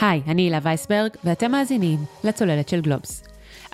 היי, 0.00 0.22
אני 0.26 0.42
הילה 0.42 0.58
וייסברג, 0.62 1.10
ואתם 1.24 1.50
מאזינים 1.50 1.98
לצוללת 2.24 2.68
של 2.68 2.80
גלובס. 2.80 3.22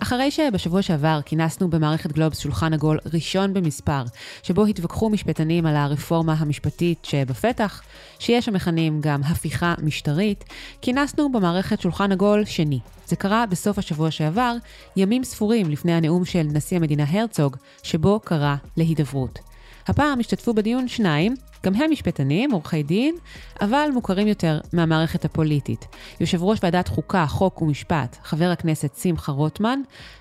אחרי 0.02 0.30
שבשבוע 0.30 0.82
שעבר 0.82 1.20
כינסנו 1.24 1.70
במערכת 1.70 2.12
גלובס 2.12 2.38
שולחן 2.38 2.72
עגול 2.72 2.98
ראשון 3.12 3.54
במספר, 3.54 4.02
שבו 4.42 4.66
התווכחו 4.66 5.10
משפטנים 5.10 5.66
על 5.66 5.76
הרפורמה 5.76 6.34
המשפטית 6.38 7.04
שבפתח, 7.04 7.82
שיש 8.18 8.48
המכנים 8.48 9.00
גם 9.00 9.22
הפיכה 9.22 9.74
משטרית, 9.82 10.44
כינסנו 10.82 11.32
במערכת 11.32 11.80
שולחן 11.80 12.12
עגול 12.12 12.44
שני. 12.44 12.78
זה 13.06 13.16
קרה 13.16 13.46
בסוף 13.46 13.78
השבוע 13.78 14.10
שעבר, 14.10 14.56
ימים 14.96 15.24
ספורים 15.24 15.70
לפני 15.70 15.92
הנאום 15.92 16.24
של 16.24 16.42
נשיא 16.52 16.76
המדינה 16.76 17.04
הרצוג, 17.08 17.56
שבו 17.82 18.20
קרא 18.20 18.54
להידברות. 18.76 19.47
הפעם 19.88 20.20
השתתפו 20.20 20.54
בדיון 20.54 20.88
שניים, 20.88 21.34
גם 21.64 21.74
הם 21.74 21.90
משפטנים, 21.90 22.50
עורכי 22.50 22.82
דין, 22.82 23.14
אבל 23.60 23.88
מוכרים 23.94 24.28
יותר 24.28 24.60
מהמערכת 24.72 25.24
הפוליטית. 25.24 25.86
יושב 26.20 26.42
ראש 26.42 26.58
ועדת 26.62 26.88
חוקה, 26.88 27.26
חוק 27.26 27.62
ומשפט, 27.62 28.16
חבר 28.22 28.50
הכנסת 28.50 28.94
שמחה 29.02 29.32
רוטמן, 29.32 29.80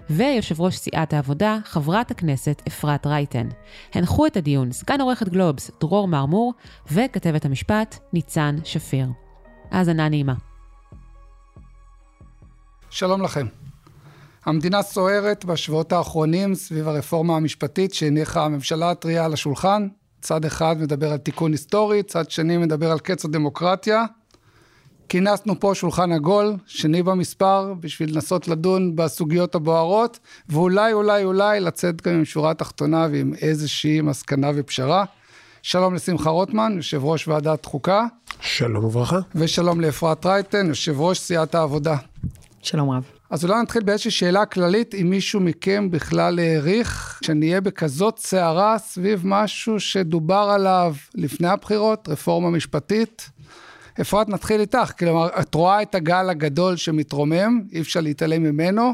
ויושב 0.10 0.62
ראש 0.62 0.76
סיעת 0.76 1.14
העבודה, 1.14 1.58
חברת 1.66 2.12
הכנסת 2.12 2.62
אפרת 2.68 3.08
רייטן. 3.08 3.48
הנחו 3.94 4.26
את 4.26 4.38
הדיון 4.38 4.72
סגן 4.72 5.02
עורכת 5.02 5.30
גלובס 5.30 5.72
דרור 5.80 6.08
מרמור, 6.08 6.54
וכתבת 6.92 7.46
המשפט 7.46 8.00
ניצן 8.14 8.56
שפיר. 8.64 9.08
האזנה 9.72 10.10
נעימה. 10.10 10.34
שלום 12.90 13.22
לכם. 13.22 13.48
המדינה 14.48 14.82
סוערת 14.82 15.46
בשבועות 15.46 15.92
האחרונים 15.92 16.56
סביב 16.56 16.88
הרפורמה 16.88 17.36
המשפטית 17.36 17.94
שהניחה 17.94 18.46
הממשלה 18.46 18.92
הטריה 18.92 19.26
על 19.26 19.34
השולחן. 19.34 19.88
צד 20.22 20.46
אחד 20.46 20.76
מדבר 20.80 21.12
על 21.12 21.18
תיקון 21.18 21.52
היסטורי, 21.52 22.04
צד 22.04 22.32
שני 22.32 22.58
מדבר 22.58 22.92
על 22.92 23.00
קץ 23.00 23.26
הדמוקרטיה. 23.26 24.06
כינסנו 25.10 25.60
פה 25.60 25.72
שולחן 25.76 26.12
עגול, 26.12 26.56
שני 26.66 27.04
במספר, 27.04 27.74
בשביל 27.80 28.16
לנסות 28.16 28.48
לדון 28.48 28.96
בסוגיות 28.96 29.56
הבוערות, 29.56 30.20
ואולי, 30.50 30.94
אולי, 30.94 31.24
אולי 31.24 31.60
לצאת 31.60 32.02
גם 32.02 32.14
עם 32.14 32.26
שורה 32.26 32.54
תחתונה 32.54 33.08
ועם 33.12 33.34
איזושהי 33.42 34.02
מסקנה 34.02 34.52
ופשרה. 34.56 35.06
שלום 35.62 35.96
לשמחה 35.96 36.30
רוטמן, 36.30 36.74
יושב 36.76 37.06
ראש 37.06 37.28
ועדת 37.28 37.66
חוקה. 37.66 38.06
שלום 38.42 38.86
וברכה. 38.86 39.20
ושלום 39.36 39.82
לאפרת 39.82 40.26
רייטן, 40.26 40.68
יושב 40.68 41.02
ראש 41.02 41.20
סיעת 41.20 41.56
העבודה. 41.56 41.96
שלום 42.62 42.90
רב. 42.90 43.17
אז 43.30 43.46
אולי 43.46 43.62
נתחיל 43.62 43.84
באיזושהי 43.84 44.12
שאלה 44.12 44.46
כללית, 44.46 44.96
אם 44.96 45.10
מישהו 45.10 45.40
מכם 45.40 45.92
בכלל 45.92 46.40
העריך 46.40 47.20
שנהיה 47.24 47.62
בכזאת 47.62 48.20
סערה 48.20 48.78
סביב 48.78 49.22
משהו 49.24 49.80
שדובר 49.80 50.50
עליו 50.56 50.96
לפני 51.16 51.48
הבחירות, 51.48 52.10
רפורמה 52.10 52.50
משפטית. 52.50 53.30
אפרת, 54.02 54.30
נתחיל 54.30 54.62
איתך, 54.62 54.92
כלומר, 55.00 55.28
את 55.40 55.56
רואה 55.56 55.82
את 55.82 55.96
הגל 55.96 56.30
הגדול 56.30 56.76
שמתרומם, 56.76 57.62
אי 57.74 57.82
אפשר 57.82 58.02
להתעלם 58.02 58.44
ממנו. 58.44 58.94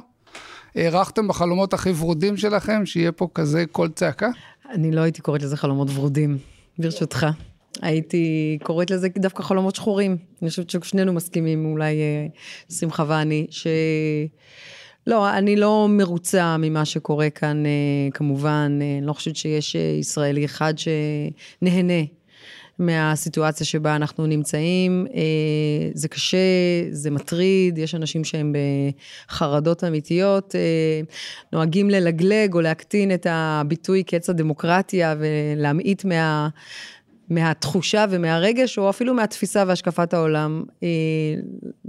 הערכתם 0.76 1.28
בחלומות 1.28 1.74
הכי 1.74 1.92
ורודים 1.92 2.38
שלכם 2.38 2.86
שיהיה 2.86 3.12
פה 3.12 3.28
כזה 3.34 3.66
קול 3.72 3.90
צעקה? 3.96 4.30
אני 4.74 4.92
לא 4.92 5.02
הייתי 5.02 5.22
קוראת 5.22 5.42
לזה 5.42 5.58
חלומות 5.58 5.88
ורודים, 5.94 6.38
ברשותך. 6.80 7.28
הייתי 7.82 8.58
קוראת 8.64 8.92
לזה 8.92 9.08
דווקא 9.18 9.44
חלומות 9.44 9.76
שחורים. 9.76 10.18
אני 10.42 10.50
חושבת 10.50 10.70
ששנינו 10.70 11.14
מסכימים, 11.14 11.66
אולי 11.66 12.00
אה, 12.00 12.28
שמחה 12.76 13.06
ואני, 13.08 13.48
ש... 13.50 13.68
לא, 15.08 15.30
אני 15.38 15.56
לא 15.56 15.88
מרוצה 15.90 16.58
ממה 16.58 16.86
שקורה 16.86 17.30
כאן, 17.30 17.66
אה, 17.66 17.72
כמובן. 18.14 18.80
אה, 18.82 18.98
אני 18.98 19.08
לא 19.08 19.14
חושבת 19.14 19.36
שיש 19.36 19.76
ישראלי 19.76 20.46
אחד 20.46 20.74
שנהנה 20.78 22.04
מהסיטואציה 22.80 23.66
שבה 23.66 23.96
אנחנו 23.96 24.26
נמצאים. 24.26 25.08
זה 25.94 26.08
קשה, 26.08 26.38
זה 26.92 27.12
מטריד, 27.12 27.78
יש 27.78 27.96
אנשים 27.96 28.24
שהם 28.24 28.56
בחרדות 29.28 29.84
אמיתיות, 29.84 30.56
נוהגים 31.54 31.90
ללגלג 31.90 32.54
או 32.54 32.62
להקטין 32.62 33.14
את 33.14 33.28
הביטוי 33.30 34.04
קץ 34.04 34.30
הדמוקרטיה 34.30 35.16
ולהמעיט 35.20 36.06
מה... 36.06 36.50
מהתחושה 37.34 38.06
ומהרגש, 38.10 38.78
או 38.78 38.90
אפילו 38.90 39.14
מהתפיסה 39.14 39.64
והשקפת 39.68 40.14
העולם. 40.14 40.64
אה, 40.84 40.88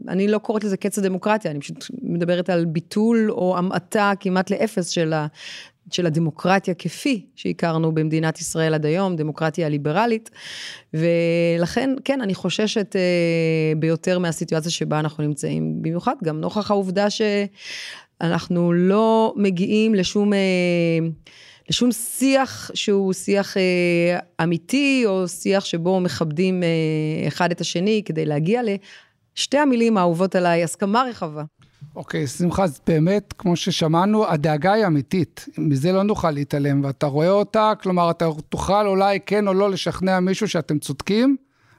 אני 0.08 0.28
לא 0.28 0.38
קוראת 0.38 0.64
לזה 0.64 0.76
קץ 0.76 0.98
הדמוקרטיה, 0.98 1.50
אני 1.50 1.60
פשוט 1.60 1.84
מדברת 2.02 2.50
על 2.50 2.64
ביטול 2.64 3.30
או 3.30 3.58
המעטה 3.58 4.12
כמעט 4.20 4.50
לאפס 4.50 4.88
של, 4.88 5.12
ה, 5.12 5.26
של 5.90 6.06
הדמוקרטיה 6.06 6.74
כפי 6.74 7.26
שהכרנו 7.36 7.94
במדינת 7.94 8.40
ישראל 8.40 8.74
עד 8.74 8.86
היום, 8.86 9.16
דמוקרטיה 9.16 9.68
ליברלית. 9.68 10.30
ולכן, 10.94 11.90
כן, 12.04 12.20
אני 12.20 12.34
חוששת 12.34 12.96
אה, 12.96 13.72
ביותר 13.76 14.18
מהסיטואציה 14.18 14.70
שבה 14.70 15.00
אנחנו 15.00 15.24
נמצאים, 15.24 15.82
במיוחד 15.82 16.14
גם 16.24 16.40
נוכח 16.40 16.70
העובדה 16.70 17.06
שאנחנו 17.10 18.72
לא 18.72 19.34
מגיעים 19.36 19.94
לשום... 19.94 20.32
לשום 21.68 21.92
שיח 21.92 22.70
שהוא 22.74 23.12
שיח 23.12 23.56
אה, 23.56 24.18
אמיתי, 24.42 25.02
או 25.06 25.28
שיח 25.28 25.64
שבו 25.64 26.00
מכבדים 26.00 26.62
אה, 26.62 27.28
אחד 27.28 27.50
את 27.50 27.60
השני, 27.60 28.02
כדי 28.04 28.26
להגיע 28.26 28.60
לשתי 28.62 29.58
המילים 29.58 29.96
האהובות 29.96 30.34
עליי, 30.34 30.64
הסכמה 30.64 31.04
רחבה. 31.10 31.44
אוקיי, 31.96 32.24
okay, 32.24 32.26
שמחה, 32.26 32.64
אז 32.64 32.80
באמת, 32.86 33.34
כמו 33.38 33.56
ששמענו, 33.56 34.28
הדאגה 34.28 34.72
היא 34.72 34.86
אמיתית. 34.86 35.46
מזה 35.58 35.92
לא 35.92 36.02
נוכל 36.02 36.30
להתעלם, 36.30 36.84
ואתה 36.84 37.06
רואה 37.06 37.30
אותה, 37.30 37.72
כלומר, 37.82 38.10
אתה 38.10 38.28
תוכל 38.48 38.86
אולי 38.86 39.18
כן 39.26 39.48
או 39.48 39.54
לא 39.54 39.70
לשכנע 39.70 40.20
מישהו 40.20 40.48
שאתם 40.48 40.78
צודקים, 40.78 41.36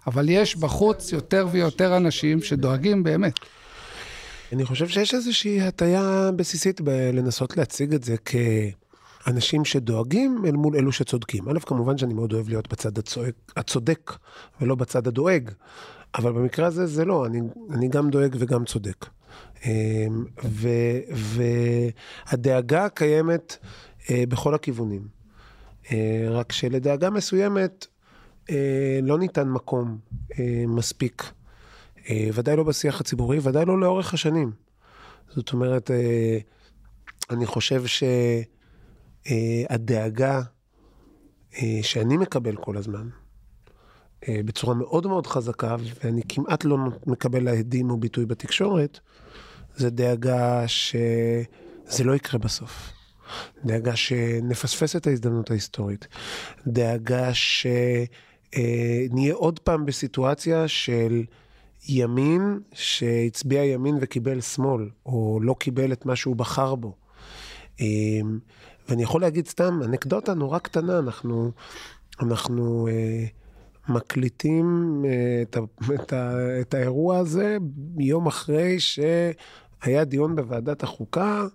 אבל 0.07 0.29
יש 0.29 0.56
בחוץ 0.56 1.12
יותר 1.12 1.47
ויותר 1.52 1.97
אנשים 1.97 2.41
שדואגים 2.41 3.03
באמת. 3.03 3.34
אני 4.53 4.66
חושב 4.66 4.88
שיש 4.88 5.13
איזושהי 5.13 5.62
הטיה 5.62 6.29
בסיסית 6.35 6.81
בלנסות 6.81 7.57
להציג 7.57 7.94
את 7.94 8.03
זה 8.03 8.16
כ... 8.25 8.35
אנשים 9.27 9.65
שדואגים 9.65 10.43
אל 10.45 10.51
מול 10.51 10.75
אלו 10.75 10.91
שצודקים. 10.91 11.49
א', 11.49 11.59
כמובן 11.59 11.97
שאני 11.97 12.13
מאוד 12.13 12.33
אוהב 12.33 12.49
להיות 12.49 12.69
בצד 12.71 12.97
הצועק, 12.97 13.35
הצודק 13.57 14.11
ולא 14.61 14.75
בצד 14.75 15.07
הדואג, 15.07 15.51
אבל 16.15 16.31
במקרה 16.31 16.67
הזה 16.67 16.85
זה 16.85 17.05
לא, 17.05 17.25
אני, 17.25 17.39
אני 17.73 17.87
גם 17.87 18.09
דואג 18.09 18.35
וגם 18.39 18.65
צודק. 18.65 19.05
אמ, 19.65 20.25
ו, 20.43 20.69
והדאגה 22.31 22.89
קיימת 22.89 23.57
אה, 24.09 24.23
בכל 24.29 24.55
הכיוונים. 24.55 25.07
אה, 25.91 26.27
רק 26.29 26.51
שלדאגה 26.51 27.09
מסוימת 27.09 27.87
אה, 28.49 28.99
לא 29.03 29.19
ניתן 29.19 29.49
מקום 29.49 29.97
מספיק. 30.67 31.31
ודאי 32.33 32.55
לא 32.55 32.63
בשיח 32.63 33.01
הציבורי, 33.01 33.39
ודאי 33.41 33.65
לא 33.65 33.79
לאורך 33.79 34.13
השנים. 34.13 34.51
זאת 35.29 35.53
אומרת, 35.53 35.91
אני 37.29 37.45
חושב 37.45 37.85
ש... 37.85 38.03
אה, 39.27 39.63
הדאגה 39.69 40.41
אה, 41.57 41.79
שאני 41.81 42.17
מקבל 42.17 42.55
כל 42.55 42.77
הזמן, 42.77 43.09
אה, 44.27 44.41
בצורה 44.45 44.73
מאוד 44.73 45.07
מאוד 45.07 45.27
חזקה, 45.27 45.75
ואני 46.03 46.21
כמעט 46.29 46.65
לא 46.65 46.77
מקבל 47.05 47.43
להדים 47.43 47.89
או 47.89 47.97
ביטוי 47.97 48.25
בתקשורת, 48.25 48.99
זה 49.75 49.89
דאגה 49.89 50.67
שזה 50.67 52.03
לא 52.03 52.15
יקרה 52.15 52.39
בסוף. 52.39 52.91
דאגה 53.65 53.95
שנפספס 53.95 54.95
את 54.95 55.07
ההזדמנות 55.07 55.51
ההיסטורית. 55.51 56.07
דאגה 56.67 57.29
שנהיה 57.33 59.33
עוד 59.33 59.59
פעם 59.59 59.85
בסיטואציה 59.85 60.67
של 60.67 61.23
ימין 61.87 62.59
שהצביע 62.73 63.63
ימין 63.63 63.97
וקיבל 64.01 64.41
שמאל, 64.41 64.89
או 65.05 65.39
לא 65.41 65.55
קיבל 65.59 65.93
את 65.93 66.05
מה 66.05 66.15
שהוא 66.15 66.35
בחר 66.35 66.75
בו. 66.75 66.95
ואני 68.90 69.03
יכול 69.03 69.22
להגיד 69.22 69.47
סתם 69.47 69.79
אנקדוטה 69.84 70.34
נורא 70.34 70.59
קטנה, 70.59 71.00
אנחנו, 71.00 71.51
אנחנו 72.22 72.88
אה, 72.88 73.25
מקליטים 73.90 75.01
אה, 75.06 75.41
את, 75.41 75.58
את, 75.93 76.14
את 76.61 76.73
האירוע 76.73 77.17
הזה 77.17 77.58
יום 77.97 78.28
אחרי 78.28 78.79
שהיה 78.79 80.03
דיון 80.03 80.35
בוועדת 80.35 80.84
החוקה, 80.84 81.46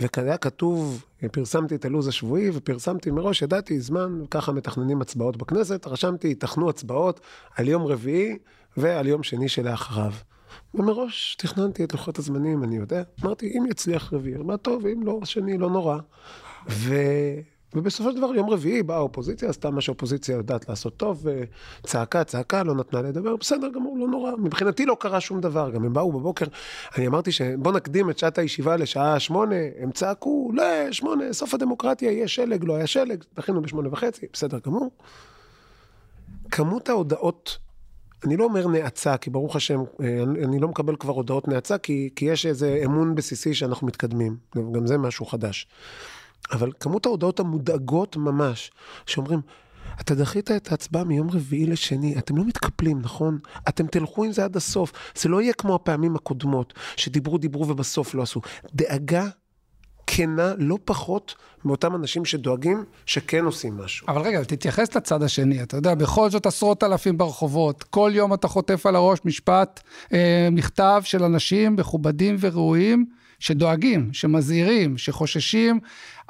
וכאן 0.00 0.24
היה 0.24 0.36
כתוב, 0.36 1.04
פרסמתי 1.32 1.74
את 1.74 1.84
הלו"ז 1.84 2.08
השבועי 2.08 2.50
ופרסמתי 2.54 3.10
מראש, 3.10 3.42
ידעתי 3.42 3.80
זמן, 3.80 4.22
ככה 4.30 4.52
מתכננים 4.52 5.00
הצבעות 5.00 5.36
בכנסת, 5.36 5.86
רשמתי, 5.86 6.28
ייתכנו 6.28 6.70
הצבעות 6.70 7.20
על 7.56 7.68
יום 7.68 7.86
רביעי 7.86 8.38
ועל 8.76 9.06
יום 9.06 9.22
שני 9.22 9.48
שלאחריו. 9.48 10.12
ומראש 10.74 11.36
תכננתי 11.38 11.84
את 11.84 11.92
לוחות 11.92 12.18
הזמנים, 12.18 12.64
אני 12.64 12.76
יודע. 12.76 13.02
אמרתי, 13.24 13.46
אם 13.58 13.66
יצליח 13.70 14.12
רביעי, 14.12 14.42
מה 14.42 14.56
טוב, 14.56 14.86
אם 14.86 15.02
לא, 15.02 15.20
שני, 15.24 15.58
לא 15.58 15.70
נורא. 15.70 15.98
ו... 16.70 16.94
ובסופו 17.74 18.10
של 18.10 18.16
דבר, 18.16 18.34
יום 18.34 18.50
רביעי 18.50 18.82
באה 18.82 18.96
האופוזיציה, 18.96 19.48
עשתה 19.50 19.70
מה 19.70 19.80
שהאופוזיציה 19.80 20.36
יודעת 20.36 20.68
לעשות 20.68 20.96
טוב, 20.96 21.26
צעקה, 21.82 22.24
צעקה, 22.24 22.62
לא 22.62 22.74
נתנה 22.74 23.02
לדבר, 23.02 23.36
בסדר 23.36 23.68
גמור, 23.68 23.98
לא 23.98 24.08
נורא. 24.08 24.32
מבחינתי 24.38 24.86
לא 24.86 24.96
קרה 25.00 25.20
שום 25.20 25.40
דבר, 25.40 25.70
גם 25.70 25.84
הם 25.84 25.92
באו 25.92 26.12
בבוקר, 26.12 26.46
אני 26.96 27.06
אמרתי 27.06 27.32
שבוא 27.32 27.72
נקדים 27.72 28.10
את 28.10 28.18
שעת 28.18 28.38
הישיבה 28.38 28.76
לשעה 28.76 29.20
שמונה, 29.20 29.56
הם 29.78 29.92
צעקו, 29.92 30.50
לא, 30.54 30.92
שמונה, 30.92 31.32
סוף 31.32 31.54
הדמוקרטיה, 31.54 32.12
יהיה 32.12 32.28
שלג, 32.28 32.64
לא 32.64 32.76
היה 32.76 32.86
שלג, 32.86 33.24
דחינו 33.36 33.62
בשמונה 33.62 33.88
וחצי, 33.92 34.26
בסדר 34.32 34.58
גמור. 34.58 34.90
כמות 36.50 36.88
ההודעות 36.88 37.58
אני 38.24 38.36
לא 38.36 38.44
אומר 38.44 38.66
נאצה, 38.66 39.16
כי 39.16 39.30
ברוך 39.30 39.56
השם, 39.56 39.80
אה, 40.00 40.22
אני, 40.22 40.58
לא 40.58 40.68
מקבל 40.68 40.96
כבר 40.96 41.12
הודעות 41.12 41.48
נאצה, 41.48 41.78
כי, 41.78 42.10
כי 42.16 42.24
יש 42.24 42.46
איזה 42.46 42.80
אמון 42.84 43.14
בסיסי 43.14 43.54
שאנחנו 43.54 43.86
מתקדמים. 43.86 44.36
גם 44.72 44.86
זה 44.86 44.98
משהו 44.98 45.26
חדש. 45.26 45.66
אבל 46.52 46.72
כמות 46.80 47.06
ההודעות 47.06 47.40
המודאגות 47.40 48.16
ממש, 48.16 48.70
שאומרים, 49.06 49.40
אתה 50.00 50.14
דחית 50.14 50.50
את 50.50 50.70
ההצבעה 50.70 51.04
מיום 51.04 51.30
רביעי 51.30 51.66
לשני, 51.66 52.18
אתם 52.18 52.36
לא 52.36 52.44
מתקפלים, 52.44 53.00
נכון? 53.00 53.38
אתם 53.68 53.86
תלכו 53.86 54.24
עם 54.24 54.32
זה 54.32 54.44
עד 54.44 54.56
הסוף. 54.56 54.92
זה 55.14 55.28
לא 55.28 55.42
יהיה 55.42 55.52
כמו 55.52 55.74
הפעמים 55.74 56.16
הקודמות, 56.16 56.74
שדיברו, 56.96 57.38
דיברו 57.38 57.68
ובסוף 57.68 58.14
לא 58.14 58.22
עשו. 58.22 58.40
דאגה 58.74 59.26
כנה 60.06 60.52
לא 60.58 60.78
פחות 60.84 61.34
מאותם 61.64 61.94
אנשים 61.94 62.24
שדואגים 62.24 62.84
שכן 63.06 63.44
עושים 63.44 63.76
משהו. 63.76 64.06
אבל 64.08 64.22
רגע, 64.22 64.44
תתייחס 64.44 64.96
לצד 64.96 65.22
השני, 65.22 65.62
אתה 65.62 65.76
יודע, 65.76 65.94
בכל 65.94 66.30
זאת 66.30 66.46
עשרות 66.46 66.84
אלפים 66.84 67.18
ברחובות, 67.18 67.82
כל 67.82 68.10
יום 68.14 68.34
אתה 68.34 68.48
חוטף 68.48 68.86
על 68.86 68.96
הראש 68.96 69.18
משפט, 69.24 69.80
אה, 70.12 70.48
מכתב 70.52 71.02
של 71.04 71.24
אנשים 71.24 71.76
מכובדים 71.76 72.36
וראויים. 72.40 73.06
שדואגים, 73.38 74.12
שמזהירים, 74.12 74.98
שחוששים. 74.98 75.80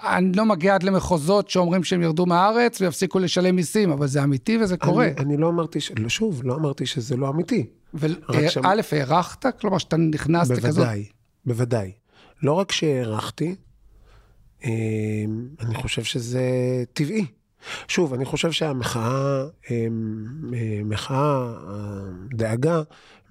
אני 0.00 0.32
לא 0.32 0.44
מגיע 0.44 0.74
עד 0.74 0.82
למחוזות 0.82 1.50
שאומרים 1.50 1.84
שהם 1.84 2.02
ירדו 2.02 2.26
מהארץ 2.26 2.80
ויפסיקו 2.80 3.18
לשלם 3.18 3.56
מיסים, 3.56 3.90
אבל 3.90 4.06
זה 4.06 4.24
אמיתי 4.24 4.58
וזה 4.58 4.76
קורה. 4.76 5.06
אני, 5.06 5.14
אני 5.20 5.36
לא 5.36 5.48
אמרתי, 5.48 5.80
ש... 5.80 5.92
לא, 5.98 6.08
שוב, 6.08 6.40
לא 6.44 6.54
אמרתי 6.54 6.86
שזה 6.86 7.16
לא 7.16 7.28
אמיתי. 7.28 7.66
וא', 7.94 8.08
שם... 8.48 8.60
הערכת? 8.64 9.60
כלומר, 9.60 9.78
שאתה 9.78 9.96
נכנסת 9.96 10.50
בוודאי, 10.50 10.68
כזאת? 10.68 10.84
בוודאי, 10.84 11.04
בוודאי. 11.46 11.92
לא 12.42 12.52
רק 12.52 12.72
שהערכתי, 12.72 13.54
אמ, 14.64 14.70
אני 15.60 15.74
חושב 15.74 16.04
שזה 16.04 16.42
טבעי. 16.92 17.26
שוב, 17.88 18.14
אני 18.14 18.24
חושב 18.24 18.52
שהמחאה, 18.52 19.44
אמ, 19.70 20.50
אה, 20.54 20.80
מחאה, 20.84 21.52
הדאגה, 21.68 22.82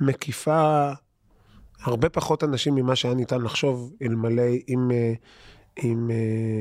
מקיפה 0.02 0.92
הרבה 1.82 2.10
פחות 2.10 2.44
אנשים 2.44 2.76
ממה 2.76 2.96
שהיה 2.96 3.14
ניתן 3.14 3.42
לחשוב 3.42 3.94
אלמלא 4.02 4.44
עם, 4.68 4.92
עם, 5.76 6.10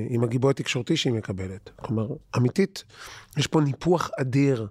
עם 0.09 0.25
הגיבוי 0.25 0.51
התקשורתי 0.51 0.97
שהיא 0.97 1.13
מקבלת. 1.13 1.71
כלומר, 1.77 2.09
אמיתית, 2.37 2.85
יש 3.37 3.47
פה 3.47 3.61
ניפוח 3.61 4.11
אדיר 4.21 4.67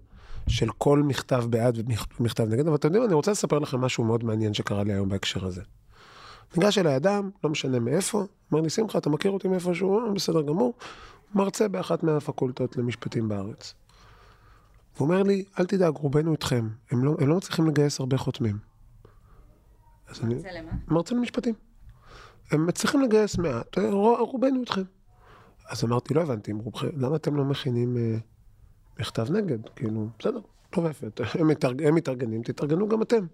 של 0.47 0.69
כל 0.77 1.03
מכתב 1.03 1.45
בעד 1.49 1.77
ומכתב 2.19 2.43
נגד, 2.49 2.67
אבל 2.67 2.75
אתם 2.75 2.87
יודעים, 2.87 3.03
אני 3.03 3.13
רוצה 3.13 3.31
לספר 3.31 3.59
לכם 3.59 3.81
משהו 3.81 4.03
מאוד 4.03 4.23
מעניין 4.23 4.53
שקרה 4.53 4.83
לי 4.83 4.93
היום 4.93 5.09
בהקשר 5.09 5.45
הזה. 5.45 5.61
ניגש 6.57 6.77
אליי 6.77 6.95
אדם, 6.95 7.29
לא 7.43 7.49
משנה 7.49 7.79
מאיפה, 7.79 8.25
אומר 8.51 8.61
לי, 8.61 8.69
שמחה, 8.69 8.97
אתה 8.97 9.09
מכיר 9.09 9.31
אותי 9.31 9.47
מאיפשהו? 9.47 9.99
אה, 9.99 10.11
בסדר 10.11 10.41
גמור. 10.41 10.73
מרצה 11.35 11.67
באחת 11.67 12.03
מהפקולטות 12.03 12.77
למשפטים 12.77 13.27
בארץ. 13.27 13.73
הוא 14.97 15.05
אומר 15.05 15.23
לי, 15.23 15.43
אל 15.59 15.65
תדאג, 15.65 15.93
רובנו 15.95 16.31
איתכם. 16.31 16.69
הם 16.91 17.03
לא, 17.03 17.15
הם 17.19 17.29
לא 17.29 17.35
מצליחים 17.35 17.67
לגייס 17.67 17.99
הרבה 17.99 18.17
חותמים. 18.17 18.74
מרצה 20.09 20.51
למה? 20.51 20.71
מרצה 20.87 21.15
למשפטים. 21.15 21.53
הם 22.51 22.65
מצליחים 22.65 23.01
לגייס 23.01 23.37
מעט, 23.37 23.77
רובנו 24.19 24.61
איתכם. 24.61 24.81
אז 25.69 25.83
אמרתי, 25.83 26.13
לא 26.13 26.21
הבנתי, 26.21 26.51
רובכם, 26.51 26.87
למה 26.97 27.15
אתם 27.15 27.35
לא 27.35 27.45
מכינים 27.45 27.97
אה, 27.97 28.17
מכתב 28.99 29.31
נגד? 29.31 29.57
כאילו, 29.75 30.07
בסדר, 30.19 30.39
טוב 30.69 30.85
לא 30.85 30.89
יפה, 30.89 31.07
הם, 31.39 31.47
מתארג, 31.47 31.83
הם 31.83 31.95
מתארגנים, 31.95 32.43
תתארגנו 32.43 32.87
גם 32.87 33.01
אתם. 33.01 33.25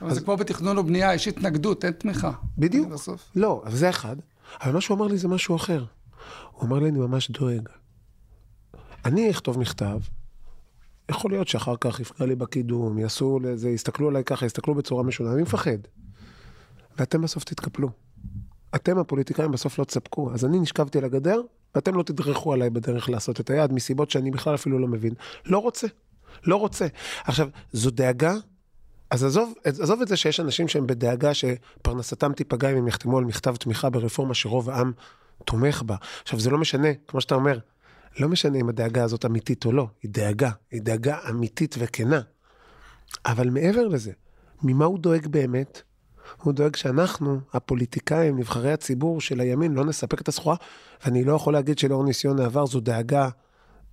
אבל 0.00 0.10
אז... 0.10 0.14
זה 0.14 0.20
כמו 0.24 0.36
בתכנון 0.36 0.78
ובנייה, 0.78 1.14
יש 1.14 1.28
התנגדות, 1.28 1.84
אין 1.84 1.92
תמיכה. 1.92 2.32
בדיוק. 2.58 2.88
בסוף. 2.88 3.30
לא, 3.36 3.62
אבל 3.66 3.76
זה 3.76 3.90
אחד. 3.90 4.16
אבל 4.62 4.72
מה 4.72 4.80
שהוא 4.80 4.96
אמר 4.96 5.06
לי 5.06 5.18
זה 5.18 5.28
משהו 5.28 5.56
אחר. 5.56 5.84
הוא 6.52 6.68
אמר 6.68 6.78
לי, 6.78 6.88
אני 6.88 6.98
ממש 6.98 7.30
דואג. 7.30 7.68
אני 9.04 9.30
אכתוב 9.30 9.58
מכתב, 9.58 9.98
יכול 11.10 11.30
להיות 11.30 11.48
שאחר 11.48 11.74
כך 11.80 12.00
יפגע 12.00 12.26
לי 12.26 12.34
בקידום, 12.34 12.98
יעשו 12.98 13.38
לזה, 13.42 13.70
יסתכלו 13.70 14.08
עליי 14.08 14.24
ככה, 14.24 14.46
יסתכלו 14.46 14.74
בצורה 14.74 15.02
משונה, 15.02 15.32
אני 15.32 15.42
מפחד. 15.42 15.78
ואתם 16.98 17.22
בסוף 17.22 17.44
תתקפלו. 17.44 17.90
אתם 18.74 18.98
הפוליטיקאים 18.98 19.50
בסוף 19.52 19.78
לא 19.78 19.84
תספקו. 19.84 20.32
אז 20.32 20.44
אני 20.44 20.60
נשכבתי 20.60 20.98
על 20.98 21.04
הגדר, 21.04 21.40
ואתם 21.74 21.94
לא 21.94 22.02
תדרכו 22.02 22.52
עליי 22.52 22.70
בדרך 22.70 23.08
לעשות 23.08 23.40
את 23.40 23.50
היד, 23.50 23.72
מסיבות 23.72 24.10
שאני 24.10 24.30
בכלל 24.30 24.54
אפילו 24.54 24.78
לא 24.78 24.88
מבין. 24.88 25.14
לא 25.46 25.58
רוצה. 25.58 25.86
לא 26.46 26.56
רוצה. 26.56 26.86
עכשיו, 27.24 27.48
זו 27.72 27.90
דאגה, 27.90 28.34
אז 29.10 29.24
עזוב, 29.24 29.54
עזוב 29.64 30.02
את 30.02 30.08
זה 30.08 30.16
שיש 30.16 30.40
אנשים 30.40 30.68
שהם 30.68 30.86
בדאגה 30.86 31.34
שפרנסתם 31.34 32.32
תיפגע 32.32 32.70
אם 32.70 32.76
הם 32.76 32.88
יחתמו 32.88 33.18
על 33.18 33.24
מכתב 33.24 33.56
תמיכה 33.56 33.90
ברפורמה 33.90 34.34
שרוב 34.34 34.70
העם 34.70 34.92
תומך 35.44 35.82
בה. 35.82 35.96
עכשיו, 36.22 36.40
זה 36.40 36.50
לא 36.50 36.58
משנה, 36.58 36.88
כמו 37.08 37.20
שאתה 37.20 37.34
אומר, 37.34 37.58
לא 38.18 38.28
משנה 38.28 38.58
אם 38.58 38.68
הדאגה 38.68 39.04
הזאת 39.04 39.24
אמיתית 39.24 39.64
או 39.64 39.72
לא, 39.72 39.86
היא 40.02 40.10
דאגה, 40.10 40.50
היא 40.70 40.82
דאגה 40.82 41.18
אמיתית 41.30 41.74
וכנה. 41.78 42.20
אבל 43.26 43.50
מעבר 43.50 43.88
לזה, 43.88 44.12
ממה 44.62 44.84
הוא 44.84 44.98
דואג 44.98 45.26
באמת? 45.26 45.82
הוא 46.42 46.52
דואג 46.52 46.76
שאנחנו, 46.76 47.40
הפוליטיקאים, 47.52 48.38
נבחרי 48.38 48.72
הציבור 48.72 49.20
של 49.20 49.40
הימין, 49.40 49.74
לא 49.74 49.84
נספק 49.84 50.20
את 50.20 50.28
הסחורה, 50.28 50.56
ואני 51.04 51.24
לא 51.24 51.32
יכול 51.32 51.52
להגיד 51.52 51.78
שלאור 51.78 52.04
ניסיון 52.04 52.40
העבר 52.40 52.66
זו 52.66 52.80
דאגה 52.80 53.28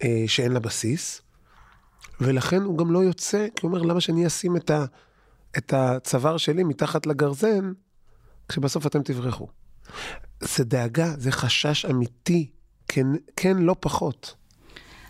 אה, 0.04 0.24
שאין 0.28 0.52
לה 0.52 0.60
בסיס, 0.60 1.22
ולכן 2.22 2.62
הוא 2.62 2.78
גם 2.78 2.92
לא 2.92 3.00
יוצא, 3.00 3.48
כי 3.56 3.66
הוא 3.66 3.72
אומר, 3.72 3.82
למה 3.82 4.02
שאני 4.02 4.28
אשים 4.28 4.56
את, 4.56 4.70
ה, 4.70 4.86
את 5.58 5.74
הצוואר 5.74 6.38
שלי 6.38 6.64
מתחת 6.64 7.06
לגרזן, 7.06 7.72
כשבסוף 8.48 8.88
אתם 8.88 9.04
תברחו. 9.04 9.48
זה 10.40 10.64
דאגה, 10.64 11.14
זה 11.18 11.32
חשש 11.32 11.86
אמיתי 11.86 12.52
כן, 12.88 13.08
כן, 13.36 13.58
לא 13.58 13.76
פחות. 13.80 14.36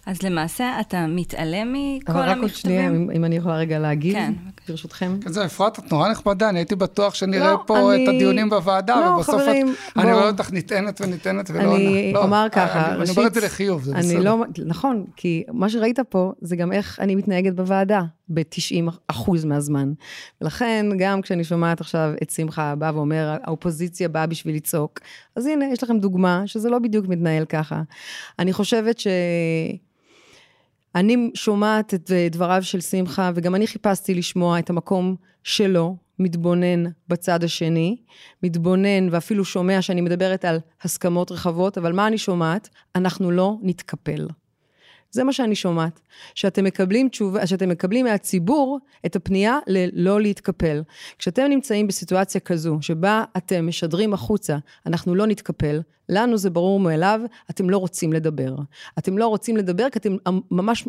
אז 0.07 0.23
למעשה 0.23 0.79
אתה 0.79 1.07
מתעלם 1.07 1.73
מכל 1.73 2.11
המכתבים? 2.11 2.15
אבל 2.15 2.29
רק 2.29 2.37
עוד 2.37 2.49
שנייה, 2.49 2.87
אם, 2.87 3.11
אם 3.11 3.25
אני 3.25 3.35
יכולה 3.35 3.57
רגע 3.57 3.79
להגיד, 3.79 4.13
כן. 4.13 4.33
ברשותכם. 4.67 5.17
כן, 5.21 5.31
זה 5.31 5.45
אפרת, 5.45 5.79
את 5.79 5.91
נורא 5.91 6.09
נכבדה, 6.09 6.49
אני 6.49 6.59
הייתי 6.59 6.75
בטוח 6.75 7.13
שנראה 7.13 7.51
לא, 7.51 7.63
פה 7.67 7.93
אני... 7.93 8.03
את 8.03 8.09
הדיונים 8.09 8.49
בוועדה, 8.49 8.95
לא, 8.95 9.09
ובסוף 9.09 9.35
חברים, 9.35 9.67
את, 9.67 9.75
בוא... 9.95 10.03
אני 10.03 10.13
רואה 10.13 10.27
אותך 10.27 10.53
נטענת 10.53 11.01
ונטענת 11.01 11.49
ולא 11.49 11.59
עונה. 11.59 11.75
אני 11.75 12.13
לא, 12.13 12.23
אומר 12.23 12.47
ככה, 12.51 12.87
אני, 12.87 12.97
ראשית, 12.97 13.17
אני 13.17 13.17
אומר 13.17 13.27
את 13.27 13.33
זה 13.33 13.45
לחיוב, 13.45 13.83
זה 13.83 13.93
בסדר. 13.93 14.19
לא, 14.19 14.37
נכון, 14.65 15.05
כי 15.15 15.43
מה 15.51 15.69
שראית 15.69 15.99
פה 16.09 16.31
זה 16.41 16.55
גם 16.55 16.71
איך 16.71 16.99
אני 16.99 17.15
מתנהגת 17.15 17.53
בוועדה, 17.53 18.01
ב-90 18.29 18.91
אחוז 19.07 19.45
מהזמן. 19.45 19.93
ולכן, 20.41 20.85
גם 20.97 21.21
כשאני 21.21 21.43
שומעת 21.43 21.81
עכשיו 21.81 22.11
את 22.23 22.29
שמחה 22.29 22.75
בא 22.75 22.91
ואומר, 22.93 23.37
האופוזיציה 23.43 24.09
באה 24.09 24.25
בשביל 24.25 24.55
לצעוק, 24.55 24.99
אז 25.35 25.45
הנה, 25.45 25.65
יש 25.73 25.83
לכם 25.83 25.99
דוגמה 25.99 26.43
שזה 26.45 26.69
לא 26.69 26.79
בדיוק 26.79 27.07
מתנהל 27.07 27.45
ככה. 27.45 27.81
אני 28.39 28.53
חושבת 28.53 28.99
ש... 28.99 29.07
אני 30.97 31.31
שומעת 31.33 31.93
את 31.93 32.11
דבריו 32.31 32.63
של 32.63 32.81
שמחה, 32.81 33.31
וגם 33.35 33.55
אני 33.55 33.67
חיפשתי 33.67 34.13
לשמוע 34.13 34.59
את 34.59 34.69
המקום 34.69 35.15
שלו, 35.43 35.95
מתבונן 36.19 36.83
בצד 37.07 37.43
השני, 37.43 37.97
מתבונן 38.43 39.09
ואפילו 39.11 39.45
שומע 39.45 39.81
שאני 39.81 40.01
מדברת 40.01 40.45
על 40.45 40.59
הסכמות 40.81 41.31
רחבות, 41.31 41.77
אבל 41.77 41.93
מה 41.93 42.07
אני 42.07 42.17
שומעת? 42.17 42.69
אנחנו 42.95 43.31
לא 43.31 43.55
נתקפל. 43.61 44.27
זה 45.11 45.23
מה 45.23 45.33
שאני 45.33 45.55
שומעת. 45.55 45.99
שאתם 46.35 46.63
מקבלים 46.63 47.09
תשובה, 47.09 47.47
שאתם 47.47 47.69
מקבלים 47.69 48.05
מהציבור 48.05 48.79
את 49.05 49.15
הפנייה 49.15 49.59
ללא 49.67 50.21
להתקפל. 50.21 50.81
כשאתם 51.17 51.43
נמצאים 51.49 51.87
בסיטואציה 51.87 52.41
כזו, 52.41 52.77
שבה 52.81 53.23
אתם 53.37 53.67
משדרים 53.67 54.13
החוצה, 54.13 54.57
אנחנו 54.85 55.15
לא 55.15 55.27
נתקפל, 55.27 55.81
לנו 56.09 56.37
זה 56.37 56.49
ברור 56.49 56.79
מאליו, 56.79 57.21
אתם 57.49 57.69
לא 57.69 57.77
רוצים 57.77 58.13
לדבר. 58.13 58.55
אתם 58.99 59.17
לא 59.17 59.27
רוצים 59.27 59.57
לדבר 59.57 59.89
כי 59.89 59.99
אתם 59.99 60.17
ממש 60.51 60.87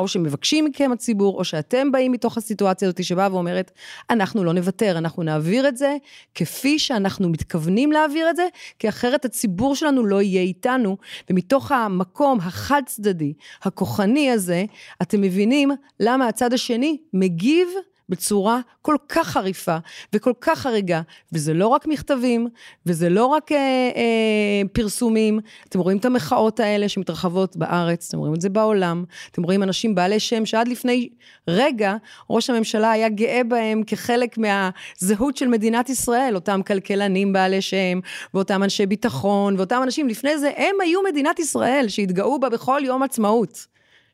או 0.00 0.08
שמבקשים 0.08 0.64
מכם 0.64 0.90
הציבור, 0.92 1.38
או 1.38 1.44
שאתם 1.44 1.92
באים 1.92 2.12
מתוך 2.12 2.36
הסיטואציה 2.36 2.88
הזאת 2.88 3.04
שבאה 3.04 3.32
ואומרת, 3.32 3.70
אנחנו 4.10 4.44
לא 4.44 4.52
נוותר, 4.52 4.98
אנחנו 4.98 5.22
נעביר 5.22 5.68
את 5.68 5.76
זה 5.76 5.96
כפי 6.34 6.78
שאנחנו 6.78 7.28
מתכוונים 7.28 7.92
להעביר 7.92 8.30
את 8.30 8.36
זה, 8.36 8.46
כי 8.78 8.88
אחרת 8.88 9.24
הציבור 9.24 9.76
שלנו 9.76 10.06
לא 10.06 10.22
יהיה 10.22 10.42
איתנו, 10.42 10.96
ומתוך 11.30 11.72
המקום 11.72 12.38
החד 12.40 12.82
צדדי, 12.86 13.32
הכוחני 13.62 14.30
הזה, 14.30 14.64
אתם 15.02 15.20
מבינים 15.20 15.70
למה 16.00 16.28
הצד 16.28 16.52
השני 16.52 16.98
מגיב 17.12 17.68
בצורה 18.12 18.60
כל 18.82 18.96
כך 19.08 19.28
חריפה 19.28 19.76
וכל 20.12 20.32
כך 20.40 20.58
חריגה, 20.58 21.00
וזה 21.32 21.54
לא 21.54 21.68
רק 21.68 21.86
מכתבים, 21.86 22.48
וזה 22.86 23.08
לא 23.08 23.26
רק 23.26 23.52
אה, 23.52 23.58
אה, 23.96 24.62
פרסומים, 24.72 25.40
אתם 25.68 25.80
רואים 25.80 25.98
את 25.98 26.04
המחאות 26.04 26.60
האלה 26.60 26.88
שמתרחבות 26.88 27.56
בארץ, 27.56 28.08
אתם 28.08 28.18
רואים 28.18 28.34
את 28.34 28.40
זה 28.40 28.48
בעולם, 28.48 29.04
אתם 29.30 29.42
רואים 29.42 29.62
אנשים 29.62 29.94
בעלי 29.94 30.20
שם 30.20 30.46
שעד 30.46 30.68
לפני 30.68 31.08
רגע 31.48 31.96
ראש 32.30 32.50
הממשלה 32.50 32.90
היה 32.90 33.08
גאה 33.08 33.40
בהם 33.48 33.82
כחלק 33.86 34.38
מהזהות 34.38 35.36
של 35.36 35.46
מדינת 35.46 35.90
ישראל, 35.90 36.34
אותם 36.34 36.60
כלכלנים 36.66 37.32
בעלי 37.32 37.62
שם, 37.62 38.00
ואותם 38.34 38.62
אנשי 38.62 38.86
ביטחון, 38.86 39.56
ואותם 39.56 39.80
אנשים, 39.82 40.08
לפני 40.08 40.38
זה 40.38 40.50
הם 40.56 40.76
היו 40.82 41.00
מדינת 41.10 41.38
ישראל 41.38 41.84
שהתגאו 41.88 42.40
בה 42.40 42.48
בכל 42.48 42.80
יום 42.84 43.02
עצמאות. 43.02 43.71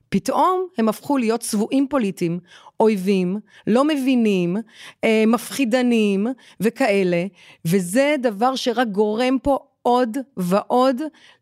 פתאום 0.09 0.67
הם 0.79 0.89
הפכו 0.89 1.19
להיות 1.19 1.41
צבועים 1.41 1.87
פוליטיים, 1.91 2.41
אויבים, 2.81 3.41
לא 3.67 3.85
מבינים, 3.85 4.57
אה, 5.05 5.25
מפחידנים 5.27 6.27
וכאלה, 6.61 7.25
וזה 7.65 8.15
דבר 8.23 8.57
שרק 8.57 8.89
גורם 8.89 9.39
פה 9.43 9.59
עוד 9.83 10.17
ועוד 10.37 10.97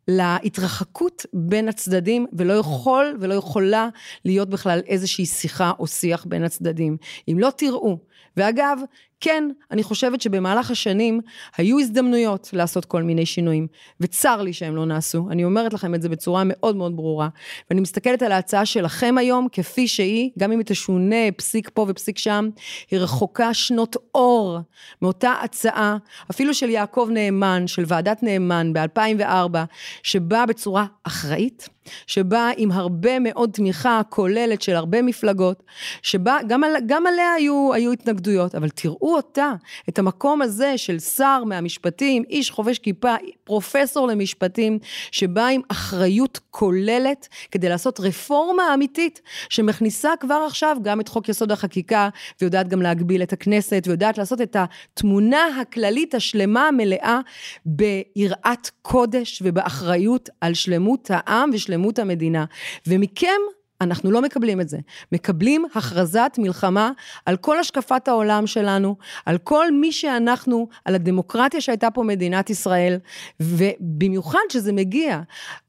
להתרחקות 0.09 1.27
בין 1.33 1.69
הצדדים, 1.69 2.27
ולא 2.33 2.53
יכול 2.53 3.17
ולא 3.21 3.35
יכולה 3.35 3.89
להיות 4.25 4.51
בכלל 4.51 4.81
איזושהי 4.87 5.27
שיחה 5.27 5.73
או 5.79 5.87
שיח 5.87 6.25
בין 6.25 6.45
הצדדים. 6.45 6.97
אם 7.29 7.37
לא 7.39 7.51
תראו, 7.57 7.99
ואגב, 8.37 8.79
כן, 9.27 9.45
אני 9.71 9.83
חושבת 9.83 10.21
שבמהלך 10.21 10.71
השנים 10.71 11.21
היו 11.57 11.79
הזדמנויות 11.79 12.51
לעשות 12.53 12.85
כל 12.85 13.03
מיני 13.03 13.27
שינויים, 13.27 13.67
וצר 14.01 14.43
לי 14.43 14.53
שהם 14.53 14.77
לא 14.77 14.87
נעשו. 14.87 15.29
אני 15.31 15.45
אומרת 15.45 15.75
לכם 15.75 15.95
את 15.95 16.03
זה 16.03 16.09
בצורה 16.09 16.43
מאוד 16.45 16.77
מאוד 16.77 16.97
ברורה. 16.97 17.29
ואני 17.71 17.81
מסתכלת 17.81 18.23
על 18.23 18.33
ההצעה 18.33 18.67
שלכם 18.67 19.15
היום, 19.19 19.49
כפי 19.53 19.89
שהיא, 19.89 20.31
גם 20.39 20.53
אם 20.53 20.59
היא 20.59 20.67
תשונה 20.67 21.33
פסיק 21.37 21.71
פה 21.75 21.87
ופסיק 21.89 22.19
שם, 22.19 22.49
היא 22.91 23.01
רחוקה 23.01 23.55
שנות 23.55 23.97
אור 24.15 24.59
מאותה 25.03 25.33
הצעה, 25.43 25.97
אפילו 26.31 26.55
של 26.55 26.71
יעקב 26.71 27.09
נאמן, 27.13 27.67
של 27.67 27.85
ועדת 27.87 28.23
נאמן 28.23 28.73
ב-2004, 28.73 29.57
שבאה 30.03 30.47
בצורה 30.47 30.87
אחראית, 31.05 31.69
שבאה 32.07 32.51
עם 32.57 32.73
הרבה 32.73 33.19
מאוד 33.19 33.51
תמיכה 33.51 34.01
כוללת 34.09 34.63
של 34.63 34.77
הרבה 34.77 35.03
מפלגות, 35.03 35.63
שבה 36.03 36.39
גם, 36.49 36.65
על, 36.65 36.73
גם 36.87 37.07
עליה 37.07 37.33
היו, 37.33 37.71
היו 37.75 37.93
התנגדויות, 37.93 38.55
אבל 38.55 38.69
תראו 38.69 39.16
אותה, 39.17 39.53
את 39.89 39.99
המקום 39.99 40.43
הזה 40.43 40.79
של 40.79 40.99
שר 40.99 41.45
מהמשפטים, 41.47 42.23
איש 42.31 42.51
חובש 42.51 42.79
כיפה, 42.79 43.15
פרופסור 43.45 44.07
למשפטים, 44.07 44.79
שבא 45.11 45.47
עם 45.47 45.61
אחריות 45.69 46.41
כוללת 46.51 47.29
כדי 47.51 47.69
לעשות 47.69 48.01
רפורמה 48.01 48.75
אמיתית, 48.75 49.21
שמכניסה 49.49 50.11
כבר 50.21 50.45
עכשיו 50.47 50.77
גם 50.83 51.01
את 51.01 51.09
חוק 51.09 51.29
יסוד 51.29 51.53
החקיקה, 51.53 52.09
ויודעת 52.41 52.69
גם 52.69 52.83
להגביל 52.83 53.23
את 53.23 53.33
הכנסת, 53.33 53.83
ויודעת 53.87 54.19
לעשות 54.19 54.41
את 54.41 54.57
התמונה 54.59 55.47
הכללית 55.61 56.15
השלמה 56.15 56.69
המלאה 56.69 57.21
ביראת 57.67 58.71
קודש 58.83 59.43
ובאחריות 59.45 60.29
על 60.41 60.55
שלמות 60.55 61.11
העם 61.11 61.51
ושלמות 61.53 61.99
המדינה. 61.99 62.45
ומכם 62.87 63.41
אנחנו 63.81 64.11
לא 64.11 64.23
מקבלים 64.23 64.61
את 64.61 64.69
זה. 64.69 64.79
מקבלים 65.13 65.65
הכרזת 65.75 66.37
מלחמה 66.39 66.91
על 67.27 67.37
כל 67.37 67.59
השקפת 67.59 68.09
העולם 68.09 68.47
שלנו, 68.47 68.97
על 69.27 69.39
כל 69.39 69.73
מי 69.73 69.93
שאנחנו, 69.93 70.69
על 70.85 70.95
הדמוקרטיה 70.95 71.61
שהייתה 71.61 71.91
פה 71.91 72.03
מדינת 72.03 72.51
ישראל, 72.51 72.99
ובמיוחד 73.41 74.39
שזה 74.49 74.73
מגיע 74.73 75.21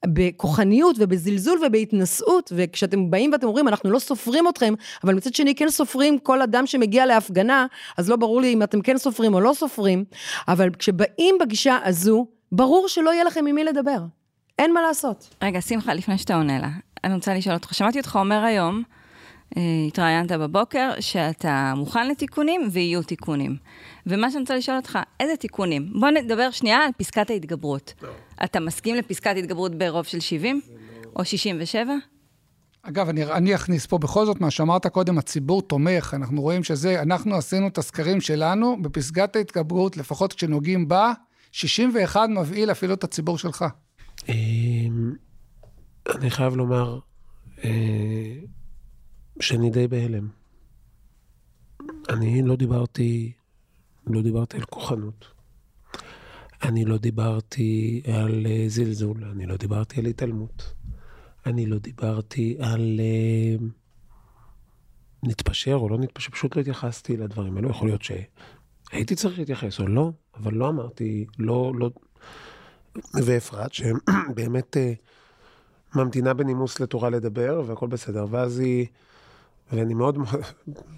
בכוחניות 0.06 0.96
ובזלזול 0.98 1.58
ובהתנשאות, 1.66 2.52
וכשאתם 2.56 3.10
באים 3.10 3.32
ואתם 3.32 3.46
אומרים, 3.46 3.68
אנחנו 3.68 3.90
לא 3.90 3.98
סופרים 3.98 4.48
אתכם, 4.48 4.74
אבל 5.04 5.14
מצד 5.14 5.34
שני 5.34 5.54
כן 5.54 5.68
סופרים 5.68 6.18
כל 6.18 6.42
אדם 6.42 6.66
שמגיע 6.66 7.06
להפגנה, 7.06 7.66
אז 7.96 8.10
לא 8.10 8.16
ברור 8.16 8.40
לי 8.40 8.52
אם 8.52 8.62
אתם 8.62 8.80
כן 8.80 8.98
סופרים 8.98 9.34
או 9.34 9.40
לא 9.40 9.52
סופרים, 9.54 10.04
אבל 10.48 10.70
כשבאים 10.78 11.34
בגישה 11.40 11.78
הזו, 11.84 12.26
ברור 12.52 12.88
שלא 12.88 13.10
יהיה 13.10 13.24
לכם 13.24 13.46
עם 13.46 13.54
מי 13.54 13.64
לדבר. 13.64 13.98
אין 14.58 14.74
מה 14.74 14.82
לעשות. 14.82 15.34
רגע, 15.42 15.60
שמחה, 15.60 15.94
לפני 15.94 16.18
שאתה 16.18 16.34
עונה 16.34 16.58
לה, 16.58 16.68
אני 17.04 17.14
רוצה 17.14 17.34
לשאול 17.34 17.54
אותך, 17.54 17.74
שמעתי 17.74 17.98
אותך 17.98 18.16
אומר 18.20 18.44
היום, 18.44 18.82
אה, 19.56 19.62
התראיינת 19.88 20.32
בבוקר, 20.32 20.90
שאתה 21.00 21.72
מוכן 21.76 22.08
לתיקונים 22.08 22.68
ויהיו 22.72 23.02
תיקונים. 23.02 23.56
ומה 24.06 24.30
שאני 24.30 24.40
רוצה 24.40 24.56
לשאול 24.56 24.76
אותך, 24.76 24.98
איזה 25.20 25.36
תיקונים? 25.36 25.92
בוא 26.00 26.10
נדבר 26.10 26.50
שנייה 26.50 26.78
על 26.78 26.90
פסקת 26.96 27.30
ההתגברות. 27.30 27.94
לא. 28.02 28.08
אתה 28.44 28.60
מסכים 28.60 28.94
לפסקת 28.94 29.34
התגברות 29.36 29.74
ברוב 29.74 30.04
של 30.04 30.20
70? 30.20 30.60
לא... 30.70 31.10
או 31.16 31.24
67? 31.24 31.92
אגב, 32.82 33.08
אני, 33.08 33.24
אני 33.24 33.54
אכניס 33.54 33.86
פה 33.86 33.98
בכל 33.98 34.26
זאת 34.26 34.40
מה 34.40 34.50
שאמרת 34.50 34.86
קודם, 34.86 35.18
הציבור 35.18 35.62
תומך, 35.62 36.14
אנחנו 36.16 36.42
רואים 36.42 36.64
שזה, 36.64 37.02
אנחנו 37.02 37.34
עשינו 37.34 37.68
את 37.68 37.78
הסקרים 37.78 38.20
שלנו, 38.20 38.82
בפסקת 38.82 39.36
ההתגברות, 39.36 39.96
לפחות 39.96 40.32
כשנוגעים 40.32 40.88
בה, 40.88 41.12
61 41.52 42.28
מבהיל 42.28 42.70
אפילו 42.70 42.94
את 42.94 43.04
הציבור 43.04 43.38
שלך. 43.38 43.64
אני 46.08 46.30
חייב 46.30 46.56
לומר 46.56 46.98
אה, 47.64 48.34
שאני 49.40 49.70
די 49.70 49.88
בהלם. 49.88 50.28
אני 52.08 52.42
לא 52.42 52.56
דיברתי, 52.56 53.32
לא 54.06 54.22
דיברתי 54.22 54.56
על 54.56 54.64
כוחנות. 54.64 55.24
אני 56.62 56.84
לא 56.84 56.98
דיברתי 56.98 58.02
על 58.14 58.46
אה, 58.46 58.64
זלזול, 58.68 59.24
אני 59.24 59.46
לא 59.46 59.56
דיברתי 59.56 60.00
על 60.00 60.06
התעלמות. 60.06 60.74
אני 61.46 61.66
לא 61.66 61.78
דיברתי 61.78 62.56
על 62.60 63.00
אה, 63.00 63.66
נתפשר 65.22 65.74
או 65.74 65.88
לא 65.88 65.98
נתפשר, 65.98 66.30
פשוט 66.30 66.56
לא 66.56 66.60
התייחסתי 66.60 67.16
לדברים 67.16 67.56
האלו. 67.56 67.70
יכול 67.70 67.88
להיות 67.88 68.02
שהייתי 68.02 69.14
צריך 69.14 69.38
להתייחס 69.38 69.80
או 69.80 69.86
לא, 69.86 70.12
אבל 70.34 70.54
לא 70.54 70.68
אמרתי, 70.68 71.26
לא, 71.38 71.72
לא... 71.74 71.90
ואפרת, 73.14 73.72
שבאמת 73.72 74.76
אה, 74.76 74.92
ממתינה 75.94 76.34
בנימוס 76.34 76.80
לתורה 76.80 77.10
לדבר, 77.10 77.62
והכל 77.66 77.86
בסדר. 77.86 78.26
ואז 78.30 78.58
היא, 78.58 78.86
ואני 79.72 79.94
מאוד, 79.94 80.18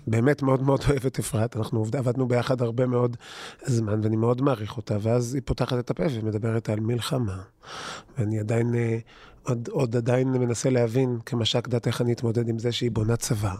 באמת 0.06 0.42
מאוד 0.42 0.62
מאוד 0.62 0.80
אוהב 0.88 1.06
את 1.06 1.18
אפרת, 1.18 1.56
אנחנו 1.56 1.84
עבדנו 1.94 2.28
ביחד 2.28 2.62
הרבה 2.62 2.86
מאוד 2.86 3.16
זמן, 3.64 4.00
ואני 4.02 4.16
מאוד 4.16 4.42
מעריך 4.42 4.76
אותה, 4.76 4.96
ואז 5.00 5.34
היא 5.34 5.42
פותחת 5.44 5.78
את 5.78 5.90
הפה 5.90 6.04
ומדברת 6.12 6.68
על 6.68 6.80
מלחמה. 6.80 7.40
ואני 8.18 8.40
עדיין, 8.40 8.74
אה, 8.74 8.98
עוד, 9.42 9.68
עוד 9.68 9.96
עדיין 9.96 10.28
מנסה 10.28 10.70
להבין 10.70 11.18
כמש"ק 11.26 11.68
דת 11.68 11.86
איך 11.86 12.00
אני 12.00 12.12
אתמודד 12.12 12.48
עם 12.48 12.58
זה 12.58 12.72
שהיא 12.72 12.90
בונה 12.90 13.16
צבא. 13.16 13.54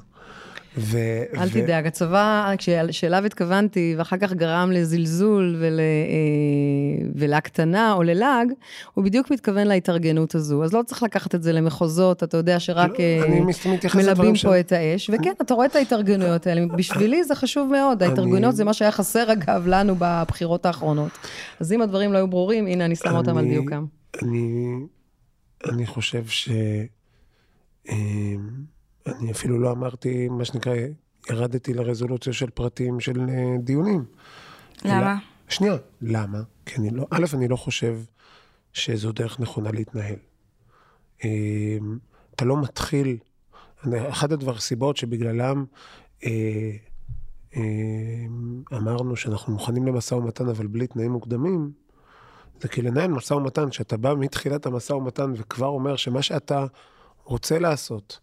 ו... 0.76 0.98
אל 1.36 1.48
ו... 1.48 1.50
תדאג, 1.50 1.86
הצבא, 1.86 2.54
שאליו 2.90 3.26
התכוונתי, 3.26 3.94
ואחר 3.98 4.16
כך 4.16 4.32
גרם 4.32 4.70
לזלזול 4.72 5.56
ול... 5.58 5.80
אה, 5.80 7.06
ולהקטנה 7.14 7.92
או 7.92 8.02
ללעג, 8.02 8.52
הוא 8.94 9.04
בדיוק 9.04 9.30
מתכוון 9.30 9.66
להתארגנות 9.66 10.34
הזו. 10.34 10.64
אז 10.64 10.72
לא 10.72 10.82
צריך 10.86 11.02
לקחת 11.02 11.34
את 11.34 11.42
זה 11.42 11.52
למחוזות, 11.52 12.22
אתה 12.22 12.36
יודע 12.36 12.60
שרק 12.60 12.90
לא, 12.90 13.04
אה, 13.04 13.94
מלבים 13.94 14.32
פה 14.32 14.36
ש... 14.36 14.44
את 14.44 14.72
האש. 14.72 15.10
וכן, 15.10 15.32
אתה 15.42 15.54
רואה 15.54 15.66
את 15.66 15.76
ההתארגנויות 15.76 16.46
האלה. 16.46 16.66
בשבילי 16.76 17.24
זה 17.24 17.34
חשוב 17.34 17.70
מאוד. 17.72 18.02
ההתארגנויות 18.02 18.44
אני... 18.44 18.56
זה 18.56 18.64
מה 18.64 18.72
שהיה 18.72 18.92
חסר, 18.92 19.32
אגב, 19.32 19.66
לנו 19.66 19.94
בבחירות 19.98 20.66
האחרונות. 20.66 21.10
אז 21.60 21.72
אם 21.72 21.82
הדברים 21.82 22.12
לא 22.12 22.18
היו 22.18 22.28
ברורים, 22.28 22.66
הנה, 22.66 22.84
אני 22.84 22.96
שמה 22.96 23.18
אותם 23.18 23.36
על 23.36 23.44
דיוקם. 23.44 23.84
אני, 24.22 24.74
אני 25.70 25.86
חושב 25.86 26.26
ש... 26.26 26.48
אני 29.18 29.32
אפילו 29.32 29.58
לא 29.58 29.70
אמרתי, 29.70 30.28
מה 30.28 30.44
שנקרא, 30.44 30.74
ירדתי 31.30 31.74
לרזולוציה 31.74 32.32
של 32.32 32.50
פרטים 32.50 33.00
של 33.00 33.20
אה, 33.20 33.56
דיונים. 33.58 34.04
למה? 34.84 35.12
אלא, 35.12 35.20
שנייה, 35.48 35.76
למה? 36.02 36.38
כי 36.66 36.76
אני 36.76 36.90
לא, 36.90 37.06
א', 37.10 37.24
אני 37.34 37.48
לא 37.48 37.56
חושב 37.56 37.98
שזו 38.72 39.12
דרך 39.12 39.40
נכונה 39.40 39.70
להתנהל. 39.70 40.16
אמ, 41.24 41.98
אתה 42.34 42.44
לא 42.44 42.56
מתחיל, 42.62 43.18
אחת 43.94 44.32
הדבר, 44.32 44.58
סיבות 44.58 44.96
שבגללם 44.96 45.64
אה, 46.24 46.70
אה, 47.56 47.62
אמרנו 48.76 49.16
שאנחנו 49.16 49.52
מוכנים 49.52 49.86
למשא 49.86 50.14
ומתן, 50.14 50.48
אבל 50.48 50.66
בלי 50.66 50.86
תנאים 50.86 51.12
מוקדמים, 51.12 51.72
זה 52.60 52.68
כי 52.68 52.82
לנהל 52.82 53.10
משא 53.10 53.34
ומתן, 53.34 53.72
שאתה 53.72 53.96
בא 53.96 54.14
מתחילת 54.14 54.66
המשא 54.66 54.92
ומתן 54.92 55.32
וכבר 55.36 55.66
אומר 55.66 55.96
שמה 55.96 56.22
שאתה 56.22 56.66
רוצה 57.24 57.58
לעשות, 57.58 58.20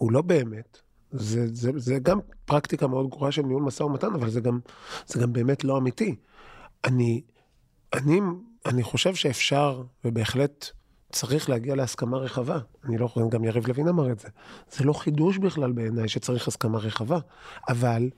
הוא 0.00 0.12
לא 0.12 0.22
באמת. 0.22 0.78
זה, 1.10 1.46
זה, 1.52 1.70
זה 1.76 1.98
גם 1.98 2.18
פרקטיקה 2.44 2.86
מאוד 2.86 3.10
גרועה 3.10 3.32
של 3.32 3.42
ניהול 3.42 3.62
משא 3.62 3.82
ומתן, 3.82 4.14
אבל 4.14 4.30
זה 4.30 4.40
גם, 4.40 4.58
זה 5.06 5.20
גם 5.20 5.32
באמת 5.32 5.64
לא 5.64 5.78
אמיתי. 5.78 6.16
אני, 6.84 7.22
אני, 7.94 8.20
אני 8.66 8.82
חושב 8.82 9.14
שאפשר, 9.14 9.82
ובהחלט 10.04 10.66
צריך 11.12 11.48
להגיע 11.50 11.74
להסכמה 11.74 12.16
רחבה. 12.16 12.58
אני 12.84 12.98
לא 12.98 13.08
חושב, 13.08 13.28
גם 13.28 13.44
יריב 13.44 13.66
לוין 13.68 13.88
אמר 13.88 14.12
את 14.12 14.18
זה. 14.20 14.28
זה 14.70 14.84
לא 14.84 14.92
חידוש 14.92 15.38
בכלל 15.38 15.72
בעיניי 15.72 16.08
שצריך 16.08 16.48
הסכמה 16.48 16.78
רחבה, 16.78 17.18
אבל... 17.68 18.10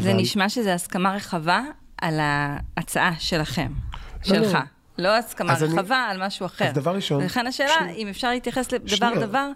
זה 0.00 0.10
אבל... 0.10 0.20
נשמע 0.20 0.48
שזה 0.48 0.74
הסכמה 0.74 1.14
רחבה 1.14 1.62
על 2.02 2.14
ההצעה 2.20 3.12
שלכם, 3.18 3.72
לא, 3.72 4.36
לא. 4.36 4.44
שלך. 4.44 4.54
לא. 4.54 4.60
לא 5.00 5.16
הסכמה 5.16 5.54
רחבה 5.54 6.04
אני, 6.04 6.10
על 6.10 6.26
משהו 6.26 6.46
אחר. 6.46 6.64
אז 6.64 6.74
דבר 6.74 6.94
ראשון... 6.94 7.22
ולכן 7.22 7.46
השאלה, 7.46 7.74
שני, 7.78 7.92
אם 7.92 8.08
אפשר 8.08 8.30
להתייחס 8.30 8.72
לדבר 8.72 9.20
דבר, 9.20 9.50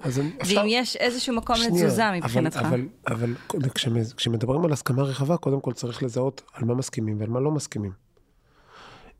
ואם 0.46 0.64
יש 0.68 0.96
איזשהו 0.96 1.36
מקום 1.36 1.56
שנייה, 1.56 1.84
לתזוזה 1.84 2.10
מבחינתך. 2.12 2.56
אבל, 2.56 2.88
אבל, 3.06 3.34
אבל 3.54 3.68
כשמדברים 4.16 4.64
על 4.64 4.72
הסכמה 4.72 5.02
רחבה, 5.02 5.36
קודם 5.36 5.60
כל 5.60 5.72
צריך 5.72 6.02
לזהות 6.02 6.42
על 6.52 6.64
מה 6.64 6.74
מסכימים 6.74 7.20
ועל 7.20 7.28
מה 7.28 7.40
לא 7.40 7.50
מסכימים. 7.50 7.92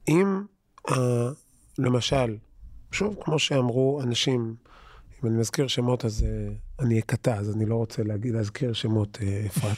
אם, 0.08 0.42
uh, 0.88 0.94
למשל, 1.78 2.36
שוב, 2.92 3.16
כמו 3.20 3.38
שאמרו 3.38 4.00
אנשים, 4.02 4.54
אם 5.24 5.28
אני 5.28 5.38
מזכיר 5.38 5.66
שמות, 5.66 6.04
אז 6.04 6.26
uh, 6.26 6.84
אני 6.84 6.98
אקטע, 6.98 7.34
אז 7.34 7.54
אני 7.56 7.66
לא 7.66 7.74
רוצה 7.74 8.02
להגיד, 8.02 8.34
להזכיר 8.34 8.72
שמות, 8.72 9.18
uh, 9.20 9.46
אפרת. 9.46 9.76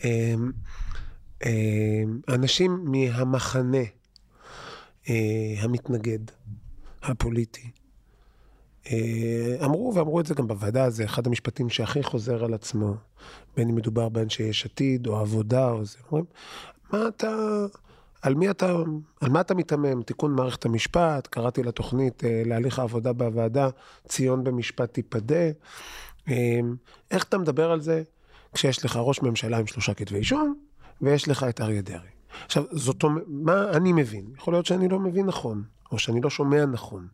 uh, 0.00 0.04
uh, 1.42 1.46
אנשים 2.28 2.84
מהמחנה, 2.84 3.78
המתנגד, 5.62 6.18
הפוליטי. 7.02 7.70
אה, 8.90 9.56
אמרו, 9.64 9.94
ואמרו 9.94 10.20
את 10.20 10.26
זה 10.26 10.34
גם 10.34 10.46
בוועדה, 10.46 10.90
זה 10.90 11.04
אחד 11.04 11.26
המשפטים 11.26 11.68
שהכי 11.68 12.02
חוזר 12.02 12.44
על 12.44 12.54
עצמו, 12.54 12.94
בין 13.56 13.68
אם 13.68 13.74
מדובר 13.74 14.08
באנשי 14.08 14.42
יש 14.42 14.66
עתיד, 14.66 15.06
או 15.06 15.16
עבודה, 15.16 15.70
או 15.70 15.84
זה. 15.84 15.98
אומרים, 16.10 16.24
מה 16.92 17.08
אתה... 17.08 17.36
על 18.22 18.34
מי 18.34 18.50
אתה, 18.50 18.76
על 19.20 19.30
מה 19.30 19.40
אתה 19.40 19.54
מתמם? 19.54 20.02
תיקון 20.02 20.34
מערכת 20.34 20.64
המשפט, 20.64 21.26
קראתי 21.26 21.62
לתוכנית 21.62 22.24
אה, 22.24 22.42
להליך 22.46 22.78
העבודה 22.78 23.12
בוועדה, 23.12 23.68
ציון 24.08 24.44
במשפט 24.44 24.92
תיפדה. 24.94 25.50
אה, 26.28 26.60
איך 27.10 27.24
אתה 27.24 27.38
מדבר 27.38 27.70
על 27.70 27.80
זה 27.80 28.02
כשיש 28.54 28.84
לך 28.84 28.96
ראש 28.96 29.22
ממשלה 29.22 29.58
עם 29.58 29.66
שלושה 29.66 29.94
כתבי 29.94 30.18
אישום, 30.18 30.54
ויש 31.02 31.28
לך 31.28 31.46
את 31.48 31.60
אריה 31.60 31.82
דרעי? 31.82 32.15
עכשיו, 32.44 32.64
זאת 32.70 33.02
אומרת, 33.02 33.24
מה 33.28 33.70
אני 33.70 33.92
מבין? 33.92 34.26
יכול 34.38 34.54
להיות 34.54 34.66
שאני 34.66 34.88
לא 34.88 34.98
מבין 34.98 35.26
נכון, 35.26 35.62
או 35.92 35.98
שאני 35.98 36.20
לא 36.20 36.30
שומע 36.30 36.66
נכון, 36.66 37.06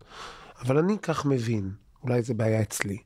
אבל 0.60 0.78
אני 0.78 0.98
כך 0.98 1.24
מבין, 1.26 1.70
אולי 2.02 2.22
זו 2.22 2.34
בעיה 2.34 2.62
אצלי. 2.62 2.98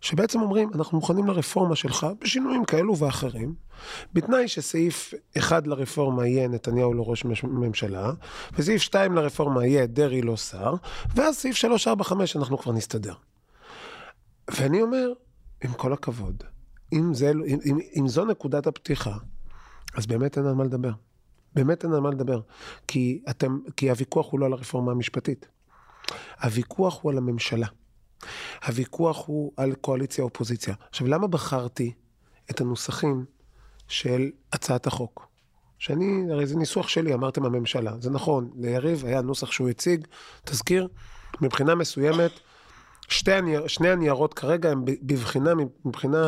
שבעצם 0.00 0.40
אומרים, 0.40 0.70
אנחנו 0.74 0.98
מוכנים 0.98 1.26
לרפורמה 1.26 1.76
שלך 1.76 2.06
בשינויים 2.20 2.64
כאלו 2.64 2.98
ואחרים, 2.98 3.54
בתנאי 4.12 4.48
שסעיף 4.48 5.14
אחד 5.38 5.66
לרפורמה 5.66 6.26
יהיה 6.26 6.48
נתניהו 6.48 6.94
לא 6.94 7.02
ראש 7.06 7.24
ממשלה, 7.44 8.12
וסעיף 8.52 8.82
שתיים 8.82 9.14
לרפורמה 9.14 9.66
יהיה 9.66 9.86
דרעי 9.86 10.22
לא 10.22 10.36
שר, 10.36 10.74
ואז 11.14 11.36
סעיף 11.36 11.56
שלוש, 11.56 11.88
ארבע, 11.88 12.04
חמש 12.04 12.36
אנחנו 12.36 12.58
כבר 12.58 12.72
נסתדר. 12.72 13.14
ואני 14.50 14.82
אומר, 14.82 15.12
עם 15.64 15.72
כל 15.72 15.92
הכבוד, 15.92 16.42
אם, 16.92 17.14
זה, 17.14 17.30
אם, 17.30 17.58
אם, 17.64 17.78
אם 17.98 18.08
זו 18.08 18.24
נקודת 18.24 18.66
הפתיחה, 18.66 19.16
אז 19.94 20.06
באמת 20.06 20.38
אין 20.38 20.46
על 20.46 20.54
מה 20.54 20.64
לדבר. 20.64 20.92
באמת 21.54 21.84
אין 21.84 21.92
על 21.92 22.00
מה 22.00 22.10
לדבר. 22.10 22.40
כי, 22.88 23.22
אתם, 23.30 23.58
כי 23.76 23.90
הוויכוח 23.90 24.32
הוא 24.32 24.40
לא 24.40 24.46
על 24.46 24.52
הרפורמה 24.52 24.92
המשפטית. 24.92 25.48
הוויכוח 26.42 27.02
הוא 27.02 27.12
על 27.12 27.18
הממשלה. 27.18 27.66
הוויכוח 28.66 29.26
הוא 29.26 29.52
על 29.56 29.74
קואליציה-אופוזיציה. 29.74 30.74
עכשיו, 30.90 31.06
למה 31.06 31.26
בחרתי 31.26 31.92
את 32.50 32.60
הנוסחים 32.60 33.24
של 33.88 34.30
הצעת 34.52 34.86
החוק? 34.86 35.28
שאני, 35.78 36.32
הרי 36.32 36.46
זה 36.46 36.56
ניסוח 36.56 36.88
שלי, 36.88 37.14
אמרתם 37.14 37.44
הממשלה. 37.44 37.92
זה 38.00 38.10
נכון, 38.10 38.50
ליריב 38.56 39.04
היה 39.04 39.22
נוסח 39.22 39.52
שהוא 39.52 39.68
הציג, 39.68 40.06
תזכיר, 40.44 40.88
מבחינה 41.40 41.74
מסוימת, 41.74 42.30
שתי 43.12 43.32
הנייר, 43.32 43.66
שני 43.66 43.88
הניירות 43.88 44.34
כרגע 44.34 44.70
הם 44.70 44.84
בבחינה, 44.84 45.50
מבחינה 45.84 46.18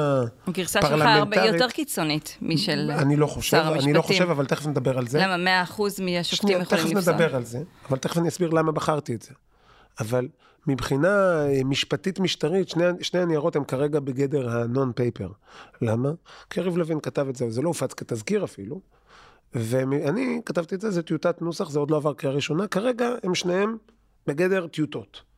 פרלמנטרית. 0.44 0.56
גרסה 0.56 0.80
שלך 0.82 1.06
הרבה 1.06 1.44
יותר 1.44 1.70
קיצונית 1.70 2.38
משל 2.42 2.90
אני 2.98 3.16
לא 3.16 3.26
חושב, 3.26 3.50
שר 3.50 3.66
המשפטים. 3.66 3.84
אני 3.88 3.92
לא 3.92 4.02
חושב, 4.02 4.30
אבל 4.30 4.46
תכף 4.46 4.66
נדבר 4.66 4.98
על 4.98 5.06
זה. 5.06 5.18
למה 5.22 5.64
100% 5.64 5.72
מהשופטים 6.02 6.60
יכולים 6.60 6.84
לפסול? 6.84 7.00
תכף 7.00 7.08
נדבר 7.08 7.36
על 7.36 7.44
זה, 7.44 7.62
אבל 7.88 7.98
תכף 7.98 8.18
אני 8.18 8.28
אסביר 8.28 8.50
למה 8.50 8.72
בחרתי 8.72 9.14
את 9.14 9.22
זה. 9.22 9.34
אבל 10.00 10.28
מבחינה 10.66 11.46
אה, 11.46 11.64
משפטית 11.64 12.20
משטרית, 12.20 12.68
שני, 12.68 12.84
שני 13.02 13.20
הניירות 13.20 13.56
הם 13.56 13.64
כרגע 13.64 14.00
בגדר 14.00 14.50
הנון 14.50 14.92
פייפר. 14.92 15.28
למה? 15.82 16.10
כי 16.50 16.60
יריב 16.60 16.76
לוין 16.76 17.00
כתב 17.00 17.28
את 17.28 17.36
זה, 17.36 17.46
וזה 17.46 17.62
לא 17.62 17.68
הופץ 17.68 17.94
כתזכיר 17.94 18.44
אפילו. 18.44 18.80
ואני 19.54 20.40
כתבתי 20.46 20.74
את 20.74 20.80
זה, 20.80 20.90
זה 20.90 21.02
טיוטת 21.02 21.42
נוסח, 21.42 21.70
זה 21.70 21.78
עוד 21.78 21.90
לא 21.90 21.96
עבר 21.96 22.14
קריאה 22.14 22.34
ראשונה. 22.34 22.66
כרגע 22.66 23.08
הם 23.22 23.34
שניהם 23.34 23.76
בגדר 24.26 24.66
טיוטות. 24.66 25.33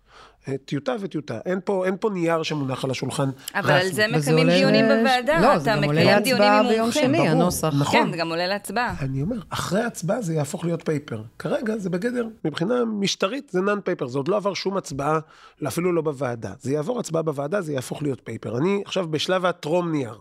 טיוטה 0.65 0.97
וטיוטה. 1.01 1.39
אין 1.47 1.61
פה, 1.65 1.87
אין 1.87 1.97
פה 2.01 2.11
נייר 2.11 2.43
שמונח 2.43 2.85
על 2.85 2.91
השולחן. 2.91 3.31
אבל 3.55 3.73
על 3.73 3.89
זה 3.89 4.07
מקיימים 4.09 4.49
דיונים 4.49 4.85
בוועדה. 4.85 5.41
לא, 5.41 5.59
זה 5.59 5.71
גם 5.71 5.85
עולה 5.85 6.05
להצבעה 6.05 6.63
ביום 6.63 6.93
שני, 6.93 7.29
הנוסח. 7.29 7.73
נכון. 7.81 8.05
כן, 8.05 8.11
זה 8.11 8.17
גם 8.17 8.29
עולה 8.29 8.47
להצבעה. 8.47 8.95
אני 9.01 9.23
אומר, 9.23 9.37
אחרי 9.51 9.81
ההצבעה 9.81 10.23
זה 10.23 10.35
יהפוך 10.35 10.65
להיות 10.65 10.83
paper. 10.85 11.23
כרגע 11.39 11.77
זה 11.79 11.91
בגדר, 11.91 12.27
מבחינה 12.45 12.85
משטרית 12.85 13.51
זה 13.51 13.61
non 13.61 13.81
paper. 13.85 14.07
זה 14.07 14.19
עוד 14.19 14.29
לא 14.29 14.37
עבר 14.37 14.55
שום 14.55 14.77
הצבעה, 14.77 15.19
אפילו 15.67 15.93
לא 15.93 16.03
בוועדה. 16.03 16.53
זה 16.61 16.73
יעבור 16.73 17.01
הצבעה 17.01 17.23
בוועדה, 17.23 17.61
זה 17.61 17.73
יהפוך 17.73 18.03
להיות 18.03 18.21
paper. 18.25 18.59
אני 18.59 18.83
עכשיו 18.85 19.09
בשלב 19.09 19.47
הטרום 19.47 19.93
נייר. 19.93 20.19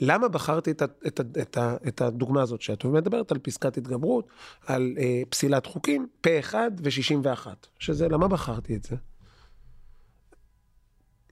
למה 0.00 0.28
בחרתי 0.28 0.70
את, 0.70 0.82
את, 0.82 1.06
את, 1.06 1.20
את, 1.38 1.58
את 1.88 2.00
הדוגמה 2.00 2.42
הזאת 2.42 2.62
שאת 2.62 2.84
מדברת 2.84 3.32
על 3.32 3.38
פסקת 3.38 3.76
התגברות, 3.76 4.28
על 4.66 4.94
אה, 4.98 5.22
פסילת 5.28 5.66
חוקים, 5.66 6.06
פה 6.20 6.38
אחד 6.38 6.70
ו-61, 6.82 7.46
שזה, 7.78 8.08
למה 8.08 8.28
בחרתי 8.28 8.76
את 8.76 8.84
זה? 8.84 8.96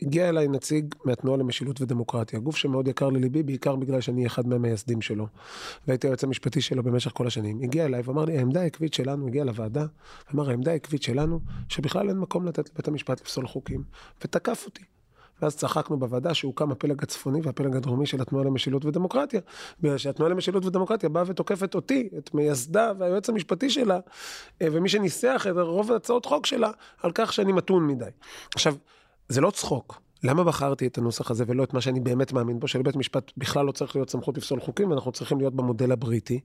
הגיע 0.03 0.29
אליי 0.29 0.49
נציג 0.49 0.95
מהתנועה 1.05 1.39
למשילות 1.39 1.81
ודמוקרטיה, 1.81 2.39
גוף 2.39 2.57
שמאוד 2.57 2.89
יקר 2.89 3.09
לליבי, 3.09 3.43
בעיקר 3.43 3.77
בגלל 3.77 4.01
שאני 4.01 4.27
אחד 4.27 4.47
מהמייסדים 4.47 5.03
שלו, 5.03 5.27
והייתי 5.87 6.07
היועץ 6.07 6.25
המשפטי 6.25 6.61
שלו 6.61 6.83
במשך 6.83 7.11
כל 7.15 7.27
השנים. 7.27 7.63
הגיע 7.63 7.85
אליי 7.85 8.03
ואמר 8.05 8.25
לי, 8.25 8.39
העמדה 8.39 8.61
העקבית 8.61 8.95
שלנו, 8.95 9.27
הגיע 9.27 9.45
לוועדה, 9.45 9.87
ואמר, 10.31 10.51
העמדה 10.51 10.71
העקבית 10.71 11.03
שלנו, 11.03 11.41
שבכלל 11.69 12.09
אין 12.09 12.19
מקום 12.19 12.47
לתת 12.47 12.71
לבית 12.71 12.89
המשפט 12.89 13.21
לפסול 13.21 13.47
חוקים, 13.47 13.83
ותקף 14.25 14.63
אותי. 14.67 14.83
ואז 15.43 15.57
צחקנו 15.57 15.99
בוועדה 15.99 16.35
שהוקם 16.35 16.71
הפלג 16.71 17.03
הצפוני 17.03 17.41
והפלג 17.43 17.77
הדרומי 17.77 18.07
של 18.07 18.21
התנועה 18.21 18.45
למשילות 18.45 18.85
ודמוקרטיה. 18.85 19.41
בגלל 19.81 19.99
שהתנועה 19.99 20.31
למשילות 20.31 20.65
ודמוקרטיה 20.65 21.09
באה 21.09 21.23
ותוקפת 21.27 21.75
אותי, 21.75 22.09
את 22.19 22.35
מייסדה 22.35 22.93
והיועץ 22.99 23.29
המשפטי 23.29 23.71
שלה, 23.71 23.99
אה, 24.63 24.69
ומי 24.73 24.89
שניסח 24.89 25.47
את 25.51 25.57
רוב 25.57 25.93
הצעות 25.93 26.27
חוק 26.27 26.47
שלה, 26.47 26.71
על 27.03 27.13
כך 27.15 27.33
שאני 27.33 27.53
מתון 27.53 27.87
מדי. 27.87 28.05
עכשיו, 28.55 28.75
זה 29.29 29.41
לא 29.41 29.51
צחוק. 29.51 30.01
למה 30.23 30.45
בחרתי 30.45 30.87
את 30.87 30.99
הנוסח 30.99 31.31
הזה 31.31 31.45
ולא 31.47 31.65
את 31.65 31.75
מה 31.75 31.81
שאני 31.81 32.01
באמת 32.01 32.33
מאמין 32.33 32.61
בו, 32.61 32.69
שלבית 32.69 32.97
משפט 32.97 33.33
בכלל 33.37 33.67
לא 33.67 33.73
צריך 33.73 33.97
להיות 33.97 34.11
סמכות 34.11 34.37
לפסול 34.37 34.61
חוקים, 34.61 34.91
ואנחנו 34.91 35.13
צריכים 35.13 35.39
להיות 35.39 35.55
במודל 35.55 35.93
הבריטי? 35.93 36.41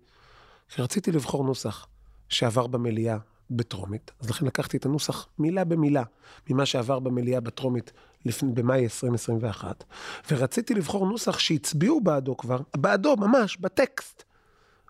כי 0.69 0.81
רציתי 0.81 1.11
לבחור 1.11 1.43
נוסח 1.43 1.87
שעבר 2.29 2.67
במליאה 2.67 3.17
בטרומית, 3.49 4.11
אז 4.19 4.29
לכן 4.29 4.45
לקחתי 4.45 4.77
את 4.77 4.85
הנוסח 4.85 5.27
מילה 5.39 5.63
במילה 5.63 6.03
ממה 6.49 6.65
שעבר 6.65 6.99
במליאה 6.99 7.39
בטרומית 7.39 7.91
לפני, 8.25 8.51
במאי 8.53 8.83
2021, 8.83 9.83
ורציתי 10.31 10.73
לבחור 10.73 11.07
נוסח 11.07 11.39
שהצביעו 11.39 12.01
בעדו 12.01 12.37
כבר, 12.37 12.59
בעדו 12.77 13.15
ממש, 13.15 13.57
בטקסט, 13.57 14.23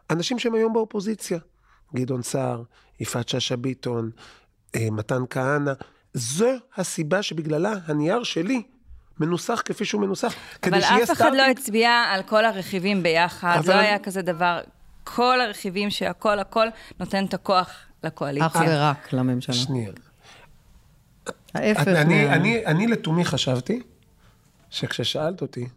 אנשים 0.10 0.39
שהם 0.39 0.53
היום 0.53 0.73
באופוזיציה. 0.73 1.39
גדעון 1.95 2.21
סער, 2.21 2.63
יפעת 2.99 3.29
שאשא 3.29 3.56
ביטון, 3.56 4.12
אה, 4.75 4.88
מתן 4.91 5.23
כהנא, 5.29 5.73
זו 6.13 6.49
הסיבה 6.78 7.21
שבגללה 7.23 7.73
הנייר 7.86 8.23
שלי 8.23 8.62
מנוסח 9.19 9.62
כפי 9.65 9.86
שהוא 9.86 10.02
מנוסח, 10.02 10.34
כדי 10.62 10.82
שיהיה 10.82 11.06
סטארטינג. 11.06 11.10
אבל 11.10 11.12
אף 11.12 11.12
אחד 11.12 11.36
לא 11.36 11.43
הצביע 11.52 11.91
על 11.91 12.23
כל 12.23 12.45
הרכיבים 12.45 13.04
ביחד, 13.04 13.56
אבל... 13.58 13.73
לא 13.73 13.80
היה 13.80 13.99
כזה 13.99 14.21
דבר. 14.21 14.62
כל 15.04 15.41
הרכיבים 15.41 15.89
שהכל 15.89 16.39
הכל 16.39 16.67
נותן 16.99 17.26
את 17.26 17.34
הכוח 17.34 17.76
לקואליציה. 18.04 18.47
אך 18.47 18.62
ורק 18.67 19.13
לממשלה. 19.13 19.56
שנייה. 19.56 19.91
ההפך. 21.54 21.88
אני, 21.88 22.30
אני, 22.30 22.65
אני 22.65 22.88
לתומי 22.88 23.26
חשבתי 23.26 23.82
שכששאלת 24.69 25.41
אותי, 25.41 25.67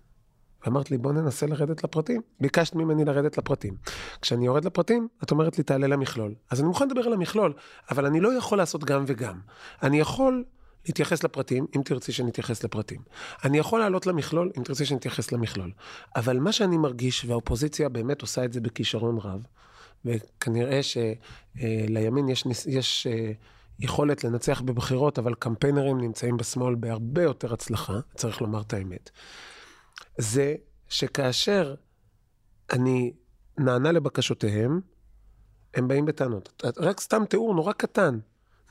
ואמרת 0.66 0.90
לי, 0.90 0.98
בוא 0.98 1.12
ננסה 1.12 1.46
לרדת 1.46 1.84
לפרטים. 1.84 2.20
ביקשת 2.40 2.74
ממני 2.74 3.04
לרדת 3.04 3.38
לפרטים. 3.38 3.74
כשאני 4.22 4.46
יורד 4.46 4.64
לפרטים, 4.64 5.08
את 5.22 5.30
אומרת 5.30 5.58
לי, 5.58 5.64
תעלה 5.64 5.86
למכלול. 5.86 6.34
אז 6.50 6.60
אני 6.60 6.68
מוכן 6.68 6.88
לדבר 6.88 7.00
על 7.00 7.12
המכלול, 7.12 7.52
אבל 7.90 8.06
אני 8.06 8.20
לא 8.20 8.38
יכול 8.38 8.58
לעשות 8.58 8.84
גם 8.84 9.04
וגם. 9.06 9.40
אני 9.82 10.00
יכול 10.00 10.44
להתייחס 10.86 11.24
לפרטים, 11.24 11.66
אם 11.76 11.82
תרצי 11.84 12.12
שנתייחס 12.12 12.64
לפרטים. 12.64 13.00
אני 13.44 13.58
יכול 13.58 13.80
לעלות 13.80 14.06
למכלול, 14.06 14.50
אם 14.58 14.62
תרצי 14.62 14.86
שנתייחס 14.86 15.32
למכלול. 15.32 15.72
אבל 16.16 16.38
מה 16.38 16.52
שאני 16.52 16.76
מרגיש, 16.76 17.24
והאופוזיציה 17.24 17.88
באמת 17.88 18.22
עושה 18.22 18.44
את 18.44 18.52
זה 18.52 18.60
בכישרון 18.60 19.18
רב, 19.18 19.46
וכנראה 20.04 20.80
שלימין 20.82 22.28
יש, 22.28 22.44
יש 22.66 23.06
אה, 23.06 23.32
יכולת 23.78 24.24
לנצח 24.24 24.60
בבחירות, 24.60 25.18
אבל 25.18 25.34
קמפיינרים 25.34 26.00
נמצאים 26.00 26.36
בשמאל 26.36 26.74
בהרבה 26.74 27.22
יותר 27.22 27.52
הצלחה, 27.52 27.98
צריך 28.14 28.40
לומר 28.40 28.60
את 28.60 28.72
האמת. 28.72 29.10
זה 30.18 30.54
שכאשר 30.88 31.74
אני 32.72 33.12
נענה 33.58 33.92
לבקשותיהם, 33.92 34.80
הם 35.74 35.88
באים 35.88 36.06
בטענות. 36.06 36.62
רק 36.78 37.00
סתם 37.00 37.24
תיאור 37.24 37.54
נורא 37.54 37.72
קטן, 37.72 38.18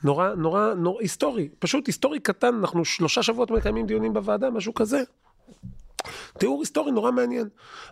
נורא, 0.04 0.34
נורא, 0.34 0.74
נורא, 0.74 1.00
היסטורי, 1.00 1.48
פשוט 1.58 1.86
היסטורי 1.86 2.20
קטן, 2.20 2.54
אנחנו 2.54 2.84
שלושה 2.84 3.22
שבועות 3.22 3.50
מקיימים 3.50 3.86
דיונים 3.86 4.12
בוועדה, 4.12 4.50
משהו 4.50 4.74
כזה. 4.74 5.02
תיאור 6.38 6.60
היסטורי 6.60 6.92
נורא 6.92 7.10
מעניין. 7.10 7.48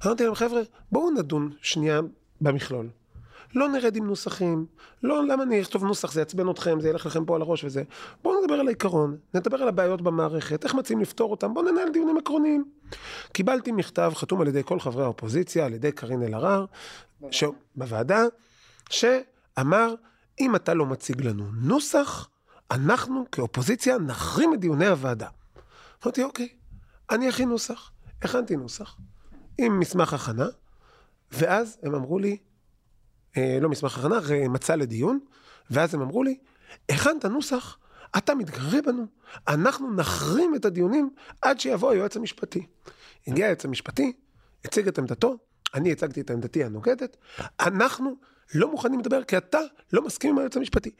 אמרתי 0.07 0.25
להם, 0.25 0.35
חבר'ה, 0.35 0.61
בואו 0.93 1.11
נדון 1.11 1.53
שנייה 1.63 2.01
במכלול. 2.41 2.89
לא 3.55 3.69
נרד 3.69 3.97
עם 3.97 4.07
נוסחים, 4.07 4.67
לא, 5.03 5.27
למה 5.27 5.43
אני 5.43 5.63
אכתוב 5.63 5.85
נוסח, 5.85 6.13
זה 6.13 6.21
יעצבן 6.21 6.51
אתכם, 6.51 6.81
זה 6.81 6.89
ילך 6.89 7.07
לכם 7.07 7.25
פה 7.25 7.37
על 7.37 7.43
הראש 7.43 7.65
וזה. 7.65 7.83
בואו 8.23 8.41
נדבר 8.41 8.55
על 8.55 8.67
העיקרון, 8.67 9.17
נדבר 9.35 9.63
על 9.63 9.69
הבעיות 9.69 10.03
במערכת, 10.03 10.65
איך 10.65 10.75
מציעים 10.75 11.01
לפתור 11.01 11.31
אותם, 11.31 11.55
בואו 11.55 11.71
ננהל 11.71 11.91
דיונים 11.93 12.19
עקרוניים. 12.19 12.65
קיבלתי 13.33 13.73
מכתב 13.73 14.13
חתום 14.15 14.41
על 14.41 14.49
ידי 14.49 14.63
כל 14.65 14.81
חברי 14.81 15.05
האופוזיציה, 15.05 15.67
על 15.67 15.73
ידי 15.75 15.93
קארין 15.93 16.23
אלהרר, 16.23 16.65
ש... 17.31 17.45
בוועדה, 17.77 18.23
שאמר, 18.91 19.95
אם 20.41 20.57
אתה 20.57 20.75
לא 20.75 20.87
מציג 20.87 21.21
לנו 21.21 21.45
נוסח, 21.63 22.29
אנחנו 22.71 23.25
כאופוזיציה 23.33 23.99
נחרים 23.99 24.55
את 24.55 24.61
דיוני 24.61 24.87
הוועדה. 24.87 25.29
אמרתי, 26.05 26.23
אוקיי, 26.23 26.49
אני 27.11 27.29
אכין 27.29 27.49
נוסח. 27.49 27.91
הכנתי 28.23 28.57
נוסח 28.57 28.97
עם 29.59 29.81
מסמך 29.81 30.13
הכנה, 30.13 30.47
ואז 31.33 31.79
הם 31.83 31.95
אמרו 31.95 32.19
לי, 32.19 32.37
לא 33.61 33.69
מסמך 33.69 33.99
הכנה, 33.99 34.19
מצע 34.49 34.77
לדיון, 34.77 35.19
ואז 35.71 35.95
הם 35.95 36.01
אמרו 36.03 36.23
לי, 36.23 36.39
הכנת 36.89 37.25
נוסח, 37.25 37.79
אתה 38.17 38.35
מתגרה 38.35 38.83
בנו, 38.87 39.07
אנחנו 39.49 39.95
נחרים 39.95 40.55
את 40.55 40.65
הדיונים 40.65 41.11
עד 41.43 41.61
שיבוא 41.61 41.91
היועץ 41.91 42.17
המשפטי. 42.17 42.67
הגיע 43.27 43.47
היועץ 43.47 43.65
המשפטי, 43.65 44.13
הציג 44.65 44.89
את 44.89 44.99
עמדתו, 44.99 45.37
אני 45.75 45.93
הצגתי 45.93 46.21
את 46.21 46.31
עמדתי 46.31 46.65
הנוגדת, 46.65 47.17
אנחנו 47.61 48.15
לא 48.55 48.71
מוכנים 48.71 49.01
לדבר 49.01 49.25
כי 49.25 49.37
אתה 49.37 49.59
לא 49.93 50.03
מסכים 50.05 50.31
עם 50.31 50.39
היועץ 50.39 50.57
המשפטי. 50.57 50.91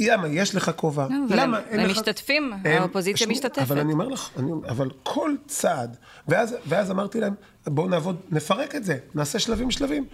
למה, 0.00 0.28
יש 0.28 0.54
לך 0.54 0.70
כובע? 0.76 1.06
לא, 1.10 1.36
למה, 1.36 1.58
הם- 1.58 1.64
אין 1.68 1.80
לך... 1.80 1.90
משתתפים, 1.90 2.52
הם- 2.52 2.82
האופוזיציה 2.82 3.26
משתתפת. 3.26 3.58
אבל 3.58 3.78
אני 3.80 3.92
אומר 3.92 4.08
לך, 4.08 4.30
אני, 4.36 4.50
אבל 4.68 4.88
כל 5.02 5.34
צעד, 5.46 5.96
ואז, 6.28 6.56
ואז 6.66 6.90
אמרתי 6.90 7.20
להם, 7.20 7.34
בואו 7.66 7.88
נעבוד, 7.88 8.16
נפרק 8.30 8.74
את 8.74 8.84
זה, 8.84 8.98
נעשה 9.14 9.38
שלבים 9.38 9.70
שלבים. 9.70 10.06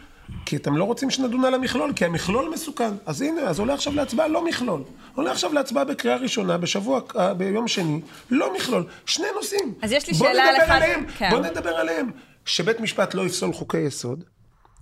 כי 0.47 0.57
אתם 0.57 0.77
לא 0.77 0.85
רוצים 0.85 1.11
שנדון 1.11 1.45
על 1.45 1.55
המכלול, 1.55 1.93
כי 1.97 2.05
המכלול 2.05 2.51
מסוכן. 2.55 2.91
אז 3.07 3.23
הנה, 3.23 3.41
אז 3.41 3.59
עולה 3.59 3.75
עכשיו 3.75 3.95
להצבעה 3.95 4.29
לא 4.29 4.45
מכלול. 4.45 4.83
עולה 5.15 5.33
עכשיו 5.33 5.53
להצבעה 5.53 5.85
בקריאה 5.85 6.17
ראשונה, 6.17 6.59
בשבוע, 6.59 7.01
אה, 7.17 7.35
ביום 7.35 7.69
שני, 7.69 8.01
לא 8.31 8.55
מכלול. 8.55 8.85
שני 9.07 9.27
נושאים. 9.37 9.75
אז 9.83 9.93
יש 9.93 10.09
לי 10.09 10.15
שאלה 10.15 10.43
על 10.45 10.57
אחד- 10.57 10.71
עליהם, 10.75 11.07
כן. 11.19 11.31
בוא 11.31 11.39
נדבר 11.39 11.71
עליהם. 11.77 12.11
שבית 12.45 12.81
משפט 12.81 13.15
לא 13.15 13.23
יפסול 13.23 13.53
חוקי 13.53 13.79
יסוד, 13.79 14.25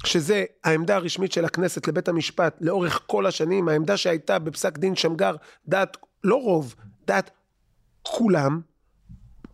שזה 0.06 0.44
העמדה 0.64 0.96
הרשמית 0.96 1.32
של 1.32 1.44
הכנסת 1.44 1.88
לבית 1.88 2.08
המשפט 2.08 2.56
לאורך 2.60 3.00
כל 3.06 3.26
השנים, 3.26 3.68
העמדה 3.68 3.96
שהייתה 3.96 4.38
בפסק 4.38 4.78
דין 4.78 4.96
שמגר, 4.96 5.34
דעת, 5.68 5.96
לא 6.24 6.34
רוב, 6.36 6.74
דעת 7.06 7.30
כולם, 8.02 8.60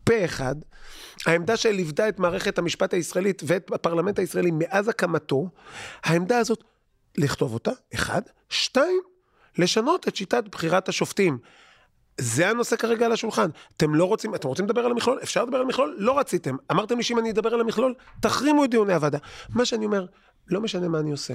פה 0.05 0.25
אחד, 0.25 0.55
העמדה 1.27 1.57
שליוותה 1.57 2.09
את 2.09 2.19
מערכת 2.19 2.59
המשפט 2.59 2.95
הישראלית 2.95 3.43
ואת 3.47 3.71
הפרלמנט 3.73 4.19
הישראלי 4.19 4.51
מאז 4.53 4.89
הקמתו, 4.89 5.49
העמדה 6.05 6.39
הזאת, 6.39 6.65
לכתוב 7.19 7.55
אותה, 7.55 7.71
אחד, 7.95 8.23
שתיים, 8.49 9.01
לשנות 9.59 10.09
את 10.09 10.17
שיטת 10.17 10.45
בחירת 10.53 10.89
השופטים. 10.89 11.39
זה 12.21 12.49
הנושא 12.49 12.77
כרגע 12.77 13.07
על 13.07 13.13
השולחן. 13.13 13.49
אתם 13.77 13.95
לא 13.95 14.05
רוצים, 14.05 14.35
אתם 14.35 14.49
רוצים 14.49 14.65
לדבר 14.65 14.81
על 14.81 14.91
המכלול? 14.91 15.19
אפשר 15.23 15.45
לדבר 15.45 15.57
על 15.57 15.63
המכלול? 15.63 15.97
לא 15.99 16.19
רציתם. 16.19 16.57
אמרתם 16.71 16.97
לי 16.97 17.03
שאם 17.03 17.19
אני 17.19 17.31
אדבר 17.31 17.55
על 17.55 17.61
המכלול, 17.61 17.95
תחרימו 18.21 18.65
את 18.65 18.71
דיוני 18.71 18.95
הוועדה. 18.95 19.19
מה 19.49 19.65
שאני 19.65 19.87
אומר, 19.87 20.07
לא 20.49 20.61
משנה 20.61 20.89
מה 20.89 20.99
אני 21.01 21.11
עושה. 21.11 21.35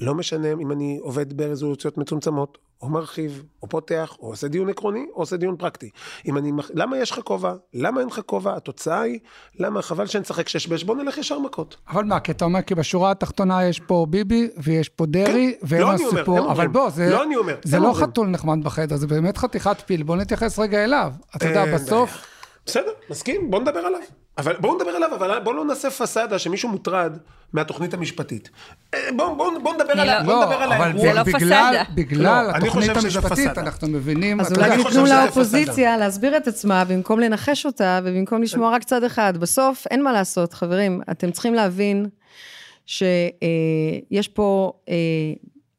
לא 0.00 0.14
משנה 0.14 0.52
אם 0.52 0.72
אני 0.72 0.98
עובד 1.02 1.36
ברזולוציות 1.36 1.98
מצומצמות, 1.98 2.58
או 2.82 2.88
מרחיב, 2.88 3.44
או 3.62 3.68
פותח, 3.68 4.16
או 4.20 4.26
עושה 4.26 4.48
דיון 4.48 4.68
עקרוני, 4.68 5.06
או 5.14 5.20
עושה 5.20 5.36
דיון 5.36 5.56
פרקטי. 5.56 5.90
אם 6.26 6.38
אני, 6.38 6.52
למה 6.74 6.98
יש 6.98 7.10
לך 7.10 7.20
כובע? 7.24 7.54
למה 7.74 8.00
אין 8.00 8.08
לך 8.08 8.20
כובע? 8.26 8.56
התוצאה 8.56 9.00
היא, 9.00 9.18
למה? 9.58 9.82
חבל 9.82 10.06
שנשחק 10.06 10.48
שש-בש, 10.48 10.84
בוא 10.84 10.96
נלך 10.96 11.18
ישר 11.18 11.38
מכות. 11.38 11.76
אבל 11.88 12.04
מה, 12.04 12.20
כי 12.20 12.32
אתה 12.32 12.44
אומר, 12.44 12.62
כי 12.62 12.74
בשורה 12.74 13.10
התחתונה 13.10 13.64
יש 13.64 13.80
פה 13.80 14.06
ביבי 14.10 14.48
ויש 14.56 14.88
פה 14.88 15.06
דרעי, 15.06 15.54
כן. 15.60 15.66
והם 15.66 15.80
לא 15.80 15.92
אומר, 15.92 16.06
הסיפור, 16.06 16.38
הם 16.38 16.50
אבל. 16.50 16.68
בוא, 16.68 16.90
זה, 16.90 17.10
לא 17.10 17.24
אומר, 17.38 17.56
זה 17.64 17.78
לא. 17.78 17.92
חתול 17.94 18.28
נחמד 18.28 18.64
בחדר, 18.64 18.96
זה 18.96 19.06
באמת 19.06 19.36
חתיכת 19.36 19.76
פיל, 19.86 20.02
בוא 20.02 20.16
נתייחס 20.16 20.58
רגע 20.58 20.84
אליו. 20.84 21.12
אתה 21.36 21.48
יודע, 21.48 21.74
בסוף. 21.74 22.26
בסדר, 22.66 22.90
מסכים, 23.10 23.50
בוא 23.50 23.60
נדבר 23.60 23.80
עליו. 23.80 24.00
אבל 24.38 24.56
בואו 24.60 24.74
נדבר 24.74 24.90
עליו, 24.90 25.14
אבל 25.14 25.38
בואו 25.44 25.56
לא 25.56 25.64
נעשה 25.64 25.90
פסאדה 25.90 26.38
שמישהו 26.38 26.68
מוטרד 26.68 27.18
מהתוכנית 27.52 27.94
המשפטית. 27.94 28.50
בואו 29.16 29.36
בוא, 29.36 29.58
בוא 29.62 29.74
נדבר 29.74 29.92
אני 29.92 30.00
על, 30.00 30.08
ה- 30.08 30.22
לא- 30.22 30.32
לא, 30.32 30.40
נדבר 30.44 30.54
על 30.54 30.72
אבל. 30.72 30.98
זה 31.00 31.12
לא 31.12 31.22
בגלל, 31.22 31.38
פסאדה. 31.38 31.82
בגלל 31.94 32.22
לא, 32.46 32.50
התוכנית 32.56 32.90
המשפטית. 32.96 33.58
אנחנו 33.58 33.88
מבינים, 33.88 34.40
אז 34.40 34.52
אולי 34.52 34.70
תיתנו 34.76 34.90
שזה 34.90 35.02
לאופוזיציה 35.14 35.96
להסביר 35.96 36.36
את 36.36 36.48
עצמה 36.48 36.84
במקום 36.84 37.20
לנחש 37.20 37.66
אותה 37.66 38.00
ובמקום 38.04 38.42
לשמוע 38.42 38.70
רק 38.70 38.84
צד 38.84 39.04
אחד. 39.04 39.36
בסוף 39.36 39.86
אין 39.90 40.02
מה 40.02 40.12
לעשות, 40.12 40.52
חברים. 40.52 41.00
אתם 41.10 41.30
צריכים 41.30 41.54
להבין 41.54 42.06
שיש 42.86 44.28
פה 44.34 44.72
אה, 44.88 44.94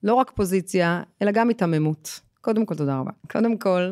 לא 0.03 0.13
רק 0.13 0.31
פוזיציה, 0.35 1.01
אלא 1.21 1.31
גם 1.31 1.47
היתממות. 1.47 2.19
קודם 2.41 2.65
כל, 2.65 2.75
תודה 2.75 2.97
רבה. 2.99 3.11
קודם 3.31 3.57
כל, 3.57 3.91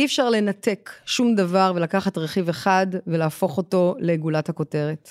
אי 0.00 0.04
אפשר 0.04 0.30
לנתק 0.30 0.90
שום 1.06 1.34
דבר 1.34 1.72
ולקחת 1.74 2.18
רכיב 2.18 2.48
אחד 2.48 2.86
ולהפוך 3.06 3.56
אותו 3.56 3.94
לגולת 3.98 4.48
הכותרת. 4.48 5.10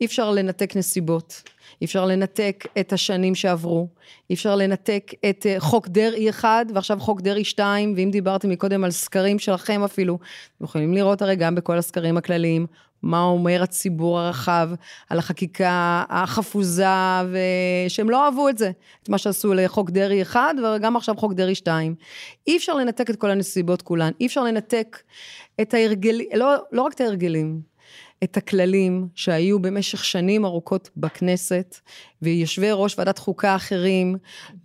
אי 0.00 0.06
אפשר 0.06 0.30
לנתק 0.30 0.76
נסיבות, 0.76 1.42
אי 1.80 1.84
אפשר 1.86 2.06
לנתק 2.06 2.64
את 2.80 2.92
השנים 2.92 3.34
שעברו, 3.34 3.88
אי 4.30 4.34
אפשר 4.34 4.56
לנתק 4.56 5.12
את 5.30 5.46
אה, 5.46 5.56
חוק 5.58 5.88
דרעי 5.88 6.30
אחד 6.30 6.66
ועכשיו 6.74 7.00
חוק 7.00 7.20
דרעי 7.20 7.44
שתיים, 7.44 7.94
ואם 7.96 8.10
דיברתם 8.12 8.50
מקודם 8.50 8.84
על 8.84 8.90
סקרים 8.90 9.38
שלכם 9.38 9.82
אפילו, 9.84 10.18
אתם 10.56 10.64
יכולים 10.64 10.94
לראות 10.94 11.22
הרי 11.22 11.36
גם 11.36 11.54
בכל 11.54 11.78
הסקרים 11.78 12.16
הכלליים, 12.16 12.66
מה 13.02 13.22
אומר 13.22 13.62
הציבור 13.62 14.20
הרחב 14.20 14.70
על 15.10 15.18
החקיקה 15.18 16.04
החפוזה, 16.08 16.84
ושהם 17.30 18.10
לא 18.10 18.24
אהבו 18.24 18.48
את 18.48 18.58
זה, 18.58 18.70
את 19.02 19.08
מה 19.08 19.18
שעשו 19.18 19.54
לחוק 19.54 19.90
דרעי 19.90 20.22
אחד, 20.22 20.54
וגם 20.58 20.96
עכשיו 20.96 21.16
חוק 21.16 21.32
דרעי 21.32 21.54
שתיים. 21.54 21.94
אי 22.46 22.56
אפשר 22.56 22.74
לנתק 22.74 23.10
את 23.10 23.16
כל 23.16 23.30
הנסיבות 23.30 23.82
כולן, 23.82 24.10
אי 24.20 24.26
אפשר 24.26 24.44
לנתק 24.44 24.98
את 25.60 25.74
ההרגלים, 25.74 26.28
לא, 26.34 26.54
לא 26.72 26.82
רק 26.82 26.92
את 26.92 27.00
ההרגלים, 27.00 27.69
את 28.24 28.36
הכללים 28.36 29.08
שהיו 29.14 29.58
במשך 29.58 30.04
שנים 30.04 30.44
ארוכות 30.44 30.90
בכנסת, 30.96 31.76
ויושבי 32.22 32.68
ראש 32.72 32.98
ועדת 32.98 33.18
חוקה 33.18 33.56
אחרים 33.56 34.16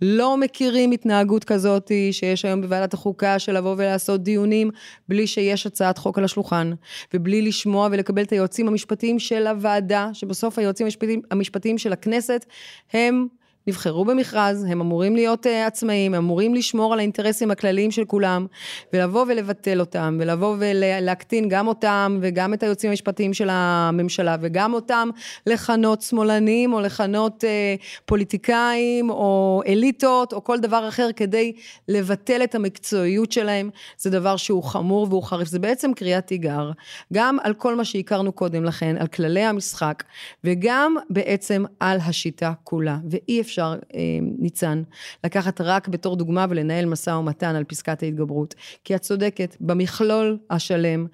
לא 0.02 0.36
מכירים 0.36 0.90
התנהגות 0.90 1.44
כזאת 1.44 1.90
שיש 2.10 2.44
היום 2.44 2.62
בוועדת 2.62 2.94
החוקה 2.94 3.38
של 3.38 3.56
לבוא 3.56 3.74
ולעשות 3.78 4.22
דיונים 4.22 4.70
בלי 5.08 5.26
שיש 5.26 5.66
הצעת 5.66 5.98
חוק 5.98 6.18
על 6.18 6.24
השולחן, 6.24 6.70
ובלי 7.14 7.42
לשמוע 7.42 7.88
ולקבל 7.92 8.22
את 8.22 8.32
היועצים 8.32 8.68
המשפטיים 8.68 9.18
של 9.18 9.46
הוועדה, 9.46 10.08
שבסוף 10.12 10.58
היועצים 10.58 10.86
המשפטיים, 10.86 11.22
המשפטיים 11.30 11.78
של 11.78 11.92
הכנסת 11.92 12.46
הם 12.92 13.26
נבחרו 13.68 14.04
במכרז, 14.04 14.64
הם 14.64 14.80
אמורים 14.80 15.16
להיות 15.16 15.46
uh, 15.46 15.48
עצמאים, 15.66 16.14
הם 16.14 16.24
אמורים 16.24 16.54
לשמור 16.54 16.92
על 16.92 16.98
האינטרסים 16.98 17.50
הכלליים 17.50 17.90
של 17.90 18.04
כולם, 18.04 18.46
ולבוא 18.92 19.24
ולבטל 19.28 19.80
אותם, 19.80 20.18
ולבוא 20.20 20.56
ולהקטין 20.58 21.48
גם 21.48 21.68
אותם, 21.68 22.18
וגם 22.22 22.54
את 22.54 22.62
היועצים 22.62 22.90
המשפטיים 22.90 23.34
של 23.34 23.48
הממשלה, 23.50 24.36
וגם 24.40 24.74
אותם 24.74 25.08
לכנות 25.46 26.02
שמאלנים, 26.02 26.72
או 26.72 26.80
לכנות 26.80 27.44
uh, 27.44 27.82
פוליטיקאים, 28.04 29.10
או 29.10 29.62
אליטות, 29.66 30.32
או 30.32 30.44
כל 30.44 30.60
דבר 30.60 30.88
אחר, 30.88 31.08
כדי 31.16 31.52
לבטל 31.88 32.40
את 32.44 32.54
המקצועיות 32.54 33.32
שלהם, 33.32 33.70
זה 33.98 34.10
דבר 34.10 34.36
שהוא 34.36 34.62
חמור 34.62 35.06
והוא 35.10 35.22
חריף. 35.22 35.48
זה 35.48 35.58
בעצם 35.58 35.94
קריאת 35.94 36.26
תיגר, 36.26 36.70
גם 37.12 37.38
על 37.42 37.54
כל 37.54 37.74
מה 37.74 37.84
שהכרנו 37.84 38.32
קודם 38.32 38.64
לכן, 38.64 38.96
על 38.98 39.06
כללי 39.06 39.42
המשחק, 39.42 40.04
וגם 40.44 40.96
בעצם 41.10 41.64
על 41.80 41.98
השיטה 42.00 42.52
כולה. 42.64 42.96
ואי 43.10 43.40
אפשר, 43.40 43.55
אה, 43.62 44.00
ניצן, 44.38 44.82
לקחת 45.24 45.60
רק 45.60 45.88
בתור 45.88 46.16
דוגמה 46.16 46.46
ולנהל 46.48 46.86
משא 46.86 47.10
ומתן 47.10 47.54
על 47.54 47.64
פסקת 47.64 48.02
ההתגברות. 48.02 48.54
כי 48.84 48.96
את 48.96 49.00
צודקת, 49.00 49.56
במכלול 49.60 50.38
השלם, 50.50 51.06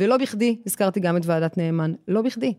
ולא 0.00 0.16
בכדי, 0.16 0.56
הזכרתי 0.66 1.00
גם 1.00 1.16
את 1.16 1.22
ועדת 1.26 1.58
נאמן, 1.58 1.92
לא 2.08 2.22
בכדי. 2.22 2.54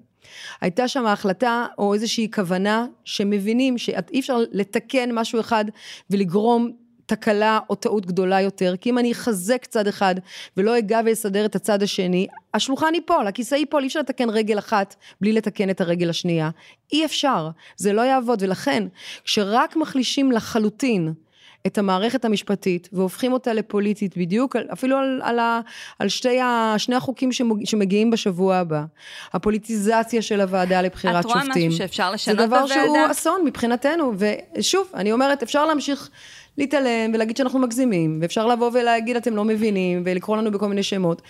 הייתה 0.62 0.88
שם 0.88 1.06
החלטה 1.06 1.66
או 1.78 1.94
איזושהי 1.94 2.32
כוונה 2.32 2.86
שמבינים 3.06 3.78
שאי 3.78 4.20
אפשר 4.20 4.38
לתקן 4.52 5.10
משהו 5.14 5.40
אחד 5.40 5.66
ולגרום 6.10 6.72
תקלה 7.12 7.60
או 7.70 7.76
טעות 7.76 8.06
גדולה 8.06 8.42
יותר, 8.42 8.76
כי 8.82 8.90
אם 8.90 8.98
אני 8.98 9.12
אחזק 9.12 9.66
צד 9.66 9.88
אחד 9.88 10.16
ולא 10.58 10.78
אגע 10.78 11.00
ואסדר 11.06 11.46
את 11.46 11.56
הצד 11.56 11.84
השני, 11.84 12.28
השולחן 12.54 12.96
ייפול, 12.96 13.28
הכיסא 13.28 13.56
ייפול, 13.56 13.82
אי 13.82 13.88
אפשר 13.88 14.00
לתקן 14.00 14.30
רגל 14.30 14.60
אחת 14.60 14.96
בלי 15.22 15.34
לתקן 15.34 15.70
את 15.70 15.82
הרגל 15.82 16.10
השנייה. 16.10 16.50
אי 16.94 17.06
אפשר, 17.06 17.50
זה 17.78 17.94
לא 17.94 18.02
יעבוד, 18.02 18.44
ולכן 18.44 18.88
כשרק 19.24 19.76
מחלישים 19.76 20.32
לחלוטין 20.32 21.14
את 21.68 21.78
המערכת 21.78 22.26
המשפטית 22.26 22.90
והופכים 22.94 23.34
אותה 23.34 23.54
לפוליטית 23.54 24.18
בדיוק, 24.18 24.56
אפילו 24.56 24.98
על, 24.98 25.22
על, 25.24 25.40
ה, 25.40 25.60
על 26.00 26.10
שתי 26.10 26.40
ה, 26.40 26.76
שני 26.78 26.96
החוקים 26.96 27.32
שמג, 27.32 27.66
שמגיעים 27.66 28.12
בשבוע 28.12 28.56
הבא, 28.56 28.84
הפוליטיזציה 29.34 30.22
של 30.22 30.42
הוועדה 30.42 30.82
לבחירת 30.82 31.26
את 31.26 31.26
רואה 31.26 31.44
שופטים. 31.46 31.68
משהו 31.68 31.78
שאפשר 31.78 32.12
לשנות 32.12 32.38
זה 32.38 32.46
דבר 32.46 32.62
בוועדה? 32.62 32.84
שהוא 32.86 33.12
אסון 33.12 33.42
מבחינתנו, 33.46 34.14
ושוב, 34.58 34.88
אני 34.94 35.12
אומרת, 35.12 35.44
אפשר 35.44 35.66
להמשיך 35.66 36.10
להתעלם 36.58 37.12
ולהגיד 37.14 37.38
שאנחנו 37.38 37.60
מגזימים, 37.60 38.20
ואפשר 38.22 38.48
לבוא 38.48 38.72
ולהגיד 38.74 39.16
אתם 39.16 39.36
לא 39.36 39.44
מבינים, 39.46 40.04
ולקרוא 40.06 40.38
לנו 40.38 40.52
בכל 40.52 40.68
מיני 40.68 40.84
שמות. 40.84 41.22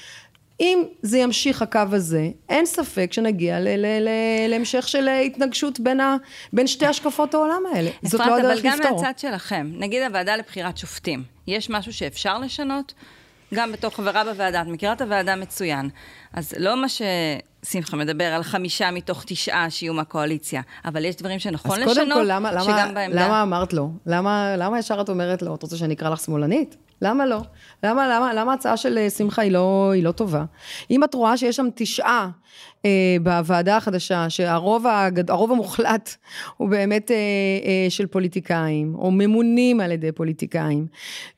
אם 0.62 0.84
זה 1.02 1.18
ימשיך 1.18 1.62
הקו 1.62 1.80
הזה, 1.92 2.30
אין 2.50 2.66
ספק 2.66 3.14
שנגיע 3.14 3.60
ל- 3.60 3.68
ל- 3.68 4.08
ל- 4.08 4.48
להמשך 4.50 4.88
של 4.88 5.08
התנגשות 5.08 5.80
בין, 5.80 6.00
ה, 6.00 6.16
בין 6.54 6.68
שתי 6.68 6.86
השקפות 6.86 7.34
העולם 7.34 7.64
האלה. 7.74 7.90
זאת 8.02 8.20
לא 8.20 8.26
אפרת, 8.26 8.40
הדרך 8.40 8.52
אבל 8.60 8.70
גם 8.70 8.80
לפתור. 8.80 9.02
מהצד 9.02 9.20
שלכם, 9.20 9.72
נגיד 9.78 10.04
הוועדה 10.04 10.36
לבחירת 10.36 10.78
שופטים, 10.78 11.24
יש 11.48 11.70
משהו 11.70 11.94
שאפשר 11.94 12.40
לשנות? 12.40 12.94
גם 13.54 13.72
בתור 13.72 13.90
חברה 13.90 14.24
בוועדה, 14.24 14.62
את 14.62 14.68
מכירה 14.68 14.94
את 14.94 15.02
הוועדה 15.02 15.36
מצוין. 15.36 15.90
אז 16.34 16.54
לא 16.58 16.82
מה 16.82 16.88
ששמחה 16.90 17.98
מדבר 17.98 18.24
על 18.26 18.44
חמישה 18.44 18.92
מתוך 18.92 19.24
תשעה 19.28 19.70
שיהיו 19.70 19.94
מהקואליציה, 19.94 20.62
אבל 20.86 21.06
יש 21.06 21.16
דברים 21.16 21.40
שנכון 21.40 21.72
אז 21.72 21.78
לשנות, 21.78 21.96
קודם 21.96 22.12
כל, 22.12 22.24
למה, 22.28 22.52
למה, 22.52 22.64
שגם 22.64 22.94
בעמדה... 22.94 23.26
למה 23.26 23.42
אמרת 23.42 23.74
לא? 23.74 23.88
למה, 24.06 24.56
למה 24.58 24.80
ישר 24.80 25.02
את 25.02 25.10
אומרת 25.10 25.42
לא? 25.42 25.56
את 25.56 25.64
רוצה 25.64 25.78
שאני 25.78 25.94
אקרא 25.94 26.10
לך 26.10 26.20
שמאלנית? 26.20 26.76
למה 27.02 27.26
לא? 27.26 27.42
למה, 27.84 28.08
למה, 28.08 28.34
למה 28.34 28.52
ההצעה 28.52 28.78
של 28.78 28.98
אה, 28.98 29.10
שמחה 29.10 29.42
היא 29.42 29.52
לא, 29.52 29.92
היא 29.94 30.04
לא 30.04 30.12
טובה? 30.12 30.46
אם 30.92 31.04
את 31.04 31.14
רואה 31.14 31.38
שיש 31.38 31.56
שם 31.56 31.68
תשעה 31.76 32.30
אה, 32.86 33.18
בוועדה 33.24 33.78
החדשה, 33.78 34.30
שהרוב 34.30 34.88
הגד, 34.88 35.30
המוחלט 35.32 36.16
הוא 36.58 36.70
באמת 36.70 37.12
אה, 37.12 37.16
אה, 37.66 37.90
של 37.90 38.08
פוליטיקאים, 38.08 38.96
או 38.96 39.12
ממונים 39.12 39.80
על 39.80 39.92
ידי 39.92 40.12
פוליטיקאים, 40.12 40.88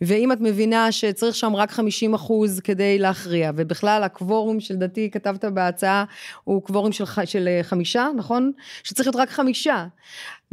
ואם 0.02 0.32
את 0.32 0.41
מבינה 0.41 0.91
שצריך 0.91 1.36
שם 1.36 1.56
רק 1.56 1.71
50 1.71 2.13
אחוז 2.13 2.60
כדי 2.60 2.99
להכריע, 2.99 3.52
ובכלל 3.56 4.04
הקוורום 4.04 4.60
שלדעתי 4.60 5.10
כתבת 5.12 5.45
בהצעה 5.45 6.04
הוא 6.43 6.63
קוורום 6.63 6.91
של, 6.91 7.06
ח- 7.06 7.26
של 7.26 7.47
אה, 7.47 7.63
חמישה, 7.63 8.08
נכון? 8.15 8.52
שצריך 8.84 9.08
להיות 9.08 9.15
רק 9.15 9.30
חמישה. 9.30 9.86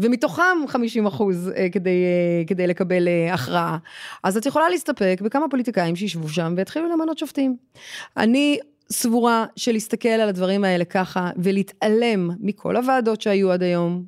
ומתוכם 0.00 0.58
50 0.68 1.06
אחוז 1.06 1.50
אה, 1.56 1.68
כדי, 1.72 1.90
אה, 1.90 2.44
כדי 2.46 2.66
לקבל 2.66 3.08
אה, 3.08 3.34
הכרעה. 3.34 3.78
אז 4.22 4.36
את 4.36 4.46
יכולה 4.46 4.68
להסתפק 4.68 5.20
בכמה 5.24 5.48
פוליטיקאים 5.50 5.96
שישבו 5.96 6.28
שם 6.28 6.54
ויתחילו 6.56 6.88
למנות 6.88 7.18
שופטים. 7.18 7.56
אני 8.16 8.58
סבורה 8.92 9.46
שלהסתכל 9.56 10.08
על 10.08 10.28
הדברים 10.28 10.64
האלה 10.64 10.84
ככה 10.84 11.30
ולהתעלם 11.36 12.30
מכל 12.40 12.76
הוועדות 12.76 13.20
שהיו 13.20 13.52
עד 13.52 13.62
היום 13.62 14.04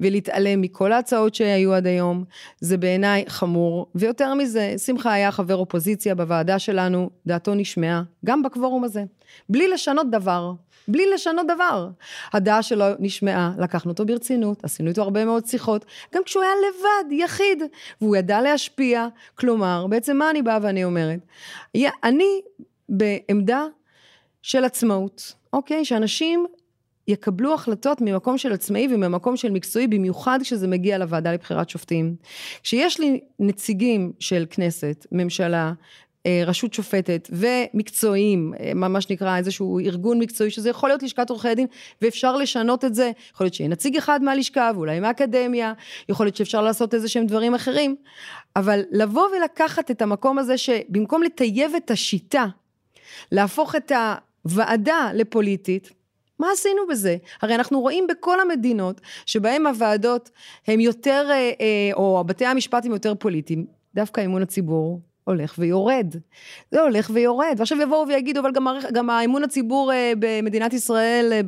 ולהתעלם 0.00 0.60
מכל 0.60 0.92
ההצעות 0.92 1.34
שהיו 1.34 1.74
עד 1.74 1.86
היום 1.86 2.24
זה 2.60 2.76
בעיניי 2.76 3.24
חמור 3.28 3.86
ויותר 3.94 4.34
מזה 4.34 4.74
שמחה 4.78 5.12
היה 5.12 5.32
חבר 5.32 5.56
אופוזיציה 5.56 6.14
בוועדה 6.14 6.58
שלנו 6.58 7.10
דעתו 7.26 7.54
נשמעה 7.54 8.02
גם 8.24 8.42
בקוורום 8.42 8.84
הזה 8.84 9.04
בלי 9.48 9.68
לשנות 9.68 10.10
דבר 10.10 10.52
בלי 10.88 11.10
לשנות 11.14 11.46
דבר. 11.46 11.88
הדעה 12.32 12.62
שלו 12.62 12.84
נשמעה, 12.98 13.52
לקחנו 13.58 13.90
אותו 13.90 14.06
ברצינות, 14.06 14.64
עשינו 14.64 14.88
איתו 14.88 15.02
הרבה 15.02 15.24
מאוד 15.24 15.46
שיחות, 15.46 15.84
גם 16.14 16.22
כשהוא 16.24 16.42
היה 16.42 16.52
לבד, 16.68 17.12
יחיד, 17.12 17.62
והוא 18.00 18.16
ידע 18.16 18.40
להשפיע. 18.40 19.06
כלומר, 19.34 19.86
בעצם 19.86 20.16
מה 20.16 20.30
אני 20.30 20.42
באה 20.42 20.58
ואני 20.62 20.84
אומרת? 20.84 21.18
אני 22.04 22.40
בעמדה 22.88 23.64
של 24.44 24.64
עצמאות, 24.64 25.34
אוקיי? 25.52 25.84
שאנשים 25.84 26.46
יקבלו 27.08 27.54
החלטות 27.54 28.00
ממקום 28.00 28.38
של 28.38 28.52
עצמאי 28.52 28.88
וממקום 28.90 29.36
של 29.36 29.50
מקצועי, 29.50 29.86
במיוחד 29.86 30.38
כשזה 30.42 30.68
מגיע 30.68 30.98
לוועדה 30.98 31.32
לבחירת 31.32 31.70
שופטים. 31.70 32.16
כשיש 32.62 33.00
לי 33.00 33.20
נציגים 33.38 34.12
של 34.20 34.46
כנסת, 34.50 35.06
ממשלה, 35.12 35.72
אה, 36.26 36.42
רשות 36.46 36.74
שופטת 36.74 37.30
ומקצועיים, 37.32 38.54
אה, 38.60 38.74
מה 38.74 39.00
שנקרא 39.00 39.36
איזשהו 39.36 39.78
ארגון 39.78 40.18
מקצועי, 40.18 40.50
שזה 40.50 40.70
יכול 40.70 40.88
להיות 40.88 41.02
לשכת 41.02 41.30
עורכי 41.30 41.48
הדין, 41.48 41.66
ואפשר 42.02 42.36
לשנות 42.36 42.84
את 42.84 42.94
זה, 42.94 43.10
יכול 43.34 43.44
להיות 43.44 43.54
שיהיה 43.54 43.70
נציג 43.70 43.96
אחד 43.96 44.22
מהלשכה 44.22 44.70
ואולי 44.74 45.00
מהאקדמיה, 45.00 45.72
יכול 46.08 46.26
להיות 46.26 46.36
שאפשר 46.36 46.62
לעשות 46.62 46.94
איזה 46.94 47.08
שהם 47.08 47.26
דברים 47.26 47.54
אחרים, 47.54 47.96
אבל 48.56 48.80
לבוא 48.92 49.26
ולקחת 49.36 49.90
את 49.90 50.02
המקום 50.02 50.38
הזה 50.38 50.58
שבמקום 50.58 51.22
לטייב 51.22 51.72
את 51.74 51.90
השיטה, 51.90 52.46
להפוך 53.32 53.74
את 53.74 53.92
הוועדה 54.44 55.10
לפוליטית, 55.14 55.90
מה 56.38 56.46
עשינו 56.52 56.82
בזה? 56.90 57.16
הרי 57.42 57.54
אנחנו 57.54 57.80
רואים 57.80 58.06
בכל 58.06 58.40
המדינות 58.40 59.00
שבהם 59.26 59.66
הוועדות 59.66 60.30
הם 60.66 60.80
יותר, 60.80 61.28
אה, 61.32 61.90
או 61.94 62.24
בתי 62.26 62.46
המשפט 62.46 62.86
הם 62.86 62.92
יותר 62.92 63.14
פוליטיים, 63.14 63.66
דווקא 63.94 64.24
אמון 64.24 64.42
הציבור 64.42 65.00
הולך 65.24 65.54
ויורד. 65.58 66.14
זה 66.70 66.80
הולך 66.80 67.10
ויורד. 67.14 67.54
ועכשיו 67.58 67.80
יבואו 67.80 68.08
ויגידו, 68.08 68.40
אבל 68.40 68.52
גם, 68.52 68.66
גם 68.92 69.10
האמון 69.10 69.44
הציבור 69.44 69.92
אה, 69.92 70.12
במדינת 70.18 70.72
ישראל, 70.72 71.32
אה, 71.32 71.40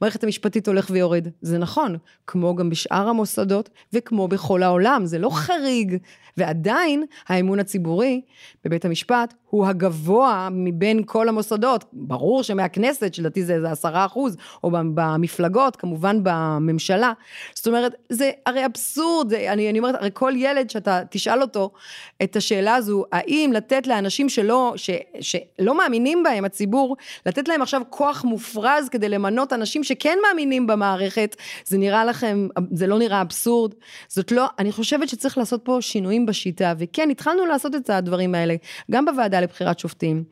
במערכת 0.00 0.24
המשפטית 0.24 0.68
הולך 0.68 0.90
ויורד. 0.90 1.28
זה 1.40 1.58
נכון, 1.58 1.96
כמו 2.26 2.54
גם 2.54 2.70
בשאר 2.70 3.08
המוסדות 3.08 3.70
וכמו 3.92 4.28
בכל 4.28 4.62
העולם, 4.62 5.06
זה 5.06 5.18
לא 5.18 5.30
חריג. 5.30 5.96
ועדיין 6.36 7.04
האמון 7.28 7.60
הציבורי 7.60 8.20
בבית 8.64 8.84
המשפט 8.84 9.34
הוא 9.56 9.66
הגבוה 9.66 10.48
מבין 10.52 11.02
כל 11.06 11.28
המוסדות. 11.28 11.84
ברור 11.92 12.42
שמהכנסת, 12.42 13.14
שלדעתי 13.14 13.44
זה, 13.44 13.60
זה 13.60 13.70
עשרה 13.70 14.06
אחוז, 14.06 14.36
או 14.64 14.70
במפלגות, 14.70 15.76
כמובן 15.76 16.20
בממשלה. 16.22 17.12
זאת 17.54 17.66
אומרת, 17.66 17.94
זה 18.08 18.30
הרי 18.46 18.66
אבסורד, 18.66 19.34
אני, 19.34 19.70
אני 19.70 19.78
אומרת, 19.78 19.94
הרי 19.94 20.10
כל 20.12 20.32
ילד 20.36 20.70
שאתה 20.70 21.00
תשאל 21.10 21.42
אותו 21.42 21.70
את 22.22 22.36
השאלה 22.36 22.74
הזו, 22.74 23.04
האם 23.12 23.50
לתת 23.54 23.86
לאנשים 23.86 24.28
שלא, 24.28 24.72
ש, 24.76 24.90
שלא 25.20 25.78
מאמינים 25.78 26.22
בהם, 26.22 26.44
הציבור, 26.44 26.96
לתת 27.26 27.48
להם 27.48 27.62
עכשיו 27.62 27.82
כוח 27.90 28.24
מופרז 28.24 28.88
כדי 28.88 29.08
למנות 29.08 29.52
אנשים 29.52 29.84
שכן 29.84 30.18
מאמינים 30.28 30.66
במערכת, 30.66 31.36
זה 31.64 31.78
נראה 31.78 32.04
לכם, 32.04 32.48
זה 32.72 32.86
לא 32.86 32.98
נראה 32.98 33.20
אבסורד? 33.20 33.74
זאת 34.08 34.32
לא, 34.32 34.46
אני 34.58 34.72
חושבת 34.72 35.08
שצריך 35.08 35.38
לעשות 35.38 35.60
פה 35.64 35.78
שינויים 35.80 36.26
בשיטה, 36.26 36.74
וכן, 36.78 37.10
התחלנו 37.10 37.46
לעשות 37.46 37.74
את 37.74 37.90
הדברים 37.90 38.34
האלה, 38.34 38.54
גם 38.90 39.04
בוועדה 39.04 39.40
לבחירת 39.46 39.78
שופטים. 39.78 40.24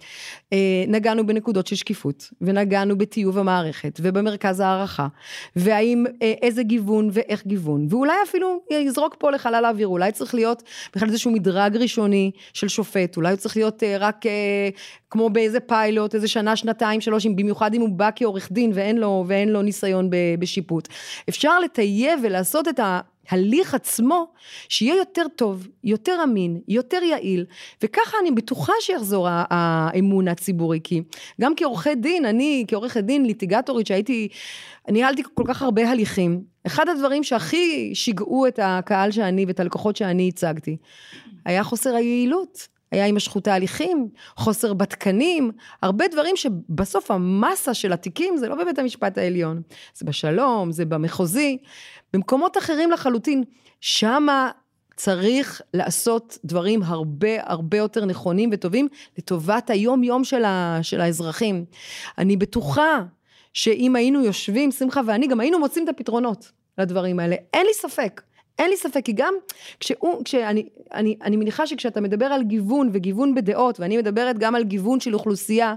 אה, 0.52 0.84
נגענו 0.88 1.26
בנקודות 1.26 1.66
של 1.66 1.76
שקיפות, 1.76 2.30
ונגענו 2.40 2.98
בטיוב 2.98 3.38
המערכת, 3.38 4.00
ובמרכז 4.02 4.60
הערכה, 4.60 5.06
והאם, 5.56 6.04
אה, 6.22 6.32
איזה 6.42 6.62
גיוון 6.62 7.10
ואיך 7.12 7.46
גיוון, 7.46 7.86
ואולי 7.90 8.14
אפילו 8.28 8.60
יזרוק 8.70 9.16
פה 9.18 9.30
לחלל 9.30 9.64
האוויר, 9.64 9.88
אולי 9.88 10.12
צריך 10.12 10.34
להיות 10.34 10.62
בכלל 10.96 11.08
איזשהו 11.08 11.30
מדרג 11.30 11.76
ראשוני 11.76 12.30
של 12.52 12.68
שופט, 12.68 13.16
אולי 13.16 13.30
הוא 13.30 13.36
צריך 13.36 13.56
להיות 13.56 13.82
אה, 13.82 13.96
רק 13.98 14.24
כמו 15.10 15.30
באיזה 15.30 15.60
פיילוט, 15.60 16.14
איזה 16.14 16.28
שנה, 16.28 16.56
שנתיים, 16.56 17.00
שלוש, 17.00 17.26
במיוחד 17.26 17.74
אם 17.74 17.80
הוא 17.80 17.88
בא 17.88 18.10
כעורך 18.16 18.52
דין 18.52 18.70
ואין 18.74 18.98
לו, 18.98 19.24
ואין 19.26 19.48
לו 19.48 19.62
ניסיון 19.62 20.10
בשיפוט. 20.38 20.88
אפשר 21.28 21.60
לטייב 21.60 22.20
ולעשות 22.22 22.68
את 22.68 22.78
ה... 22.78 23.00
הליך 23.30 23.74
עצמו, 23.74 24.26
שיהיה 24.68 24.96
יותר 24.96 25.26
טוב, 25.36 25.68
יותר 25.84 26.20
אמין, 26.24 26.60
יותר 26.68 27.02
יעיל, 27.02 27.44
וככה 27.82 28.16
אני 28.22 28.30
בטוחה 28.30 28.72
שיחזור 28.80 29.28
האמון 29.30 30.28
הציבורי, 30.28 30.80
כי 30.84 31.02
גם 31.40 31.52
כעורכי 31.56 31.94
דין, 31.94 32.24
אני 32.24 32.64
כעורכת 32.68 33.04
דין 33.04 33.26
ליטיגטורית 33.26 33.86
שהייתי, 33.86 34.28
ניהלתי 34.88 35.22
כל 35.34 35.44
כך 35.46 35.62
הרבה 35.62 35.90
הליכים, 35.90 36.42
אחד 36.66 36.88
הדברים 36.88 37.24
שהכי 37.24 37.90
שיגעו 37.94 38.46
את 38.46 38.58
הקהל 38.62 39.10
שאני 39.10 39.44
ואת 39.44 39.60
הלקוחות 39.60 39.96
שאני 39.96 40.28
הצגתי, 40.28 40.76
היה 41.44 41.64
חוסר 41.64 41.94
היעילות. 41.94 42.73
היה 42.94 43.04
הימשכות 43.04 43.48
ההליכים, 43.48 44.08
חוסר 44.36 44.74
בתקנים, 44.74 45.50
הרבה 45.82 46.08
דברים 46.08 46.36
שבסוף 46.36 47.10
המסה 47.10 47.74
של 47.74 47.92
התיקים 47.92 48.36
זה 48.36 48.48
לא 48.48 48.54
בבית 48.54 48.78
המשפט 48.78 49.18
העליון, 49.18 49.62
זה 49.94 50.06
בשלום, 50.06 50.72
זה 50.72 50.84
במחוזי, 50.84 51.58
במקומות 52.12 52.58
אחרים 52.58 52.90
לחלוטין, 52.90 53.44
שמה 53.80 54.50
צריך 54.96 55.62
לעשות 55.74 56.38
דברים 56.44 56.82
הרבה 56.82 57.28
הרבה 57.42 57.76
יותר 57.78 58.04
נכונים 58.04 58.50
וטובים 58.52 58.88
לטובת 59.18 59.70
היום 59.70 60.04
יום 60.04 60.24
של, 60.24 60.44
ה, 60.44 60.78
של 60.82 61.00
האזרחים. 61.00 61.64
אני 62.18 62.36
בטוחה 62.36 63.02
שאם 63.52 63.96
היינו 63.96 64.24
יושבים, 64.24 64.70
שמחה 64.70 65.00
ואני, 65.06 65.26
גם 65.26 65.40
היינו 65.40 65.58
מוצאים 65.58 65.84
את 65.84 65.88
הפתרונות 65.88 66.52
לדברים 66.78 67.20
האלה, 67.20 67.36
אין 67.54 67.66
לי 67.66 67.74
ספק. 67.74 68.22
אין 68.58 68.70
לי 68.70 68.76
ספק, 68.76 69.04
כי 69.04 69.12
גם 69.12 69.34
כשהוא, 69.80 70.24
כשאני, 70.24 70.68
אני, 70.92 71.16
אני 71.22 71.36
מניחה 71.36 71.66
שכשאתה 71.66 72.00
מדבר 72.00 72.26
על 72.26 72.42
גיוון 72.42 72.90
וגיוון 72.92 73.34
בדעות, 73.34 73.80
ואני 73.80 73.96
מדברת 73.96 74.38
גם 74.38 74.54
על 74.54 74.64
גיוון 74.64 75.00
של 75.00 75.14
אוכלוסייה, 75.14 75.74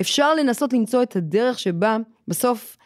אפשר 0.00 0.34
לנסות 0.34 0.72
למצוא 0.72 1.02
את 1.02 1.16
הדרך 1.16 1.58
שבה 1.58 1.96
בסוף 2.28 2.76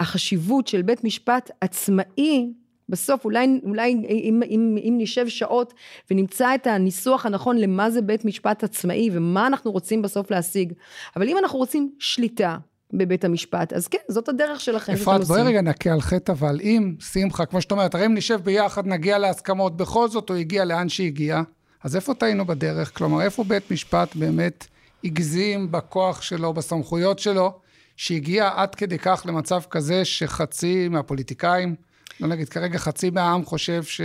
החשיבות 0.00 0.66
של 0.66 0.82
בית 0.82 1.04
משפט 1.04 1.50
עצמאי, 1.60 2.52
בסוף 2.88 3.24
אולי, 3.24 3.60
אולי 3.62 3.90
אם, 4.08 4.42
אם, 4.50 4.76
אם 4.88 4.94
נשב 4.98 5.28
שעות 5.28 5.74
ונמצא 6.10 6.54
את 6.54 6.66
הניסוח 6.66 7.26
הנכון 7.26 7.58
למה 7.58 7.90
זה 7.90 8.02
בית 8.02 8.24
משפט 8.24 8.64
עצמאי 8.64 9.10
ומה 9.12 9.46
אנחנו 9.46 9.72
רוצים 9.72 10.02
בסוף 10.02 10.30
להשיג, 10.30 10.72
אבל 11.16 11.28
אם 11.28 11.38
אנחנו 11.38 11.58
רוצים 11.58 11.90
שליטה, 11.98 12.56
בבית 12.92 13.24
המשפט, 13.24 13.72
אז 13.72 13.88
כן, 13.88 13.98
זאת 14.08 14.28
הדרך 14.28 14.60
שלכם 14.60 14.92
אפרת, 14.92 15.24
בואי 15.24 15.42
רגע 15.42 15.60
נכה 15.60 15.92
על 15.92 16.00
חטא, 16.00 16.32
אבל 16.32 16.60
אם, 16.62 16.94
שמחה, 17.12 17.46
כמו 17.46 17.60
שאת 17.60 17.70
אומרת, 17.70 17.94
הרי 17.94 18.06
אם 18.06 18.14
נשב 18.14 18.40
ביחד, 18.44 18.86
נגיע 18.86 19.18
להסכמות, 19.18 19.76
בכל 19.76 20.08
זאת 20.08 20.28
הוא 20.28 20.36
הגיע 20.36 20.64
לאן 20.64 20.88
שהגיע, 20.88 21.42
אז 21.84 21.96
איפה 21.96 22.14
טעינו 22.14 22.46
בדרך? 22.46 22.98
כלומר, 22.98 23.22
איפה 23.22 23.44
בית 23.44 23.70
משפט 23.70 24.16
באמת 24.16 24.66
הגזים 25.04 25.72
בכוח 25.72 26.22
שלו, 26.22 26.52
בסמכויות 26.52 27.18
שלו, 27.18 27.52
שהגיע 27.96 28.50
עד 28.56 28.74
כדי 28.74 28.98
כך 28.98 29.22
למצב 29.26 29.60
כזה 29.70 30.04
שחצי 30.04 30.88
מהפוליטיקאים, 30.88 31.74
לא 32.20 32.28
נגיד 32.28 32.48
כרגע 32.48 32.78
חצי 32.78 33.10
מהעם 33.10 33.44
חושב 33.44 33.82
ש... 33.82 34.00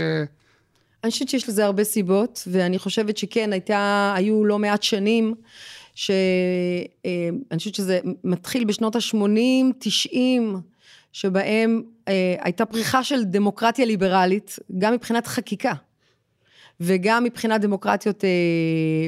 אני 1.04 1.10
חושבת 1.10 1.28
שיש 1.28 1.48
לזה 1.48 1.64
הרבה 1.64 1.84
סיבות, 1.84 2.42
ואני 2.46 2.78
חושבת 2.78 3.16
שכן, 3.16 3.52
הייתה, 3.52 4.12
היו 4.16 4.44
לא 4.44 4.58
מעט 4.58 4.82
שנים 4.82 5.34
שאני 5.94 7.58
חושבת 7.58 7.74
שזה 7.74 8.00
מתחיל 8.24 8.64
בשנות 8.64 8.96
ה-80, 8.96 9.72
90, 9.78 10.60
שבהם 11.12 11.82
אה, 12.08 12.36
הייתה 12.40 12.66
פריחה 12.66 13.04
של 13.04 13.24
דמוקרטיה 13.24 13.84
ליברלית, 13.84 14.58
גם 14.78 14.92
מבחינת 14.92 15.26
חקיקה. 15.26 15.72
וגם 16.80 17.24
מבחינת 17.24 17.60
דמוקרטיות 17.60 18.24
אה, 18.24 18.30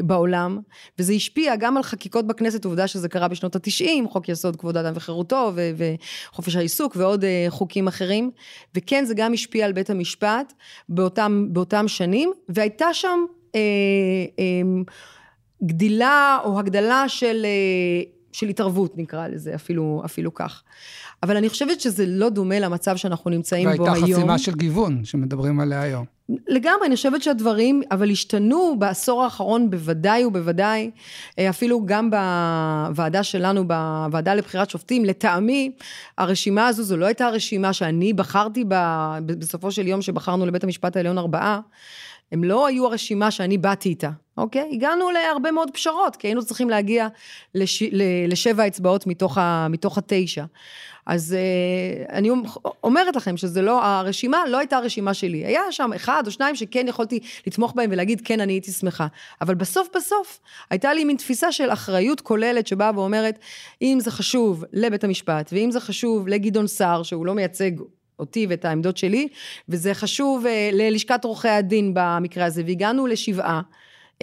בעולם, 0.04 0.58
וזה 0.98 1.12
השפיע 1.12 1.56
גם 1.56 1.76
על 1.76 1.82
חקיקות 1.82 2.26
בכנסת, 2.26 2.64
עובדה 2.64 2.88
שזה 2.88 3.08
קרה 3.08 3.28
בשנות 3.28 3.56
התשעים, 3.56 4.08
חוק 4.08 4.28
יסוד 4.28 4.56
כבוד 4.56 4.76
האדם 4.76 4.92
וחירותו, 4.96 5.52
ו- 5.54 5.70
וחופש 6.32 6.56
העיסוק 6.56 6.96
ועוד 6.96 7.24
אה, 7.24 7.46
חוקים 7.48 7.86
אחרים, 7.86 8.30
וכן 8.74 9.04
זה 9.04 9.14
גם 9.14 9.32
השפיע 9.32 9.66
על 9.66 9.72
בית 9.72 9.90
המשפט 9.90 10.52
באותם, 10.88 11.46
באותם 11.50 11.88
שנים, 11.88 12.32
והייתה 12.48 12.94
שם 12.94 13.18
אה, 13.54 13.60
אה, 14.38 14.82
גדילה 15.62 16.38
או 16.44 16.58
הגדלה 16.58 17.08
של, 17.08 17.42
אה, 17.44 18.02
של 18.32 18.48
התערבות 18.48 18.98
נקרא 18.98 19.28
לזה, 19.28 19.54
אפילו, 19.54 20.02
אפילו 20.04 20.34
כך. 20.34 20.62
אבל 21.22 21.36
אני 21.36 21.48
חושבת 21.48 21.80
שזה 21.80 22.06
לא 22.06 22.28
דומה 22.28 22.58
למצב 22.58 22.96
שאנחנו 22.96 23.30
נמצאים 23.30 23.70
בו 23.70 23.84
והייתה 23.84 24.06
היום. 24.06 24.18
חסימה 24.18 24.38
של 24.38 24.54
גיוון 24.54 25.04
שמדברים 25.04 25.60
עליה 25.60 25.82
היום. 25.82 26.04
לגמרי, 26.48 26.86
אני 26.86 26.96
חושבת 26.96 27.22
שהדברים, 27.22 27.82
אבל 27.90 28.10
השתנו 28.10 28.76
בעשור 28.78 29.24
האחרון 29.24 29.70
בוודאי 29.70 30.24
ובוודאי, 30.24 30.90
אה, 31.38 31.50
אפילו 31.50 31.86
גם 31.86 32.10
בוועדה 32.10 33.22
שלנו, 33.22 33.68
בוועדה 33.68 34.34
לבחירת 34.34 34.70
שופטים, 34.70 35.04
לטעמי, 35.04 35.70
הרשימה 36.18 36.66
הזו, 36.66 36.82
זו 36.82 36.96
לא 36.96 37.06
הייתה 37.06 37.26
הרשימה 37.26 37.72
שאני 37.72 38.12
בחרתי 38.12 38.64
בה, 38.64 39.18
בסופו 39.26 39.72
של 39.72 39.86
יום 39.86 40.02
שבחרנו 40.02 40.46
לבית 40.46 40.64
המשפט 40.64 40.96
העליון 40.96 41.18
ארבעה, 41.18 41.60
הם 42.32 42.44
לא 42.44 42.66
היו 42.66 42.86
הרשימה 42.86 43.30
שאני 43.30 43.58
באתי 43.58 43.88
איתה, 43.88 44.10
אוקיי? 44.36 44.70
הגענו 44.72 45.10
להרבה 45.10 45.50
מאוד 45.50 45.70
פשרות, 45.70 46.16
כי 46.16 46.26
היינו 46.26 46.42
צריכים 46.42 46.70
להגיע 46.70 47.08
לש, 47.54 47.82
לשבע 48.28 48.66
אצבעות 48.66 49.06
מתוך, 49.06 49.38
ה, 49.38 49.66
מתוך 49.70 49.98
התשע. 49.98 50.44
אז 51.06 51.36
אה, 51.38 52.16
אני 52.16 52.30
אומרת 52.84 53.16
לכם 53.16 53.36
שזה 53.36 53.62
לא, 53.62 53.84
הרשימה 53.84 54.42
לא 54.48 54.58
הייתה 54.58 54.76
הרשימה 54.76 55.14
שלי. 55.14 55.46
היה 55.46 55.62
שם 55.70 55.92
אחד 55.92 56.22
או 56.26 56.30
שניים 56.30 56.56
שכן 56.56 56.88
יכולתי 56.88 57.20
לתמוך 57.46 57.72
בהם 57.76 57.90
ולהגיד, 57.92 58.20
כן, 58.24 58.40
אני 58.40 58.52
הייתי 58.52 58.72
שמחה. 58.72 59.06
אבל 59.40 59.54
בסוף 59.54 59.88
בסוף, 59.96 60.40
הייתה 60.70 60.94
לי 60.94 61.04
מין 61.04 61.16
תפיסה 61.16 61.52
של 61.52 61.72
אחריות 61.72 62.20
כוללת 62.20 62.66
שבאה 62.66 62.90
ואומרת, 62.94 63.38
אם 63.82 63.98
זה 64.00 64.10
חשוב 64.10 64.64
לבית 64.72 65.04
המשפט, 65.04 65.50
ואם 65.52 65.70
זה 65.70 65.80
חשוב 65.80 66.28
לגדעון 66.28 66.66
סער, 66.66 67.02
שהוא 67.02 67.26
לא 67.26 67.34
מייצג 67.34 67.70
אותי 68.18 68.46
ואת 68.50 68.64
העמדות 68.64 68.96
שלי, 68.96 69.28
וזה 69.68 69.94
חשוב 69.94 70.46
אה, 70.46 70.70
ללשכת 70.72 71.24
עורכי 71.24 71.48
הדין 71.48 71.90
במקרה 71.94 72.44
הזה, 72.44 72.62
והגענו 72.66 73.06
לשבעה. 73.06 73.60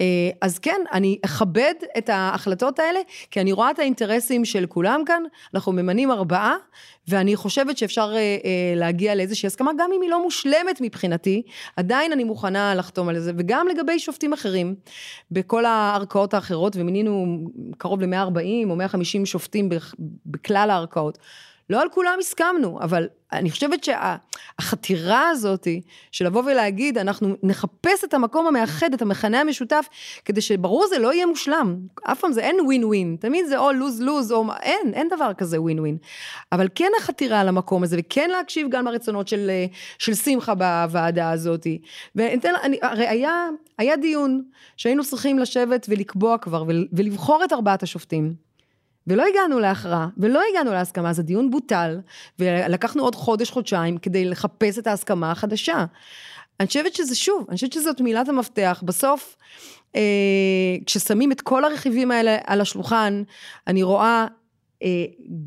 אה, 0.00 0.30
אז 0.40 0.58
כן, 0.58 0.80
אני 0.92 1.18
אכבד 1.24 1.74
את 1.98 2.08
ההחלטות 2.08 2.78
האלה, 2.78 3.00
כי 3.30 3.40
אני 3.40 3.52
רואה 3.52 3.70
את 3.70 3.78
האינטרסים 3.78 4.44
של 4.44 4.66
כולם 4.66 5.02
כאן, 5.06 5.22
אנחנו 5.54 5.72
ממנים 5.72 6.10
ארבעה, 6.10 6.56
ואני 7.08 7.36
חושבת 7.36 7.78
שאפשר 7.78 8.12
אה, 8.14 8.18
אה, 8.18 8.72
להגיע 8.76 9.14
לאיזושהי 9.14 9.46
הסכמה, 9.46 9.70
גם 9.78 9.90
אם 9.96 10.02
היא 10.02 10.10
לא 10.10 10.22
מושלמת 10.22 10.80
מבחינתי, 10.80 11.42
עדיין 11.76 12.12
אני 12.12 12.24
מוכנה 12.24 12.74
לחתום 12.74 13.08
על 13.08 13.18
זה, 13.18 13.32
וגם 13.38 13.66
לגבי 13.68 13.98
שופטים 13.98 14.32
אחרים, 14.32 14.74
בכל 15.30 15.64
הערכאות 15.64 16.34
האחרות, 16.34 16.76
ומינינו 16.76 17.38
קרוב 17.78 18.00
ל-140 18.00 18.70
או 18.70 18.76
150 18.76 19.26
שופטים 19.26 19.68
בכלל 20.26 20.70
הערכאות. 20.70 21.18
לא 21.70 21.82
על 21.82 21.88
כולם 21.88 22.16
הסכמנו, 22.20 22.78
אבל 22.80 23.08
אני 23.32 23.50
חושבת 23.50 23.84
שהחתירה 23.84 25.28
הזאת 25.28 25.68
של 26.12 26.26
לבוא 26.26 26.42
ולהגיד, 26.46 26.98
אנחנו 26.98 27.36
נחפש 27.42 28.04
את 28.04 28.14
המקום 28.14 28.46
המאחד, 28.46 28.94
את 28.94 29.02
המכנה 29.02 29.40
המשותף, 29.40 29.88
כדי 30.24 30.40
שברור 30.40 30.86
זה 30.86 30.98
לא 30.98 31.12
יהיה 31.12 31.26
מושלם. 31.26 31.76
אף 32.02 32.20
פעם 32.20 32.32
זה 32.32 32.40
אין 32.40 32.56
ווין 32.60 32.84
ווין, 32.84 33.16
תמיד 33.20 33.46
זה 33.46 33.58
או 33.58 33.72
לוז 33.72 34.02
לוז, 34.02 34.32
או 34.32 34.44
אין, 34.62 34.94
אין 34.94 35.08
דבר 35.08 35.32
כזה 35.34 35.60
ווין 35.60 35.80
ווין. 35.80 35.96
אבל 36.52 36.68
כן 36.74 36.90
החתירה 36.98 37.44
למקום 37.44 37.82
הזה, 37.82 37.96
וכן 38.00 38.30
להקשיב 38.30 38.66
גם 38.70 38.84
לרצונות 38.84 39.28
של, 39.28 39.50
של 39.98 40.14
שמחה 40.14 40.54
בוועדה 40.54 41.30
הזאת. 41.30 41.66
הרי 42.82 43.08
היה, 43.08 43.48
היה 43.78 43.96
דיון 43.96 44.42
שהיינו 44.76 45.04
צריכים 45.04 45.38
לשבת 45.38 45.86
ולקבוע 45.88 46.38
כבר, 46.38 46.64
ולבחור 46.92 47.44
את 47.44 47.52
ארבעת 47.52 47.82
השופטים. 47.82 48.43
ולא 49.06 49.24
הגענו 49.30 49.58
להכרעה, 49.58 50.08
ולא 50.18 50.42
הגענו 50.50 50.72
להסכמה, 50.72 51.10
אז 51.10 51.18
הדיון 51.18 51.50
בוטל, 51.50 52.00
ולקחנו 52.38 53.02
עוד 53.02 53.14
חודש, 53.14 53.50
חודשיים, 53.50 53.98
כדי 53.98 54.24
לחפש 54.24 54.78
את 54.78 54.86
ההסכמה 54.86 55.30
החדשה. 55.30 55.84
אני 56.60 56.66
חושבת 56.66 56.94
שזה, 56.94 57.14
שוב, 57.14 57.46
אני 57.48 57.54
חושבת 57.54 57.72
שזאת 57.72 58.00
מילת 58.00 58.28
המפתח. 58.28 58.82
בסוף, 58.86 59.36
אה, 59.96 60.00
כששמים 60.86 61.32
את 61.32 61.40
כל 61.40 61.64
הרכיבים 61.64 62.10
האלה 62.10 62.38
על 62.46 62.60
השולחן, 62.60 63.22
אני 63.66 63.82
רואה 63.82 64.26
אה, 64.26 64.43